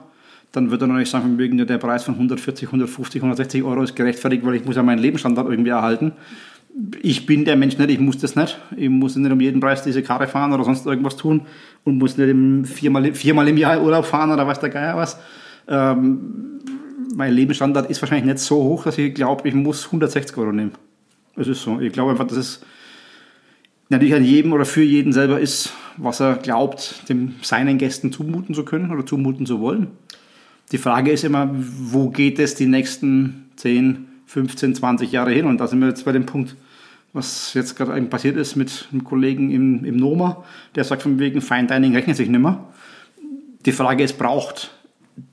dann 0.52 0.70
wird 0.70 0.82
er 0.82 0.88
natürlich 0.88 1.10
sagen, 1.10 1.24
von 1.24 1.38
wegen, 1.38 1.66
der 1.66 1.78
Preis 1.78 2.04
von 2.04 2.16
140, 2.16 2.68
150, 2.68 3.22
160 3.22 3.64
Euro 3.64 3.84
ist 3.84 3.96
gerechtfertigt, 3.96 4.46
weil 4.46 4.56
ich 4.56 4.66
muss 4.66 4.76
ja 4.76 4.84
meinen 4.84 5.00
Lebensstandard 5.00 5.50
irgendwie 5.50 5.72
erhalten 5.72 6.12
ich 7.02 7.26
bin 7.26 7.46
der 7.46 7.56
Mensch 7.56 7.78
nicht, 7.78 7.90
ich 7.90 8.00
muss 8.00 8.20
das 8.20 8.36
nicht. 8.36 8.60
Ich 8.76 8.90
muss 8.90 9.16
nicht 9.16 9.32
um 9.32 9.40
jeden 9.40 9.60
Preis 9.60 9.84
diese 9.84 10.04
Karre 10.04 10.28
fahren 10.28 10.54
oder 10.54 10.64
sonst 10.64 10.86
irgendwas 10.86 11.18
tun 11.18 11.42
und 11.84 11.98
muss 11.98 12.18
nicht 12.18 12.68
viermal, 12.68 13.14
viermal 13.14 13.48
im 13.48 13.58
Jahr 13.58 13.82
Urlaub 13.82 14.06
fahren 14.06 14.32
oder 14.32 14.46
weiß 14.46 14.60
der 14.60 14.70
Geier 14.70 14.96
was. 14.96 15.18
Ähm, 15.68 16.60
mein 17.16 17.34
Lebensstandard 17.34 17.90
ist 17.90 18.02
wahrscheinlich 18.02 18.26
nicht 18.26 18.40
so 18.40 18.58
hoch, 18.58 18.84
dass 18.84 18.98
ich 18.98 19.14
glaube, 19.14 19.48
ich 19.48 19.56
muss 19.56 19.86
160 19.86 20.38
Euro 20.38 20.52
nehmen. 20.52 20.72
Es 21.36 21.48
ist 21.48 21.64
so. 21.64 21.80
Ich 21.80 21.94
glaube 21.94 22.12
einfach, 22.12 22.28
dass 22.28 22.38
es 22.38 22.62
natürlich 23.90 24.14
an 24.14 24.24
jedem 24.24 24.54
oder 24.54 24.66
für 24.66 24.84
jeden 24.84 25.14
selber 25.14 25.40
ist, 25.40 25.74
was 25.98 26.20
er 26.20 26.36
glaubt, 26.36 27.10
dem 27.10 27.36
seinen 27.42 27.80
Gästen 27.80 28.12
zumuten 28.12 28.54
zu 28.54 28.64
können 28.64 28.92
oder 28.92 29.06
zumuten 29.06 29.46
zu 29.46 29.60
wollen. 29.60 29.88
Die 30.72 30.78
Frage 30.78 31.12
ist 31.12 31.24
immer, 31.24 31.50
wo 31.54 32.10
geht 32.10 32.40
es 32.40 32.56
die 32.56 32.66
nächsten 32.68 33.46
10, 33.56 34.08
15, 34.28 34.76
20 34.76 35.12
Jahre 35.12 35.32
hin. 35.32 35.46
Und 35.46 35.60
da 35.60 35.68
sind 35.68 35.80
wir 35.80 35.88
jetzt 35.88 36.06
bei 36.06 36.12
dem 36.12 36.26
Punkt, 36.26 36.56
was 37.18 37.54
jetzt 37.54 37.76
gerade 37.76 38.02
passiert 38.04 38.38
ist 38.38 38.56
mit 38.56 38.88
einem 38.92 39.04
Kollegen 39.04 39.52
im, 39.52 39.84
im 39.84 39.98
Noma, 39.98 40.44
der 40.76 40.84
sagt 40.84 41.02
von 41.02 41.20
wegen 41.20 41.42
Fine 41.42 41.68
Dining 41.68 41.94
rechnet 41.94 42.16
sich 42.16 42.30
nicht 42.30 42.40
mehr. 42.40 42.64
Die 43.66 43.72
Frage 43.74 44.04
ist, 44.04 44.18
braucht 44.18 44.72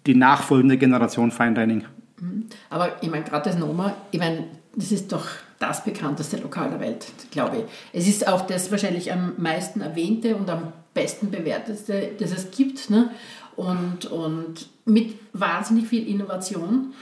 die 0.07 0.17
nachfolgende 0.17 0.77
Generation 0.79 1.31
Fine 1.31 1.55
Dining? 1.55 1.85
Aber 2.71 2.97
ich 3.01 3.11
meine, 3.11 3.25
gerade 3.25 3.51
das 3.51 3.59
Noma, 3.59 3.95
ich 4.11 4.19
meine, 4.19 4.45
das 4.75 4.91
ist 4.91 5.13
doch 5.13 5.27
das 5.59 5.85
bekannteste 5.85 6.39
Lokal 6.39 6.71
der 6.71 6.81
Welt, 6.81 7.07
glaube 7.31 7.59
ich. 7.59 7.65
Es 7.93 8.09
ist 8.09 8.27
auch 8.27 8.47
das 8.47 8.71
wahrscheinlich 8.71 9.13
am 9.13 9.35
meisten 9.37 9.81
erwähnte 9.81 10.37
und 10.37 10.51
am 10.51 10.73
besten 10.95 11.31
bewerteste, 11.31 12.11
das 12.19 12.33
es 12.33 12.51
gibt. 12.51 12.91
Ne? 12.91 13.11
Und, 13.57 14.07
und 14.07 14.69
mit 14.85 15.15
wahnsinnig 15.33 15.87
viel 15.87 16.09
Innovation. 16.09 16.93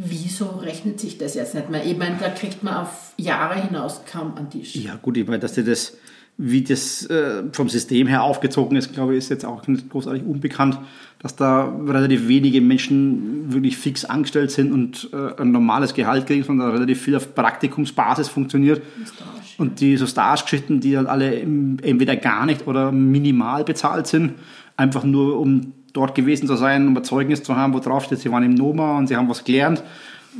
Wieso 0.00 0.46
rechnet 0.46 1.00
sich 1.00 1.18
das 1.18 1.34
jetzt 1.34 1.56
nicht 1.56 1.70
mehr? 1.70 1.84
Ich 1.84 1.98
meine, 1.98 2.16
da 2.20 2.28
kriegt 2.28 2.62
man 2.62 2.74
auf 2.74 3.12
Jahre 3.16 3.60
hinaus 3.60 4.02
kaum 4.10 4.34
an 4.36 4.48
Tisch. 4.48 4.76
Ja, 4.76 4.94
gut, 4.94 5.16
ich 5.16 5.26
meine, 5.26 5.40
dass 5.40 5.54
dir 5.54 5.64
das, 5.64 5.96
wie 6.36 6.62
das 6.62 7.04
äh, 7.06 7.42
vom 7.50 7.68
System 7.68 8.06
her 8.06 8.22
aufgezogen 8.22 8.76
ist, 8.76 8.94
glaube 8.94 9.14
ich, 9.14 9.18
ist 9.18 9.28
jetzt 9.28 9.44
auch 9.44 9.66
nicht 9.66 9.90
großartig 9.90 10.22
unbekannt, 10.22 10.78
dass 11.18 11.34
da 11.34 11.64
relativ 11.84 12.28
wenige 12.28 12.60
Menschen 12.60 13.52
wirklich 13.52 13.76
fix 13.76 14.04
angestellt 14.04 14.52
sind 14.52 14.70
und 14.70 15.10
äh, 15.12 15.42
ein 15.42 15.50
normales 15.50 15.94
Gehalt 15.94 16.28
kriegen, 16.28 16.44
sondern 16.44 16.70
relativ 16.70 17.02
viel 17.02 17.16
auf 17.16 17.34
Praktikumsbasis 17.34 18.28
funktioniert. 18.28 18.80
Stage, 19.04 19.28
und 19.58 19.80
die 19.80 19.96
so 19.96 20.06
Stage-Geschichten, 20.06 20.78
die 20.78 20.92
dann 20.92 21.08
alle 21.08 21.40
entweder 21.40 22.14
gar 22.14 22.46
nicht 22.46 22.68
oder 22.68 22.92
minimal 22.92 23.64
bezahlt 23.64 24.06
sind, 24.06 24.34
einfach 24.76 25.02
nur 25.02 25.40
um 25.40 25.72
dort 25.92 26.14
gewesen 26.14 26.46
zu 26.46 26.56
sein, 26.56 26.86
um 26.86 26.96
ein 26.96 27.04
Zeugnis 27.04 27.42
zu 27.42 27.56
haben, 27.56 27.74
wo 27.74 27.80
drauf 27.80 28.04
steht, 28.04 28.18
sie 28.18 28.30
waren 28.30 28.44
im 28.44 28.54
Noma 28.54 28.98
und 28.98 29.06
sie 29.06 29.16
haben 29.16 29.28
was 29.28 29.44
gelernt. 29.44 29.82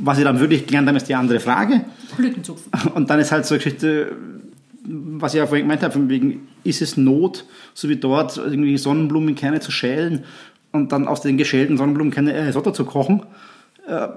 Was 0.01 0.17
sie 0.17 0.23
dann 0.23 0.39
wirklich 0.39 0.65
gelernt 0.67 0.87
haben, 0.87 0.95
ist 0.95 1.09
die 1.09 1.15
andere 1.15 1.39
Frage. 1.39 1.85
Blütenzupfen. 2.15 2.71
Und 2.93 3.09
dann 3.09 3.19
ist 3.19 3.31
halt 3.31 3.45
so 3.45 3.55
eine 3.55 3.63
Geschichte, 3.63 4.15
was 4.83 5.33
ich 5.33 5.39
ja 5.39 5.47
vorhin 5.47 5.65
gemeint 5.65 5.83
habe, 5.83 5.91
von 5.91 6.07
wegen, 6.09 6.47
ist 6.63 6.81
es 6.81 6.95
Not, 6.95 7.45
so 7.73 7.89
wie 7.89 7.97
dort 7.97 8.37
irgendwie 8.37 8.77
Sonnenblumenkerne 8.77 9.59
zu 9.59 9.71
schälen 9.71 10.23
und 10.71 10.91
dann 10.91 11.07
aus 11.07 11.21
den 11.21 11.37
geschälten 11.37 11.77
Sonnenblumenkerne 11.77 12.47
Risotto 12.47 12.71
zu 12.71 12.85
kochen? 12.85 13.23
Äh, 13.87 14.07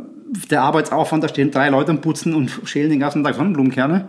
der 0.50 0.62
Arbeitsaufwand, 0.62 1.24
da 1.24 1.28
stehen 1.28 1.50
drei 1.50 1.70
Leute 1.70 1.90
und 1.90 2.00
putzen 2.00 2.34
und 2.34 2.50
schälen 2.64 2.90
den 2.90 3.00
ganzen 3.00 3.24
Tag 3.24 3.34
Sonnenblumenkerne. 3.34 4.08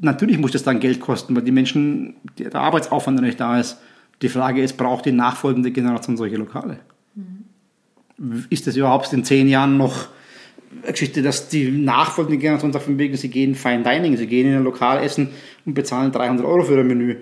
Natürlich 0.00 0.38
muss 0.38 0.52
das 0.52 0.62
dann 0.62 0.80
Geld 0.80 1.00
kosten, 1.00 1.36
weil 1.36 1.42
die 1.42 1.52
Menschen, 1.52 2.16
der 2.38 2.54
Arbeitsaufwand 2.54 3.20
nicht 3.20 3.40
da 3.40 3.58
ist. 3.60 3.78
Die 4.22 4.28
Frage 4.28 4.62
ist, 4.62 4.76
braucht 4.76 5.06
die 5.06 5.12
nachfolgende 5.12 5.70
Generation 5.70 6.16
solche 6.16 6.36
Lokale? 6.36 6.78
Mhm. 7.14 8.46
Ist 8.48 8.66
das 8.66 8.76
überhaupt 8.76 9.12
in 9.12 9.24
zehn 9.24 9.48
Jahren 9.48 9.76
noch 9.76 10.08
eine 10.82 10.92
Geschichte, 10.92 11.22
dass 11.22 11.48
die 11.48 11.70
nachfolgende 11.70 12.38
Generation 12.38 12.72
sagt, 12.72 12.86
von 12.86 12.98
wegen, 12.98 13.16
sie 13.16 13.28
gehen 13.28 13.54
Fine 13.54 13.82
Dining, 13.82 14.16
sie 14.16 14.26
gehen 14.26 14.46
in 14.46 14.56
ein 14.56 14.64
Lokal 14.64 15.02
essen 15.02 15.30
und 15.64 15.74
bezahlen 15.74 16.12
300 16.12 16.44
Euro 16.46 16.64
für 16.64 16.78
ein 16.78 16.86
Menü? 16.86 17.16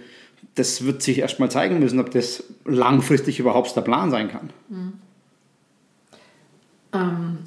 Das 0.54 0.85
wird 0.85 1.02
sich 1.02 1.18
erst 1.18 1.40
mal 1.40 1.50
zeigen 1.50 1.80
müssen, 1.80 1.98
ob 1.98 2.11
das 2.11 2.44
langfristig 2.64 3.40
überhaupt 3.40 3.74
der 3.74 3.80
Plan 3.80 4.11
sein 4.11 4.28
kann. 4.28 4.50
Mhm. 4.68 4.92
Ähm, 6.92 7.38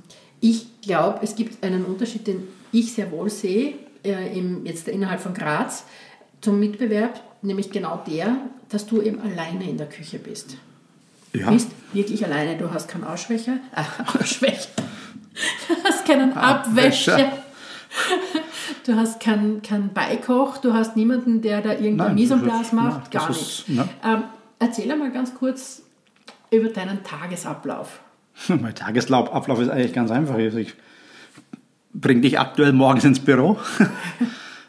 ich 0.42 0.82
glaube, 0.82 1.20
es 1.24 1.36
gibt 1.36 1.64
einen 1.64 1.86
Unterschied, 1.86 2.28
den 2.28 2.48
ich 2.72 2.94
sehr 2.94 3.12
wohl 3.12 3.30
sehe, 3.30 3.74
äh, 4.04 4.38
im, 4.38 4.66
jetzt 4.66 4.88
innerhalb 4.88 5.22
von 5.22 5.34
Graz 5.34 5.86
zum 6.42 6.60
Mitbewerb, 6.60 7.22
nämlich 7.42 7.72
genau 7.72 8.02
der, 8.08 8.38
dass 8.70 8.86
du 8.86 9.02
eben 9.02 9.22
alleine 9.22 9.70
in 9.70 9.78
der 9.78 9.88
Küche 9.88 10.20
bist. 10.20 10.58
Ja. 11.34 11.48
Du 11.48 11.54
bist 11.54 11.70
wirklich 11.94 12.26
alleine, 12.26 12.58
du 12.58 12.72
hast 12.72 12.88
keinen 12.88 13.04
Ausschwächer, 13.04 13.58
äh, 13.76 14.18
Ausschwächer, 14.20 14.70
du 15.68 15.76
hast 15.84 16.06
keinen 16.06 16.34
Abwäscher. 16.34 17.32
Du 18.86 18.96
hast 18.96 19.20
keinen 19.20 19.62
kein 19.62 19.94
Beikoch, 19.94 20.58
du 20.60 20.74
hast 20.74 20.96
niemanden, 20.96 21.42
der 21.42 21.62
da 21.62 21.74
irgendein 21.74 22.16
Mise 22.16 22.36
en 22.36 22.44
place 22.44 22.72
macht, 22.72 23.02
nein, 23.02 23.10
gar 23.12 23.30
nichts. 23.30 23.66
Ähm, 23.68 24.24
erzähl 24.60 24.90
einmal 24.90 25.12
ganz 25.12 25.36
kurz 25.36 25.84
über 26.52 26.70
deinen 26.70 27.04
Tagesablauf. 27.04 28.00
Mein 28.48 28.76
Tagesablauf 28.76 29.60
ist 29.60 29.70
eigentlich 29.70 29.94
ganz 29.94 30.12
einfach. 30.12 30.38
Ich 30.38 30.74
bringe 31.94 32.22
dich 32.22 32.40
aktuell 32.40 32.72
morgens 32.74 33.04
ins 33.04 33.20
Büro. 33.20 33.58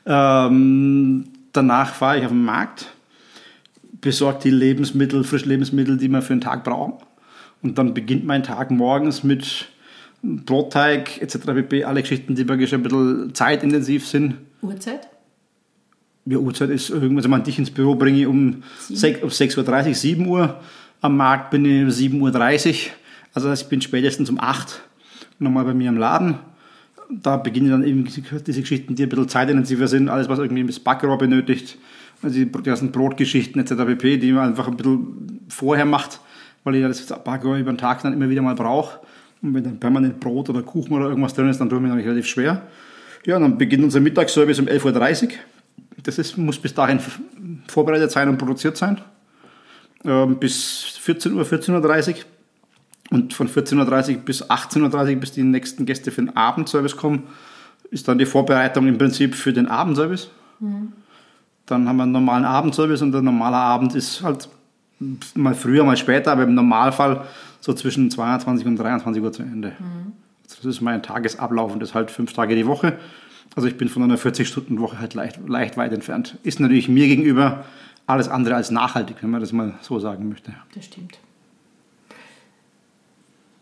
ähm, 0.07 1.25
danach 1.53 1.95
fahre 1.95 2.19
ich 2.19 2.25
auf 2.25 2.31
den 2.31 2.45
Markt, 2.45 2.87
besorge 4.01 4.41
die 4.45 4.51
Lebensmittel, 4.51 5.25
Frischlebensmittel, 5.25 5.97
die 5.97 6.09
wir 6.09 6.23
für 6.23 6.35
den 6.35 6.41
Tag 6.41 6.65
brauchen. 6.65 6.95
Und 7.63 7.79
dann 7.79 7.95
beginnt 7.95 8.25
mein 8.25 8.43
Tag 8.43 8.71
morgens 8.71 9.25
mit 9.25 9.67
Brotteig 10.23 11.21
etc. 11.21 11.39
pp. 11.39 11.85
Alle 11.85 12.03
Geschichten, 12.03 12.35
die 12.35 12.49
wirklich 12.49 12.75
ein 12.75 12.83
bisschen 12.83 13.35
zeitintensiv 13.35 14.07
sind. 14.07 14.37
Uhrzeit? 14.63 15.09
Ja, 16.27 16.39
Uhrzeit 16.39 16.71
ist 16.71 16.91
irgendwas, 16.91 17.25
also 17.25 17.31
man 17.31 17.43
dich 17.43 17.59
ins 17.59 17.71
Büro 17.71 17.95
bringe 17.95 18.29
um 18.29 18.63
6.30 18.91 19.89
Uhr, 19.89 19.95
7 19.95 20.27
Uhr. 20.27 20.61
Am 21.01 21.17
Markt 21.17 21.51
bin 21.51 21.65
ich 21.65 21.83
um 21.83 21.89
7.30 21.89 22.69
Uhr. 22.69 22.93
Also 23.35 23.53
ich 23.53 23.67
bin 23.67 23.81
spätestens 23.81 24.29
um 24.29 24.39
8 24.39 24.69
Uhr 24.69 24.75
nochmal 25.39 25.65
bei 25.65 25.75
mir 25.75 25.89
im 25.89 25.97
Laden 25.97 26.39
da 27.11 27.37
beginnen 27.37 27.71
dann 27.71 27.85
eben 27.85 28.05
diese 28.05 28.61
Geschichten, 28.61 28.95
die 28.95 29.03
ein 29.03 29.09
bisschen 29.09 29.29
zeitintensiver 29.29 29.89
sind, 29.89 30.09
alles, 30.09 30.29
was 30.29 30.39
irgendwie 30.39 30.65
das 30.65 30.81
Backrohr 30.81 31.19
benötigt, 31.19 31.79
also 32.23 32.35
die 32.35 32.51
ganzen 32.51 32.93
Brotgeschichten 32.93 33.61
etc. 33.61 33.75
pp., 33.87 34.19
die 34.19 34.33
man 34.33 34.49
einfach 34.49 34.69
ein 34.69 34.77
bisschen 34.77 35.41
vorher 35.49 35.85
macht, 35.85 36.21
weil 36.65 36.75
ich 36.75 36.83
das 36.83 37.07
Backrohr 37.23 37.57
über 37.57 37.73
den 37.73 37.79
Tag 37.79 38.03
dann 38.03 38.13
immer 38.13 38.29
wieder 38.29 38.43
mal 38.43 38.55
brauche. 38.55 39.01
Und 39.41 39.55
wenn 39.55 39.65
dann 39.65 39.79
permanent 39.79 40.21
Brot 40.21 40.51
oder 40.51 40.63
Kuchen 40.63 40.93
oder 40.93 41.09
irgendwas 41.09 41.35
drin 41.35 41.49
ist, 41.49 41.61
dann 41.61 41.69
ich 41.69 41.75
mir 41.75 41.89
natürlich 41.89 42.07
relativ 42.07 42.27
schwer. 42.27 42.63
Ja, 43.25 43.37
und 43.37 43.43
dann 43.43 43.59
beginnt 43.59 43.85
unser 43.85 44.01
Mittagsservice 44.01 44.59
um 44.59 44.67
11.30 44.67 45.25
Uhr. 45.25 45.29
Das 46.03 46.19
ist, 46.19 46.37
muss 46.37 46.59
bis 46.59 46.75
dahin 46.75 47.01
vorbereitet 47.69 48.11
sein 48.11 48.29
und 48.29 48.39
produziert 48.39 48.77
sein. 48.77 49.01
Ähm, 50.05 50.39
bis 50.39 50.99
14 51.01 51.35
Uhr, 51.35 51.45
14.30 51.45 52.09
Uhr 52.09 52.15
und 53.11 53.35
von 53.35 53.49
14.30 53.49 54.17
Uhr 54.17 54.21
bis 54.21 54.45
18.30 54.45 55.15
Uhr, 55.15 55.21
bis 55.21 55.33
die 55.33 55.43
nächsten 55.43 55.87
Gäste 55.87 56.11
für 56.11 56.23
den 56.23 56.37
Abendservice 56.37 56.97
kommen, 56.97 57.25
ist 57.91 58.07
dann 58.09 58.19
die 58.19 58.27
Vorbereitung 58.27 58.87
im 58.87 58.99
Prinzip 58.99 59.35
für 59.35 59.53
den 59.53 59.67
Abendservice. 59.67 60.31
Mhm. 60.61 60.93
Dann 61.67 61.89
haben 61.89 61.97
wir 61.97 62.03
einen 62.05 62.13
normalen 62.13 62.45
Abendservice 62.45 63.03
und 63.03 63.13
der 63.13 63.23
normale 63.23 63.57
Abend 63.57 63.95
ist 63.95 64.23
halt 64.23 64.49
mal 65.35 65.55
früher, 65.55 65.85
mal 65.85 65.97
später, 65.97 66.33
aber 66.33 66.43
im 66.43 66.55
Normalfall 66.55 67.25
so 67.61 67.73
zwischen 67.73 68.11
22 68.11 68.67
und 68.67 68.77
23 68.77 69.23
Uhr 69.23 69.33
zu 69.33 69.43
Ende. 69.43 69.73
Mhm. 69.79 70.13
Das 70.47 70.65
ist 70.65 70.81
mein 70.81 71.03
Tagesablauf 71.03 71.73
und 71.73 71.81
das 71.81 71.95
halt 71.95 72.11
fünf 72.11 72.33
Tage 72.33 72.55
die 72.55 72.67
Woche. 72.67 72.99
Also 73.55 73.69
ich 73.69 73.77
bin 73.77 73.89
von 73.89 74.03
einer 74.03 74.19
40-Stunden-Woche 74.19 74.99
halt 74.99 75.15
leicht, 75.15 75.41
leicht 75.47 75.77
weit 75.77 75.93
entfernt. 75.93 76.39
Ist 76.43 76.61
natürlich 76.61 76.89
mir 76.89 77.07
gegenüber 77.07 77.65
alles 78.07 78.29
andere 78.29 78.55
als 78.55 78.71
nachhaltig, 78.71 79.17
wenn 79.21 79.31
man 79.31 79.41
das 79.41 79.53
mal 79.53 79.75
so 79.83 79.99
sagen 79.99 80.29
möchte. 80.29 80.53
Das 80.75 80.87
stimmt. 80.87 81.19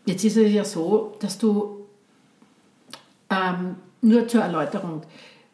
Jetzt 0.07 0.23
ist 0.23 0.37
es 0.37 0.53
ja 0.53 0.63
so, 0.63 1.15
dass 1.19 1.37
du, 1.37 1.85
ähm, 3.29 3.75
nur 4.01 4.27
zur 4.27 4.41
Erläuterung, 4.41 5.01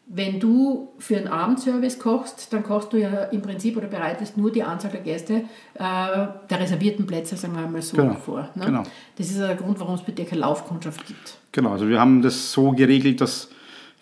wenn 0.06 0.38
du 0.38 0.92
für 0.98 1.16
einen 1.16 1.26
Abendservice 1.26 1.98
kochst, 1.98 2.52
dann 2.52 2.62
kochst 2.62 2.92
du 2.92 2.98
ja 2.98 3.24
im 3.24 3.42
Prinzip 3.42 3.76
oder 3.76 3.88
bereitest 3.88 4.36
nur 4.36 4.52
die 4.52 4.62
Anzahl 4.62 4.92
der 4.92 5.00
Gäste 5.00 5.34
äh, 5.74 5.78
der 5.78 6.60
reservierten 6.60 7.04
Plätze, 7.04 7.36
sagen 7.36 7.54
wir 7.54 7.66
mal 7.66 7.82
so, 7.82 7.96
genau, 7.96 8.14
vor. 8.14 8.48
Ne? 8.54 8.66
Genau. 8.66 8.82
Das 9.16 9.28
ist 9.28 9.40
der 9.40 9.56
Grund, 9.56 9.80
warum 9.80 9.96
es 9.96 10.02
bei 10.02 10.12
dir 10.12 10.24
keine 10.24 10.42
Laufkundschaft 10.42 11.04
gibt. 11.06 11.38
Genau, 11.50 11.72
also 11.72 11.88
wir 11.88 11.98
haben 11.98 12.22
das 12.22 12.52
so 12.52 12.70
geregelt, 12.70 13.20
dass 13.20 13.48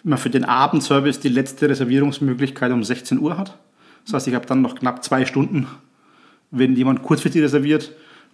man 0.03 0.19
für 0.19 0.31
den 0.31 0.45
Abendservice 0.45 1.21
die 1.21 1.29
letzte 1.29 1.71
Reservierungsmöglichkeit 1.71 2.73
um 2.73 2.85
16 2.85 3.19
Uhr 3.19 3.39
hat. 3.39 3.57
Das 4.05 4.15
heißt, 4.15 4.29
ich 4.29 4.35
habe 4.35 4.45
dann 4.45 4.61
noch 4.61 4.75
knapp 4.75 5.03
zwei 5.03 5.25
Stunden, 5.25 5.67
wenn 6.51 6.77
jemand 6.77 7.03
kurzfristig 7.03 7.43
reserviert, 7.43 7.93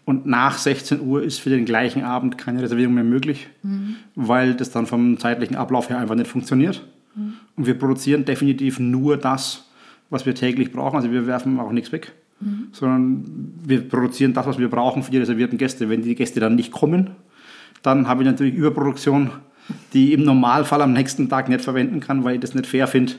und 0.09 0.25
nach 0.25 0.57
16 0.57 1.03
Uhr 1.03 1.23
ist 1.23 1.39
für 1.39 1.51
den 1.51 1.67
gleichen 1.67 2.03
Abend 2.03 2.39
keine 2.39 2.63
Reservierung 2.63 2.95
mehr 2.95 3.05
möglich, 3.05 3.47
mhm. 3.63 3.97
weil 4.15 4.55
das 4.55 4.71
dann 4.71 4.87
vom 4.87 5.19
zeitlichen 5.19 5.55
Ablauf 5.55 5.91
her 5.91 5.99
einfach 5.99 6.15
nicht 6.15 6.31
funktioniert. 6.31 6.83
Mhm. 7.15 7.35
Und 7.57 7.67
wir 7.67 7.75
produzieren 7.79 8.25
definitiv 8.25 8.79
nur 8.79 9.19
das, 9.19 9.69
was 10.09 10.25
wir 10.25 10.35
täglich 10.35 10.73
brauchen. 10.73 10.97
Also 10.97 11.13
wir 11.13 11.27
werfen 11.27 11.61
auch 11.61 11.73
nichts 11.73 11.93
weg, 11.93 12.15
mhm. 12.41 12.69
sondern 12.73 13.53
wir 13.63 13.87
produzieren 13.87 14.33
das, 14.33 14.47
was 14.47 14.59
wir 14.59 14.71
brauchen 14.71 15.03
für 15.03 15.11
die 15.11 15.19
reservierten 15.19 15.59
Gäste. 15.59 15.91
Wenn 15.91 16.01
die 16.01 16.15
Gäste 16.15 16.41
dann 16.41 16.55
nicht 16.55 16.73
kommen, 16.73 17.11
dann 17.83 18.09
habe 18.09 18.23
ich 18.23 18.31
natürlich 18.31 18.55
Überproduktion, 18.55 19.29
die 19.93 20.07
ich 20.07 20.13
im 20.15 20.25
Normalfall 20.25 20.81
am 20.81 20.95
nächsten 20.95 21.29
Tag 21.29 21.51
nicht 21.51 21.61
verwenden 21.61 22.01
kann, 22.01 22.25
weil 22.25 22.37
ich 22.37 22.41
das 22.41 22.55
nicht 22.55 22.67
fair 22.67 22.87
finde, 22.87 23.13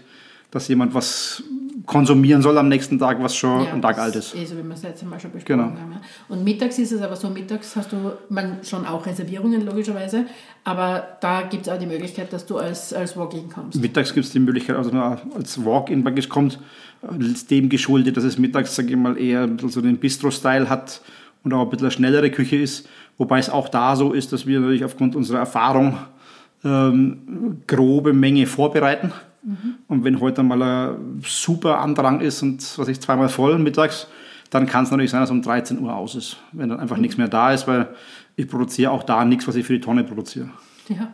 dass 0.50 0.68
jemand 0.68 0.96
was 0.96 1.44
konsumieren 1.86 2.42
soll 2.42 2.58
am 2.58 2.68
nächsten 2.68 3.00
Tag, 3.00 3.22
was 3.22 3.36
schon 3.36 3.66
ja, 3.66 3.74
ein 3.74 3.82
Tag 3.82 3.98
alt 3.98 4.16
ist. 4.16 4.36
Eh 4.36 4.46
so, 4.46 4.58
wie 4.58 4.64
wir 4.64 4.74
es 4.74 4.84
letzte 4.84 5.06
Mal 5.06 5.20
schon 5.20 5.32
besprochen 5.32 5.58
genau. 5.58 5.80
haben. 5.80 5.98
Und 6.28 6.44
mittags 6.44 6.78
ist 6.80 6.92
es 6.92 7.02
aber 7.02 7.16
so, 7.16 7.30
mittags 7.30 7.76
hast 7.76 7.92
du 7.92 7.98
man 8.30 8.64
schon 8.64 8.86
auch 8.86 9.06
Reservierungen 9.06 9.66
logischerweise, 9.66 10.26
aber 10.64 11.18
da 11.22 11.44
gibt 11.44 11.68
es 11.68 11.74
auch 11.74 11.80
die 11.80 11.86
Möglichkeit, 11.86 12.34
dass 12.34 12.46
du 12.46 12.58
als, 12.58 12.94
als 12.94 13.16
Walk-in 13.18 13.50
kommst. 13.50 13.80
Mittags 13.80 14.14
gibt 14.14 14.26
es 14.26 14.32
die 14.32 14.40
Möglichkeit, 14.40 14.76
also 14.76 14.92
als 14.92 15.64
Walk-in 15.64 16.04
praktisch 16.04 16.30
kommt, 16.30 16.60
dem 17.50 17.70
geschuldet, 17.70 18.18
dass 18.18 18.24
es 18.24 18.38
mittags, 18.38 18.76
sage 18.76 18.90
ich 18.90 18.98
mal, 18.98 19.18
eher 19.18 19.44
ein 19.44 19.56
bisschen 19.56 19.70
so 19.70 19.82
den 19.82 19.98
Bistro-Style 19.98 20.70
hat 20.70 21.02
und 21.44 21.54
auch 21.54 21.64
ein 21.64 21.70
bisschen 21.70 21.86
eine 21.86 21.92
schnellere 21.92 22.30
Küche 22.32 22.58
ist, 22.58 22.88
wobei 23.18 23.40
es 23.40 23.50
auch 23.50 23.70
da 23.70 23.96
so 23.96 24.14
ist, 24.14 24.34
dass 24.34 24.46
wir 24.46 24.60
natürlich 24.60 24.84
aufgrund 24.84 25.16
unserer 25.16 25.40
Erfahrung 25.40 25.98
ähm, 26.64 27.62
grobe 27.68 28.14
Menge 28.14 28.46
vorbereiten. 28.46 29.14
Mhm. 29.44 29.76
Und 29.88 30.04
wenn 30.04 30.20
heute 30.20 30.44
mal 30.44 30.62
ein 30.62 31.22
super 31.26 31.80
Andrang 31.80 32.22
ist 32.22 32.42
und 32.42 32.78
was 32.78 32.88
ich 32.88 33.00
zweimal 33.00 33.30
voll 33.30 33.58
mittags, 33.60 34.08
dann 34.50 34.66
kann 34.66 34.84
es 34.84 34.92
natürlich 34.92 35.12
sein, 35.12 35.22
dass 35.22 35.32
um 35.32 35.42
13 35.42 35.80
Uhr 35.80 35.96
aus 35.96 36.16
ist, 36.16 36.38
wenn 36.52 36.70
dann 36.70 36.80
einfach 36.80 36.96
mhm. 36.96 37.04
nichts 37.04 37.18
mehr 37.18 37.28
da 37.28 37.54
ist, 37.54 37.68
weil 37.68 37.90
ich 38.36 38.48
produziere 38.48 38.92
auch 38.92 39.04
da 39.04 39.26
nichts, 39.26 39.48
was 39.48 39.56
ich 39.56 39.66
für 39.66 39.74
die 39.74 39.82
Tonne 39.82 40.04
produziere. 40.04 40.50
Ja. 40.88 41.14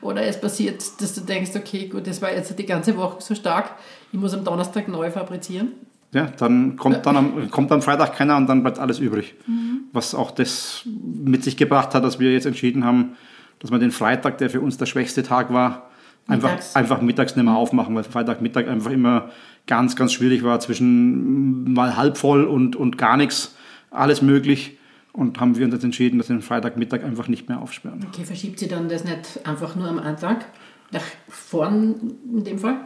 Oder 0.00 0.22
es 0.22 0.40
passiert, 0.40 0.82
dass 1.00 1.14
du 1.14 1.20
denkst, 1.20 1.52
okay, 1.54 1.88
gut, 1.88 2.06
das 2.06 2.22
war 2.22 2.32
jetzt 2.32 2.58
die 2.58 2.66
ganze 2.66 2.96
Woche 2.96 3.20
so 3.20 3.34
stark, 3.34 3.72
ich 4.12 4.18
muss 4.18 4.34
am 4.34 4.44
Donnerstag 4.44 4.88
neu 4.88 5.10
fabrizieren. 5.10 5.72
Ja, 6.12 6.26
dann 6.26 6.76
kommt 6.76 7.06
dann 7.06 7.16
am, 7.16 7.50
kommt 7.50 7.72
am 7.72 7.82
Freitag 7.82 8.14
keiner 8.14 8.36
und 8.36 8.46
dann 8.46 8.62
bleibt 8.62 8.78
alles 8.78 8.98
übrig. 8.98 9.34
Mhm. 9.46 9.84
Was 9.92 10.14
auch 10.14 10.30
das 10.30 10.82
mit 10.84 11.44
sich 11.44 11.56
gebracht 11.56 11.94
hat, 11.94 12.04
dass 12.04 12.18
wir 12.18 12.32
jetzt 12.32 12.46
entschieden 12.46 12.84
haben, 12.84 13.16
dass 13.60 13.70
wir 13.70 13.78
den 13.78 13.92
Freitag, 13.92 14.38
der 14.38 14.50
für 14.50 14.60
uns 14.60 14.76
der 14.76 14.86
schwächste 14.86 15.22
Tag 15.22 15.52
war, 15.52 15.90
einfach 16.26 16.50
mittags, 16.50 16.76
einfach 16.76 17.00
mittags 17.00 17.36
nicht 17.36 17.44
mehr 17.44 17.54
aufmachen, 17.54 17.94
weil 17.94 18.04
Freitagmittag 18.04 18.68
einfach 18.68 18.90
immer 18.90 19.30
ganz, 19.66 19.96
ganz 19.96 20.12
schwierig 20.12 20.42
war, 20.42 20.60
zwischen 20.60 21.72
mal 21.72 21.96
halb 21.96 22.18
voll 22.18 22.44
und, 22.44 22.76
und 22.76 22.98
gar 22.98 23.16
nichts, 23.16 23.56
alles 23.90 24.22
möglich. 24.22 24.78
Und 25.12 25.38
haben 25.40 25.56
wir 25.56 25.64
uns 25.66 25.74
jetzt 25.74 25.84
entschieden, 25.84 26.16
dass 26.18 26.30
wir 26.30 26.36
den 26.36 26.42
Freitagmittag 26.42 27.04
einfach 27.04 27.28
nicht 27.28 27.48
mehr 27.48 27.60
aufsperren. 27.60 28.06
Okay, 28.08 28.24
verschiebt 28.24 28.58
sie 28.58 28.66
dann 28.66 28.88
das 28.88 29.04
nicht 29.04 29.40
einfach 29.44 29.76
nur 29.76 29.86
am 29.86 29.98
Antrag 29.98 30.46
nach 30.90 31.04
vorn 31.28 32.14
in 32.32 32.44
dem 32.44 32.58
Fall? 32.58 32.76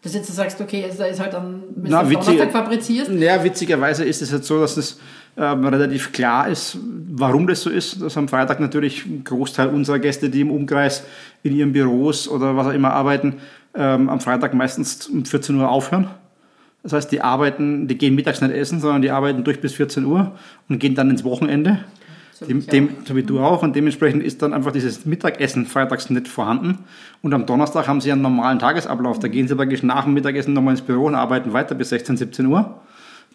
Dass 0.00 0.14
jetzt 0.14 0.28
du 0.28 0.32
sagst, 0.32 0.60
okay, 0.60 0.84
da 0.96 1.04
ist 1.06 1.20
halt 1.20 1.34
dann, 1.34 1.62
wenn 1.76 1.90
du 1.90 2.14
Donnerstag 2.14 2.52
fabrizierst? 2.52 3.10
Ja, 3.10 3.42
witzigerweise 3.42 4.04
ist 4.04 4.22
es 4.22 4.30
jetzt 4.30 4.46
so, 4.46 4.60
dass 4.60 4.76
es 4.76 4.98
ähm, 5.36 5.64
relativ 5.66 6.12
klar 6.12 6.48
ist, 6.48 6.78
warum 7.10 7.46
das 7.46 7.62
so 7.62 7.70
ist. 7.70 8.00
Dass 8.00 8.16
am 8.16 8.28
Freitag 8.28 8.60
natürlich 8.60 9.04
ein 9.06 9.24
Großteil 9.24 9.68
unserer 9.68 9.98
Gäste, 9.98 10.30
die 10.30 10.40
im 10.40 10.50
Umkreis 10.50 11.04
in 11.42 11.54
ihren 11.54 11.72
Büros 11.72 12.28
oder 12.28 12.56
was 12.56 12.68
auch 12.68 12.72
immer 12.72 12.92
arbeiten, 12.92 13.36
ähm, 13.74 14.08
am 14.08 14.20
Freitag 14.20 14.54
meistens 14.54 15.06
um 15.08 15.24
14 15.24 15.56
Uhr 15.56 15.68
aufhören. 15.68 16.08
Das 16.84 16.92
heißt, 16.92 17.10
die 17.10 17.22
arbeiten, 17.22 17.88
die 17.88 17.96
gehen 17.96 18.14
mittags 18.14 18.42
nicht 18.42 18.54
essen, 18.54 18.78
sondern 18.78 19.02
die 19.02 19.10
arbeiten 19.10 19.42
durch 19.42 19.60
bis 19.60 19.72
14 19.72 20.04
Uhr 20.04 20.32
und 20.68 20.78
gehen 20.78 20.94
dann 20.94 21.10
ins 21.10 21.24
Wochenende. 21.24 21.80
So, 22.34 22.46
dem, 22.46 22.66
dem, 22.66 22.88
so 23.06 23.16
wie 23.16 23.22
du 23.22 23.40
auch. 23.40 23.62
Und 23.62 23.74
dementsprechend 23.74 24.22
ist 24.22 24.42
dann 24.42 24.52
einfach 24.52 24.72
dieses 24.72 25.06
Mittagessen 25.06 25.66
freitags 25.66 26.10
nicht 26.10 26.28
vorhanden. 26.28 26.80
Und 27.22 27.32
am 27.32 27.46
Donnerstag 27.46 27.88
haben 27.88 28.00
sie 28.00 28.12
einen 28.12 28.22
normalen 28.22 28.58
Tagesablauf. 28.58 29.18
Da 29.18 29.28
gehen 29.28 29.48
sie 29.48 29.56
praktisch 29.56 29.82
nach 29.82 30.04
dem 30.04 30.14
Mittagessen 30.14 30.52
nochmal 30.52 30.74
ins 30.74 30.82
Büro 30.82 31.06
und 31.06 31.14
arbeiten 31.14 31.52
weiter 31.52 31.74
bis 31.74 31.88
16, 31.88 32.18
17 32.18 32.46
Uhr. 32.46 32.80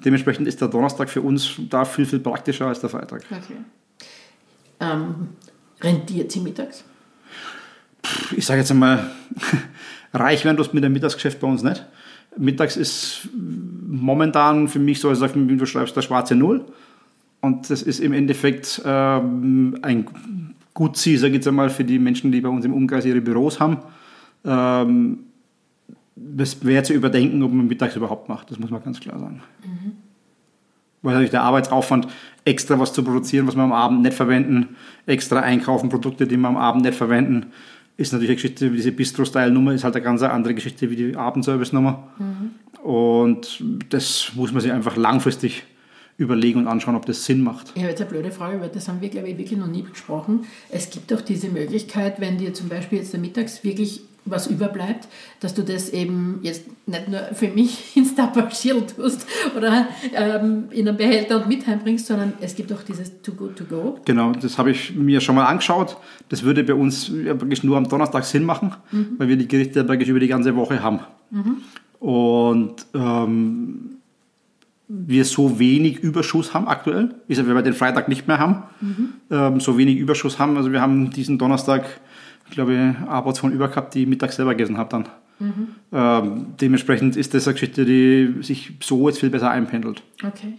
Dementsprechend 0.03 0.47
ist 0.47 0.61
der 0.61 0.67
Donnerstag 0.67 1.09
für 1.09 1.21
uns 1.21 1.55
da 1.69 1.85
viel, 1.85 2.05
viel 2.05 2.19
praktischer 2.19 2.67
als 2.67 2.79
der 2.79 2.89
Freitag. 2.89 3.23
Okay. 3.29 3.57
Ähm, 4.79 5.29
rentiert 5.81 6.31
sie 6.31 6.39
mittags? 6.39 6.83
Ich 8.35 8.45
sage 8.45 8.61
jetzt 8.61 8.71
einmal, 8.71 9.11
reich 10.13 10.45
werden 10.45 10.57
du 10.57 10.65
mit 10.71 10.83
dem 10.83 10.93
Mittagsgeschäft 10.93 11.39
bei 11.39 11.47
uns 11.47 11.63
nicht. 11.63 11.85
Mittags 12.37 12.77
ist 12.77 13.27
momentan 13.35 14.67
für 14.67 14.79
mich 14.79 14.99
so, 14.99 15.09
als 15.09 15.19
du 15.19 15.65
schreibst, 15.65 15.95
der 15.95 16.01
schwarze 16.01 16.35
Null. 16.35 16.65
Und 17.41 17.69
das 17.69 17.81
ist 17.81 17.99
im 17.99 18.13
Endeffekt 18.13 18.81
ähm, 18.85 19.77
ein 19.81 20.05
Gutziel, 20.73 21.17
sage 21.17 21.31
ich 21.31 21.35
jetzt 21.35 21.47
einmal, 21.47 21.69
für 21.69 21.83
die 21.83 21.99
Menschen, 21.99 22.31
die 22.31 22.41
bei 22.41 22.49
uns 22.49 22.65
im 22.65 22.73
Umkreis 22.73 23.05
ihre 23.05 23.21
Büros 23.21 23.59
haben. 23.59 23.77
Ähm, 24.45 25.19
das 26.35 26.63
wäre 26.65 26.83
zu 26.83 26.93
überdenken, 26.93 27.41
ob 27.43 27.51
man 27.51 27.67
mittags 27.67 27.95
überhaupt 27.95 28.29
macht. 28.29 28.51
Das 28.51 28.59
muss 28.59 28.69
man 28.69 28.83
ganz 28.83 28.99
klar 28.99 29.19
sagen. 29.19 29.41
Mhm. 29.63 29.91
Weil 31.01 31.13
natürlich 31.13 31.31
der 31.31 31.43
Arbeitsaufwand, 31.43 32.07
extra 32.45 32.79
was 32.79 32.93
zu 32.93 33.03
produzieren, 33.03 33.47
was 33.47 33.55
wir 33.55 33.63
am 33.63 33.71
Abend 33.71 34.01
nicht 34.01 34.13
verwenden, 34.13 34.75
extra 35.05 35.39
einkaufen, 35.39 35.89
Produkte, 35.89 36.27
die 36.27 36.37
wir 36.37 36.47
am 36.47 36.57
Abend 36.57 36.83
nicht 36.83 36.95
verwenden, 36.95 37.47
ist 37.95 38.11
natürlich 38.13 38.29
eine 38.29 38.35
Geschichte, 38.35 38.71
wie 38.71 38.77
diese 38.77 38.91
Bistro-Style-Nummer 38.91 39.73
ist 39.73 39.83
halt 39.83 39.95
eine 39.95 40.03
ganz 40.03 40.21
andere 40.21 40.53
Geschichte 40.53 40.89
wie 40.89 40.95
die 40.95 41.15
Abendservice-Nummer. 41.15 42.07
Mhm. 42.17 42.83
Und 42.83 43.63
das 43.89 44.31
muss 44.35 44.51
man 44.51 44.61
sich 44.61 44.71
einfach 44.71 44.95
langfristig 44.95 45.63
überlegen 46.17 46.59
und 46.59 46.67
anschauen, 46.67 46.95
ob 46.95 47.05
das 47.05 47.25
Sinn 47.25 47.41
macht. 47.41 47.71
Ich 47.75 47.81
habe 47.81 47.91
jetzt 47.91 48.01
eine 48.01 48.09
blöde 48.09 48.31
Frage, 48.31 48.59
weil 48.59 48.69
das 48.69 48.87
haben 48.89 49.01
wir, 49.01 49.09
glaube 49.09 49.29
ich, 49.29 49.37
wirklich 49.37 49.57
noch 49.57 49.67
nie 49.67 49.83
besprochen. 49.83 50.41
Es 50.69 50.89
gibt 50.89 51.11
auch 51.13 51.21
diese 51.21 51.47
Möglichkeit, 51.49 52.19
wenn 52.19 52.37
dir 52.37 52.53
zum 52.53 52.67
Beispiel 52.67 52.99
jetzt 52.99 53.17
mittags 53.17 53.63
wirklich 53.63 54.01
was 54.25 54.47
überbleibt, 54.47 55.07
dass 55.39 55.53
du 55.53 55.63
das 55.63 55.89
eben 55.89 56.39
jetzt 56.41 56.63
nicht 56.85 57.07
nur 57.07 57.19
für 57.33 57.47
mich 57.47 57.91
ins 57.95 58.15
Tupperschirl 58.15 58.85
tust 58.87 59.25
oder 59.55 59.87
ähm, 60.13 60.65
in 60.71 60.87
einen 60.87 60.97
Behälter 60.97 61.37
und 61.37 61.47
mit 61.47 61.65
heimbringst, 61.65 62.07
sondern 62.07 62.33
es 62.41 62.55
gibt 62.55 62.71
auch 62.73 62.83
dieses 62.83 63.21
Too 63.21 63.33
Good 63.33 63.57
To 63.57 63.63
Go. 63.65 63.99
Genau, 64.05 64.31
das 64.31 64.57
habe 64.57 64.71
ich 64.71 64.95
mir 64.95 65.21
schon 65.21 65.35
mal 65.35 65.45
angeschaut. 65.45 65.97
Das 66.29 66.43
würde 66.43 66.63
bei 66.63 66.73
uns 66.73 67.11
wirklich 67.11 67.63
nur 67.63 67.77
am 67.77 67.87
Donnerstag 67.87 68.25
Sinn 68.25 68.43
machen, 68.43 68.75
mhm. 68.91 69.15
weil 69.17 69.27
wir 69.27 69.37
die 69.37 69.47
Gerichte 69.47 69.87
wirklich 69.87 70.09
über 70.09 70.19
die 70.19 70.27
ganze 70.27 70.55
Woche 70.55 70.81
haben. 70.81 70.99
Mhm. 71.31 71.57
Und 71.99 72.85
ähm, 72.93 73.99
wir 74.89 75.23
so 75.23 75.59
wenig 75.59 75.99
Überschuss 75.99 76.53
haben 76.53 76.67
aktuell, 76.67 77.13
ist 77.27 77.37
ja, 77.37 77.47
weil 77.47 77.53
wir 77.53 77.61
den 77.61 77.73
Freitag 77.75 78.09
nicht 78.09 78.27
mehr 78.27 78.39
haben, 78.39 78.63
mhm. 78.81 79.09
ähm, 79.29 79.59
so 79.59 79.77
wenig 79.77 79.97
Überschuss 79.97 80.39
haben. 80.39 80.57
Also 80.57 80.71
wir 80.71 80.81
haben 80.81 81.11
diesen 81.11 81.37
Donnerstag, 81.37 82.01
ich 82.49 82.55
glaube, 82.55 82.95
Arbeits 83.07 83.39
von 83.39 83.51
über 83.51 83.67
gehabt, 83.67 83.93
die 83.93 84.05
mittags 84.05 84.35
selber 84.35 84.55
gegessen 84.55 84.77
habe 84.77 84.89
dann. 84.89 85.09
Mhm. 85.39 85.67
Ähm, 85.93 86.45
dementsprechend 86.59 87.15
ist 87.15 87.33
das 87.33 87.47
eine 87.47 87.53
Geschichte, 87.53 87.85
die 87.85 88.35
sich 88.41 88.73
so 88.81 89.07
jetzt 89.07 89.19
viel 89.19 89.29
besser 89.29 89.49
einpendelt. 89.51 90.03
Okay. 90.23 90.53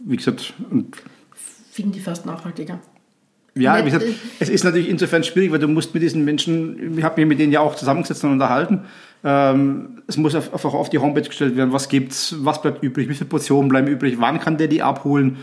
Wie 0.00 0.16
gesagt, 0.16 0.54
und 0.70 0.96
finden 1.70 1.92
die 1.92 2.00
fast 2.00 2.24
nachhaltiger. 2.24 2.80
Ja, 3.54 3.80
wie 3.84 3.90
gesagt, 3.90 4.06
es 4.38 4.48
ist 4.48 4.64
natürlich 4.64 4.88
insofern 4.88 5.24
schwierig, 5.24 5.50
weil 5.50 5.58
du 5.58 5.68
musst 5.68 5.92
mit 5.92 6.02
diesen 6.02 6.24
Menschen, 6.24 6.96
ich 6.96 7.04
habe 7.04 7.20
mich 7.20 7.28
mit 7.28 7.40
denen 7.40 7.52
ja 7.52 7.60
auch 7.60 7.74
zusammengesetzt 7.74 8.22
und 8.22 8.32
unterhalten. 8.32 8.82
Ähm, 9.24 10.02
es 10.06 10.16
muss 10.16 10.34
einfach 10.34 10.74
auf 10.74 10.90
die 10.90 10.98
Homepage 10.98 11.22
gestellt 11.22 11.56
werden, 11.56 11.72
was 11.72 11.88
gibt's, 11.88 12.36
was 12.38 12.62
bleibt 12.62 12.82
übrig, 12.84 13.08
wie 13.08 13.14
viele 13.14 13.28
Portionen 13.28 13.68
bleiben 13.68 13.88
übrig, 13.88 14.20
wann 14.20 14.38
kann 14.38 14.58
der 14.58 14.68
die 14.68 14.82
abholen. 14.82 15.38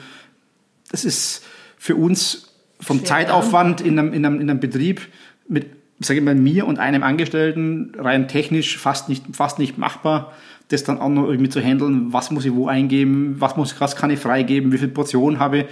Das 0.92 1.04
ist 1.04 1.44
für 1.78 1.96
uns 1.96 2.54
vom 2.80 3.04
Zeitaufwand 3.04 3.82
in 3.82 4.00
einem, 4.00 4.14
in, 4.14 4.26
einem, 4.26 4.40
in 4.40 4.50
einem 4.50 4.60
Betrieb 4.60 5.02
mit, 5.48 5.68
sage 6.00 6.20
ich 6.20 6.26
mal, 6.26 6.36
mir 6.36 6.68
und 6.68 6.80
einem 6.80 7.04
Angestellten 7.04 7.94
rein 7.98 8.28
technisch 8.28 8.78
fast 8.78 9.10
nicht, 9.10 9.24
fast 9.34 9.60
nicht 9.60 9.78
machbar, 9.78 10.34
das 10.70 10.84
dann 10.84 11.00
auch 11.00 11.10
noch 11.10 11.28
irgendwie 11.28 11.50
zu 11.50 11.62
handeln, 11.62 12.12
was 12.12 12.32
muss 12.32 12.46
ich 12.46 12.54
wo 12.54 12.68
eingeben, 12.68 13.36
was, 13.40 13.56
muss, 13.56 13.80
was 13.80 13.96
kann 13.96 14.10
ich 14.10 14.20
freigeben, 14.20 14.72
wie 14.72 14.78
viele 14.78 14.92
Portionen 14.92 15.40
habe 15.40 15.60
ich. 15.60 15.66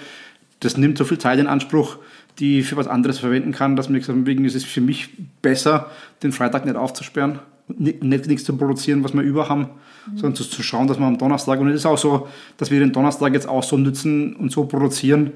Das 0.59 0.77
nimmt 0.77 0.97
so 0.97 1.03
viel 1.03 1.17
Zeit 1.17 1.39
in 1.39 1.47
Anspruch 1.47 1.97
die 2.39 2.59
ich 2.59 2.67
für 2.67 2.77
was 2.77 2.87
anderes 2.87 3.19
verwenden 3.19 3.51
kann, 3.51 3.75
dass 3.75 3.89
mir 3.89 3.99
gesagt 3.99 4.25
wegen 4.25 4.45
ist 4.45 4.55
es 4.55 4.63
für 4.63 4.81
mich 4.81 5.09
besser, 5.41 5.91
den 6.23 6.31
Freitag 6.31 6.65
nicht 6.65 6.75
aufzusperren 6.75 7.39
und 7.67 7.79
nicht, 7.79 8.03
nicht 8.03 8.27
nichts 8.27 8.43
zu 8.43 8.57
produzieren, 8.57 9.03
was 9.03 9.13
wir 9.13 9.21
über 9.21 9.49
haben, 9.49 9.69
mhm. 10.07 10.17
sondern 10.17 10.35
zu, 10.35 10.43
zu, 10.43 10.63
schauen, 10.63 10.87
dass 10.87 10.99
wir 10.99 11.05
am 11.05 11.17
Donnerstag, 11.17 11.59
und 11.59 11.69
es 11.69 11.75
ist 11.75 11.85
auch 11.85 11.97
so, 11.97 12.27
dass 12.57 12.71
wir 12.71 12.79
den 12.79 12.91
Donnerstag 12.91 13.33
jetzt 13.33 13.47
auch 13.47 13.63
so 13.63 13.77
nützen 13.77 14.35
und 14.35 14.51
so 14.51 14.65
produzieren, 14.65 15.31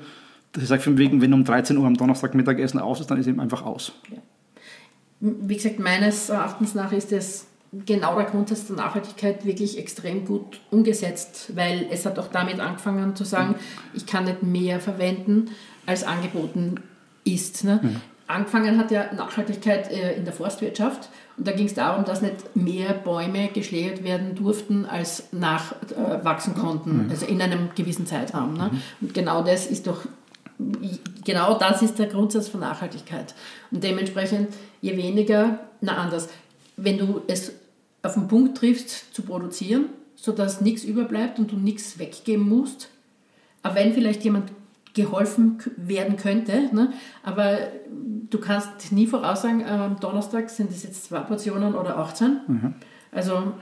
ich 0.56 0.68
sage, 0.68 0.82
von 0.82 0.98
wegen, 0.98 1.22
wenn 1.22 1.34
um 1.34 1.44
13 1.44 1.78
Uhr 1.78 1.86
am 1.86 1.96
Donnerstag 1.96 2.34
Mittagessen 2.34 2.80
aus 2.80 3.00
ist, 3.00 3.12
dann 3.12 3.20
ist 3.20 3.28
eben 3.28 3.40
einfach 3.40 3.64
aus. 3.64 3.94
Ja. 4.10 4.18
Wie 5.20 5.56
gesagt, 5.56 5.80
meines 5.80 6.30
Erachtens 6.30 6.76
nach 6.76 6.92
ist 6.92 7.12
es 7.12 7.48
genau 7.86 8.16
der 8.16 8.26
Grundsatz 8.26 8.68
der 8.68 8.78
Nachhaltigkeit 8.78 9.46
wirklich 9.46 9.78
extrem 9.78 10.26
gut 10.26 10.60
umgesetzt, 10.72 11.52
weil 11.56 11.88
es 11.92 12.06
hat 12.06 12.18
auch 12.20 12.28
damit 12.28 12.60
angefangen 12.60 13.16
zu 13.16 13.24
sagen, 13.24 13.56
ich 13.94 14.06
kann 14.06 14.26
nicht 14.26 14.44
mehr 14.44 14.80
verwenden, 14.80 15.50
als 15.86 16.04
angeboten 16.04 16.76
ist. 17.24 17.64
Ne? 17.64 17.80
Mhm. 17.82 18.02
Angefangen 18.28 18.78
hat 18.78 18.92
ja 18.92 19.14
Nachhaltigkeit 19.14 19.92
äh, 19.92 20.16
in 20.16 20.26
der 20.26 20.34
Forstwirtschaft 20.34 21.10
und 21.38 21.48
da 21.48 21.52
ging 21.52 21.66
es 21.66 21.74
darum, 21.74 22.04
dass 22.04 22.22
nicht 22.22 22.56
mehr 22.56 22.94
Bäume 22.94 23.50
geschlägert 23.54 24.04
werden 24.04 24.36
durften, 24.36 24.86
als 24.86 25.32
nachwachsen 25.32 26.56
äh, 26.56 26.60
konnten, 26.60 27.06
mhm. 27.06 27.10
also 27.10 27.26
in 27.26 27.42
einem 27.42 27.70
gewissen 27.76 28.06
Zeitraum. 28.06 28.54
Ne? 28.56 28.70
Mhm. 28.72 28.82
Und 29.02 29.14
genau 29.14 29.44
das 29.44 29.68
ist 29.68 29.88
doch, 29.88 30.06
genau 31.24 31.58
das 31.58 31.82
ist 31.82 32.00
der 32.00 32.08
Grundsatz 32.08 32.48
von 32.48 32.60
Nachhaltigkeit. 32.60 33.36
Und 33.72 33.84
dementsprechend, 33.84 34.50
je 34.82 34.98
weniger, 34.98 35.60
na 35.82 35.98
anders, 35.98 36.30
wenn 36.78 36.98
du 36.98 37.22
es 37.28 37.54
auf 38.04 38.14
den 38.14 38.28
Punkt 38.28 38.58
triffst 38.58 39.14
zu 39.14 39.24
produzieren, 39.24 39.86
sodass 40.16 40.62
nichts 40.62 40.84
überbleibt 40.84 41.40
und 41.40 41.52
du 41.52 41.58
nichts 41.58 42.00
weggeben 42.00 42.48
musst, 42.48 42.90
aber 43.64 43.76
wenn 43.76 43.94
vielleicht 43.94 44.24
jemand 44.24 44.52
geholfen 44.98 45.60
werden 45.78 46.18
könnte. 46.18 46.74
Ne? 46.74 46.92
Aber 47.24 47.60
du 48.30 48.40
kannst 48.40 48.92
nie 48.92 49.08
voraussagen, 49.08 49.64
am 49.64 50.00
Donnerstag 50.00 50.50
sind 50.50 50.72
es 50.72 50.84
jetzt 50.84 51.06
zwei 51.06 51.20
Portionen 51.20 51.76
oder 51.76 51.98
18. 51.98 52.40
Mhm. 52.48 52.74
Also. 53.12 53.54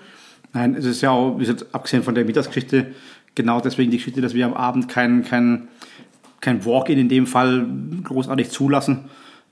Nein, 0.53 0.75
es 0.75 0.85
ist 0.85 1.01
ja 1.01 1.11
auch, 1.11 1.37
abgesehen 1.73 2.03
von 2.03 2.15
der 2.15 2.23
Mittagsgeschichte, 2.23 2.93
genau 3.35 3.59
deswegen 3.59 3.91
die 3.91 3.97
Geschichte, 3.97 4.21
dass 4.21 4.33
wir 4.33 4.45
am 4.45 4.53
Abend 4.53 4.87
kein, 4.87 5.25
kein, 5.25 5.67
kein 6.45 6.63
Walk-in 6.63 6.99
in 6.99 7.09
dem 7.09 7.27
Fall 7.27 7.67
großartig 8.03 8.49
zulassen, 8.49 9.05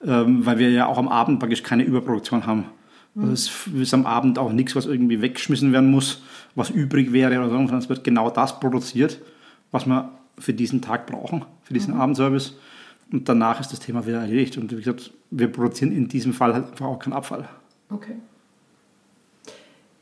ähm, 0.06 0.46
weil 0.46 0.60
wir 0.60 0.70
ja 0.70 0.86
auch 0.86 0.98
am 0.98 1.08
Abend 1.08 1.40
praktisch 1.40 1.64
keine 1.64 1.84
Überproduktion 1.84 2.46
haben. 2.46 2.66
Also 3.16 3.34
es 3.34 3.68
ist 3.76 3.94
am 3.94 4.08
Abend 4.08 4.40
auch 4.40 4.52
nichts, 4.52 4.76
was 4.76 4.88
irgendwie 4.88 5.22
weggeschmissen 5.22 5.72
werden 5.72 5.92
muss, 5.92 6.24
was 6.56 6.72
übrig 6.72 7.14
wäre 7.14 7.38
oder 7.38 7.50
so, 7.50 7.56
sondern 7.56 7.78
es 7.78 7.90
wird 7.90 8.04
genau 8.04 8.30
das 8.32 8.60
produziert, 8.60 9.20
was 9.72 9.86
man 9.86 10.10
für 10.40 10.54
diesen 10.54 10.82
Tag 10.82 11.06
brauchen, 11.06 11.46
für 11.64 11.74
diesen 11.76 11.94
mhm. 11.94 12.02
Abendservice. 12.02 12.56
Und 13.12 13.30
danach 13.30 13.60
ist 13.60 13.72
das 13.72 13.80
Thema 13.80 14.08
wieder 14.08 14.22
erledigt. 14.22 14.58
Und 14.58 14.72
wie 14.72 14.78
gesagt, 14.78 15.12
wir 15.30 15.48
produzieren 15.48 15.92
in 15.92 16.08
diesem 16.08 16.34
Fall 16.34 16.54
halt 16.54 16.72
einfach 16.72 16.88
auch 16.88 16.98
keinen 16.98 17.14
Abfall. 17.14 17.48
Okay. 17.90 18.16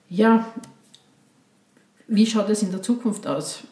Ja, 0.07 0.45
wie 2.07 2.25
schaut 2.25 2.49
es 2.49 2.61
in 2.63 2.71
der 2.71 2.81
Zukunft 2.81 3.27
aus? 3.27 3.63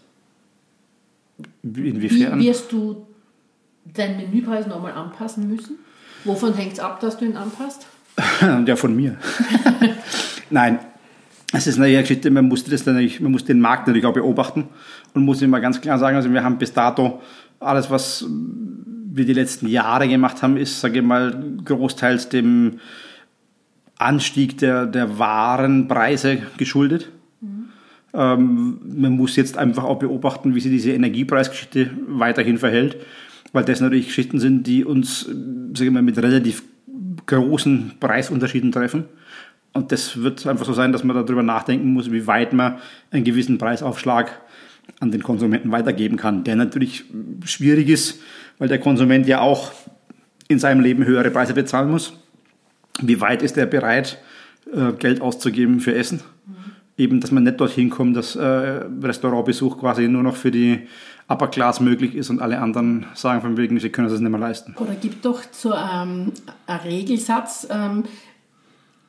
Inwiefern? 1.63 2.39
Wie 2.39 2.47
wirst 2.47 2.71
du 2.71 3.05
deinen 3.85 4.17
Menüpreis 4.17 4.67
nochmal 4.67 4.93
anpassen 4.93 5.47
müssen? 5.47 5.77
Wovon 6.23 6.53
hängt 6.53 6.73
es 6.73 6.79
ab, 6.79 6.99
dass 6.99 7.17
du 7.17 7.25
ihn 7.25 7.37
anpasst? 7.37 7.87
ja, 8.65 8.75
von 8.75 8.95
mir. 8.95 9.17
Nein, 10.49 10.79
es 11.53 11.67
ist 11.67 11.79
eine 11.79 11.91
Geschichte, 11.91 12.29
man 12.29 12.47
muss, 12.47 12.63
das 12.63 12.85
natürlich, 12.85 13.19
man 13.21 13.31
muss 13.31 13.45
den 13.45 13.59
Markt 13.59 13.87
natürlich 13.87 14.05
auch 14.05 14.13
beobachten 14.13 14.67
und 15.13 15.23
muss 15.23 15.41
immer 15.41 15.59
ganz 15.59 15.81
klar 15.81 15.97
sagen, 15.97 16.15
also 16.15 16.31
wir 16.31 16.43
haben 16.43 16.57
bis 16.57 16.73
dato 16.73 17.21
alles, 17.59 17.89
was 17.89 18.25
wir 19.11 19.25
die 19.25 19.33
letzten 19.33 19.67
Jahre 19.67 20.07
gemacht 20.07 20.43
haben, 20.43 20.57
ist, 20.57 20.79
sage 20.79 20.99
ich 20.99 21.05
mal, 21.05 21.43
großteils 21.65 22.29
dem 22.29 22.79
Anstieg 23.97 24.57
der, 24.59 24.85
der 24.85 25.19
Warenpreise 25.19 26.37
geschuldet. 26.57 27.09
Mhm. 27.41 27.69
Ähm, 28.13 28.79
man 28.85 29.11
muss 29.13 29.35
jetzt 29.35 29.57
einfach 29.57 29.83
auch 29.83 29.99
beobachten, 29.99 30.55
wie 30.55 30.59
sich 30.59 30.71
diese 30.71 30.91
Energiepreisgeschichte 30.91 31.89
weiterhin 32.07 32.57
verhält, 32.57 32.97
weil 33.53 33.65
das 33.65 33.81
natürlich 33.81 34.07
Geschichten 34.07 34.39
sind, 34.39 34.67
die 34.67 34.85
uns, 34.85 35.21
sage 35.21 35.85
ich 35.85 35.91
mal, 35.91 36.01
mit 36.01 36.17
relativ 36.17 36.63
großen 37.25 37.93
Preisunterschieden 37.99 38.71
treffen. 38.71 39.05
Und 39.73 39.91
das 39.91 40.21
wird 40.21 40.45
einfach 40.47 40.65
so 40.65 40.73
sein, 40.73 40.91
dass 40.91 41.03
man 41.03 41.15
darüber 41.15 41.43
nachdenken 41.43 41.93
muss, 41.93 42.11
wie 42.11 42.25
weit 42.27 42.53
man 42.53 42.77
einen 43.11 43.23
gewissen 43.23 43.57
Preisaufschlag 43.57 44.41
an 44.99 45.11
den 45.11 45.21
Konsumenten 45.21 45.71
weitergeben 45.71 46.17
kann, 46.17 46.43
der 46.43 46.55
natürlich 46.55 47.05
schwierig 47.45 47.89
ist, 47.89 48.19
weil 48.57 48.67
der 48.67 48.79
Konsument 48.79 49.27
ja 49.27 49.41
auch 49.41 49.71
in 50.47 50.57
seinem 50.57 50.81
Leben 50.81 51.05
höhere 51.05 51.29
Preise 51.29 51.53
bezahlen 51.53 51.91
muss. 51.91 52.13
Wie 53.01 53.21
weit 53.21 53.43
ist 53.43 53.57
er 53.57 53.67
bereit, 53.67 54.17
äh, 54.73 54.91
Geld 54.93 55.21
auszugeben 55.21 55.79
für 55.79 55.93
Essen? 55.93 56.21
Eben, 56.99 57.21
dass 57.21 57.31
man 57.31 57.43
nicht 57.43 57.59
dorthin 57.59 57.89
kommt, 57.89 58.17
dass 58.17 58.35
äh, 58.35 58.43
Restaurantbesuch 58.43 59.79
quasi 59.79 60.07
nur 60.09 60.21
noch 60.21 60.35
für 60.35 60.51
die 60.51 60.81
Upper 61.29 61.47
Class 61.47 61.79
möglich 61.79 62.13
ist 62.13 62.29
und 62.29 62.41
alle 62.41 62.59
anderen 62.59 63.05
sagen 63.13 63.41
von 63.41 63.55
wegen, 63.55 63.79
sie 63.79 63.89
können 63.89 64.07
es 64.09 64.19
nicht 64.19 64.29
mehr 64.29 64.39
leisten. 64.39 64.75
Oder 64.77 64.95
gibt 64.95 65.23
doch 65.23 65.41
so 65.51 65.73
ähm, 65.73 66.33
einen 66.67 66.79
Regelsatz, 66.83 67.67
ähm, 67.71 68.03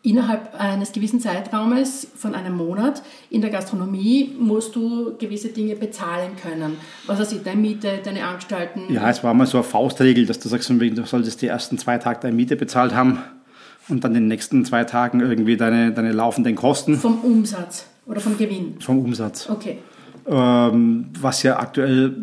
innerhalb 0.03 0.55
eines 0.59 0.93
gewissen 0.93 1.20
Zeitraumes 1.20 2.07
von 2.14 2.34
einem 2.34 2.57
Monat 2.57 3.03
in 3.28 3.41
der 3.41 3.51
Gastronomie 3.51 4.34
musst 4.38 4.74
du 4.74 5.16
gewisse 5.18 5.49
Dinge 5.49 5.76
bezahlen 5.76 6.36
können. 6.41 6.76
Was 7.07 7.18
weiß 7.18 7.32
ich, 7.32 7.43
deine 7.43 7.61
Miete, 7.61 7.99
deine 8.03 8.24
Anstalten. 8.24 8.82
Ja, 8.88 9.11
es 9.11 9.22
war 9.22 9.34
mal 9.34 9.47
so 9.47 9.59
eine 9.59 9.64
Faustregel, 9.64 10.24
dass 10.26 10.38
du 10.38 10.49
sagst, 10.49 10.70
du 10.70 11.05
solltest 11.05 11.43
die 11.43 11.49
ersten 11.49 11.76
zwei 11.76 11.99
Tage 11.99 12.20
deine 12.20 12.34
Miete 12.36 12.57
bezahlt 12.57 12.95
haben 12.95 13.18
und 13.91 14.05
dann 14.05 14.14
den 14.14 14.28
nächsten 14.28 14.64
zwei 14.64 14.84
Tagen 14.84 15.20
irgendwie 15.20 15.57
deine, 15.57 15.93
deine 15.93 16.12
laufenden 16.12 16.55
Kosten. 16.55 16.97
Vom 16.97 17.20
Umsatz 17.20 17.86
oder 18.07 18.20
vom 18.20 18.36
Gewinn? 18.36 18.74
Vom 18.80 18.99
Umsatz. 18.99 19.49
Okay. 19.49 19.78
Ähm, 20.26 21.07
was 21.20 21.43
ja 21.43 21.59
aktuell 21.59 22.14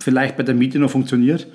vielleicht 0.00 0.36
bei 0.36 0.42
der 0.42 0.54
Miete 0.54 0.78
noch 0.78 0.90
funktioniert. 0.90 1.46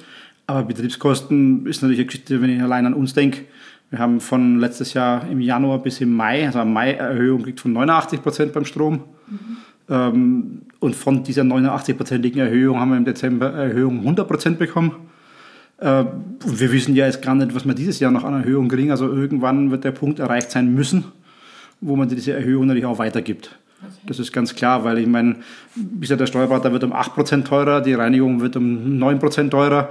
Aber 0.45 0.63
Betriebskosten 0.63 1.65
ist 1.65 1.81
natürlich 1.81 1.99
eine 1.99 2.05
Geschichte, 2.05 2.41
wenn 2.41 2.49
ich 2.49 2.61
allein 2.61 2.85
an 2.85 2.93
uns 2.93 3.13
denke, 3.13 3.41
wir 3.89 3.99
haben 3.99 4.19
von 4.19 4.59
letztes 4.59 4.95
Jahr 4.95 5.29
im 5.29 5.39
Januar 5.39 5.77
bis 5.77 6.01
im 6.01 6.15
Mai, 6.15 6.47
also 6.47 6.59
am 6.59 6.73
Mai 6.73 6.93
Erhöhung 6.93 7.45
liegt 7.45 7.59
von 7.59 7.73
89 7.73 8.23
Prozent 8.23 8.51
beim 8.53 8.65
Strom. 8.65 9.03
Mhm. 9.87 10.61
und 10.79 10.95
von 10.95 11.23
dieser 11.23 11.43
89-prozentigen 11.43 12.39
Erhöhung 12.39 12.79
haben 12.79 12.89
wir 12.89 12.97
im 12.97 13.05
Dezember 13.05 13.51
Erhöhung 13.51 13.99
100 13.99 14.27
Prozent 14.27 14.57
bekommen. 14.57 14.93
Äh, 15.83 16.05
wir 16.45 16.71
wissen 16.71 16.95
ja 16.95 17.05
jetzt 17.05 17.21
gar 17.21 17.35
nicht, 17.35 17.53
was 17.53 17.65
wir 17.65 17.73
dieses 17.73 17.99
Jahr 17.99 18.09
noch 18.09 18.23
an 18.23 18.33
Erhöhung 18.33 18.69
kriegen. 18.69 18.91
Also 18.91 19.07
irgendwann 19.11 19.69
wird 19.69 19.83
der 19.83 19.91
Punkt 19.91 20.19
erreicht 20.19 20.49
sein 20.49 20.73
müssen, 20.73 21.03
wo 21.81 21.97
man 21.97 22.07
diese 22.07 22.31
Erhöhung 22.31 22.67
natürlich 22.67 22.85
auch 22.85 22.99
weitergibt. 22.99 23.57
Das 24.07 24.17
ist 24.17 24.31
ganz 24.31 24.55
klar, 24.55 24.85
weil 24.85 24.97
ich 24.97 25.07
meine, 25.07 25.35
bisher 25.75 26.15
der 26.15 26.27
Steuerberater 26.27 26.71
wird 26.71 26.85
um 26.85 26.93
8% 26.93 27.43
teurer, 27.43 27.81
die 27.81 27.93
Reinigung 27.93 28.39
wird 28.39 28.55
um 28.55 28.97
9% 28.97 29.49
teurer. 29.49 29.89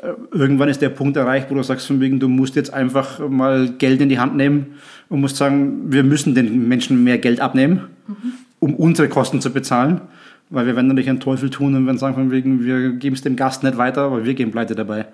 Äh, 0.00 0.12
irgendwann 0.30 0.68
ist 0.68 0.80
der 0.80 0.90
Punkt 0.90 1.16
erreicht, 1.16 1.50
wo 1.50 1.56
du 1.56 1.62
sagst, 1.64 1.88
von 1.88 1.98
wegen, 1.98 2.20
du 2.20 2.28
musst 2.28 2.54
jetzt 2.54 2.72
einfach 2.72 3.18
mal 3.28 3.68
Geld 3.68 4.00
in 4.00 4.08
die 4.08 4.20
Hand 4.20 4.36
nehmen 4.36 4.74
und 5.08 5.20
musst 5.20 5.38
sagen, 5.38 5.92
wir 5.92 6.04
müssen 6.04 6.36
den 6.36 6.68
Menschen 6.68 7.02
mehr 7.02 7.18
Geld 7.18 7.40
abnehmen, 7.40 7.88
mhm. 8.06 8.14
um 8.60 8.74
unsere 8.76 9.08
Kosten 9.08 9.40
zu 9.40 9.52
bezahlen. 9.52 10.02
Weil 10.50 10.66
wir 10.66 10.76
werden 10.76 10.86
natürlich 10.86 11.08
einen 11.08 11.18
Teufel 11.18 11.50
tun 11.50 11.74
und 11.74 11.86
werden 11.86 11.98
sagen, 11.98 12.14
von 12.14 12.30
wegen, 12.30 12.64
wir 12.64 12.92
geben 12.92 13.16
es 13.16 13.22
dem 13.22 13.34
Gast 13.34 13.64
nicht 13.64 13.76
weiter, 13.76 14.02
aber 14.02 14.24
wir 14.24 14.34
gehen 14.34 14.52
pleite 14.52 14.76
dabei. 14.76 15.06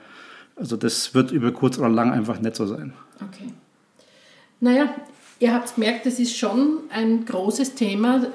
Also 0.59 0.77
das 0.77 1.15
wird 1.15 1.31
über 1.31 1.53
kurz 1.53 1.79
oder 1.79 1.89
lang 1.89 2.11
einfach 2.13 2.41
nicht 2.41 2.57
so 2.57 2.67
sein. 2.67 2.93
Okay. 3.17 3.53
Naja, 4.61 4.93
ihr 5.39 5.55
habt 5.55 5.75
gemerkt, 5.75 6.07
das 6.07 6.19
ist 6.19 6.37
schon 6.37 6.81
ein 6.91 7.25
großes 7.25 7.75
Thema. 7.75 8.27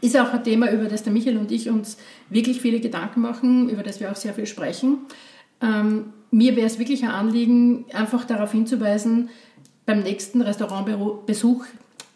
Ist 0.00 0.18
auch 0.18 0.32
ein 0.32 0.44
Thema, 0.44 0.70
über 0.70 0.84
das 0.84 1.02
der 1.02 1.12
Michael 1.12 1.38
und 1.38 1.52
ich 1.52 1.68
uns 1.68 1.98
wirklich 2.30 2.60
viele 2.60 2.80
Gedanken 2.80 3.20
machen, 3.20 3.68
über 3.68 3.82
das 3.82 4.00
wir 4.00 4.10
auch 4.10 4.16
sehr 4.16 4.34
viel 4.34 4.46
sprechen. 4.46 4.98
Ähm, 5.60 6.12
mir 6.30 6.56
wäre 6.56 6.66
es 6.66 6.78
wirklich 6.78 7.04
ein 7.04 7.10
Anliegen, 7.10 7.84
einfach 7.92 8.24
darauf 8.24 8.52
hinzuweisen, 8.52 9.30
beim 9.86 10.00
nächsten 10.00 10.40
Restaurantbesuch, 10.40 11.64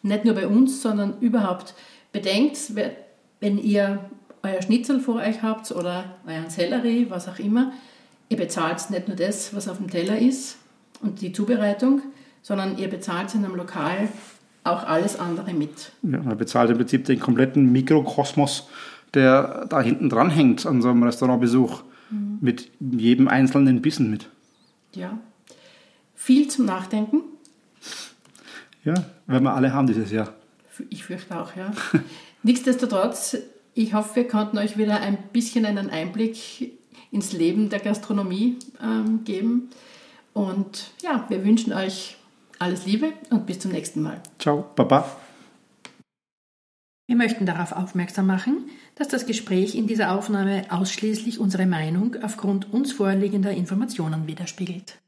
nicht 0.03 0.25
nur 0.25 0.35
bei 0.35 0.47
uns, 0.47 0.83
sondern 0.83 1.19
überhaupt, 1.21 1.75
bedenkt, 2.13 2.59
wenn 3.41 3.59
ihr 3.59 4.01
euer 4.43 4.63
Schnitzel 4.63 5.01
vor 5.01 5.17
euch 5.17 5.43
habt 5.43 5.71
oder 5.73 6.17
euren 6.27 6.51
Sellerie, 6.51 7.07
was 7.11 7.29
auch 7.29 7.39
immer, 7.39 7.73
ihr 8.29 8.37
bezahlt 8.37 8.91
nicht 8.91 9.09
nur 9.09 9.17
das, 9.17 9.55
was 9.55 9.69
auf 9.69 9.79
dem 9.79 9.91
Teller 9.91 10.19
ist 10.19 10.57
und 11.01 11.21
die 11.21 11.33
Zubereitung, 11.33 12.03
sondern 12.43 12.79
ihr 12.79 12.89
bezahlt 12.89 13.35
in 13.35 13.45
einem 13.45 13.57
Lokal 13.57 14.09
auch 14.65 14.85
alles 14.85 15.19
andere 15.19 15.53
mit. 15.53 15.93
Ja, 16.03 16.23
man 16.23 16.37
bezahlt 16.37 16.71
im 16.71 16.77
Prinzip 16.77 17.05
den 17.07 17.21
kompletten 17.21 17.71
Mikrokosmos, 17.73 18.69
der 19.15 19.67
da 19.67 19.81
hinten 19.81 20.09
dran 20.09 20.31
hängt 20.31 20.67
an 20.67 20.83
so 20.83 20.91
einem 20.91 21.03
Restaurantbesuch 21.03 21.83
mhm. 22.11 22.39
mit 22.41 22.71
jedem 22.81 23.29
einzelnen 23.29 23.81
Bissen 23.81 24.11
mit. 24.11 24.29
Ja. 24.95 25.19
Viel 26.15 26.49
zum 26.49 26.67
Nachdenken. 26.67 27.23
Ja, 28.85 28.95
werden 29.27 29.45
wir 29.45 29.55
alle 29.55 29.73
haben 29.73 29.87
dieses 29.87 30.11
Jahr. 30.11 30.33
Ich 30.91 31.05
fürchte 31.05 31.41
auch, 31.41 31.57
ja. 31.57 31.73
Nichtsdestotrotz, 32.43 33.37
ich 33.75 33.95
hoffe, 33.95 34.17
wir 34.17 34.29
konnten 34.29 34.59
euch 34.59 34.79
wieder 34.79 35.01
ein 35.01 35.19
bisschen 35.33 35.65
einen 35.65 35.91
Einblick 35.91 36.78
ins 37.11 37.33
Leben 37.33 37.71
der 37.71 37.81
Gastronomie 37.81 38.59
ähm, 38.83 39.25
geben. 39.25 39.71
Und 40.35 40.91
ja, 41.03 41.25
wir 41.29 41.45
wünschen 41.45 41.73
euch 41.73 42.17
alles 42.59 42.87
Liebe 42.87 43.13
und 43.31 43.47
bis 43.47 43.61
zum 43.61 43.73
nächsten 43.73 44.03
Mal. 44.03 44.21
Ciao, 44.39 44.65
Baba. 44.75 45.17
Wir 47.07 47.17
möchten 47.17 47.47
darauf 47.47 47.73
aufmerksam 47.73 48.27
machen, 48.27 48.69
dass 48.95 49.09
das 49.09 49.25
Gespräch 49.25 49.75
in 49.75 49.87
dieser 49.87 50.13
Aufnahme 50.13 50.67
ausschließlich 50.69 51.39
unsere 51.41 51.65
Meinung 51.65 52.17
aufgrund 52.23 52.73
uns 52.73 52.93
vorliegender 52.93 53.51
Informationen 53.51 54.27
widerspiegelt. 54.27 54.99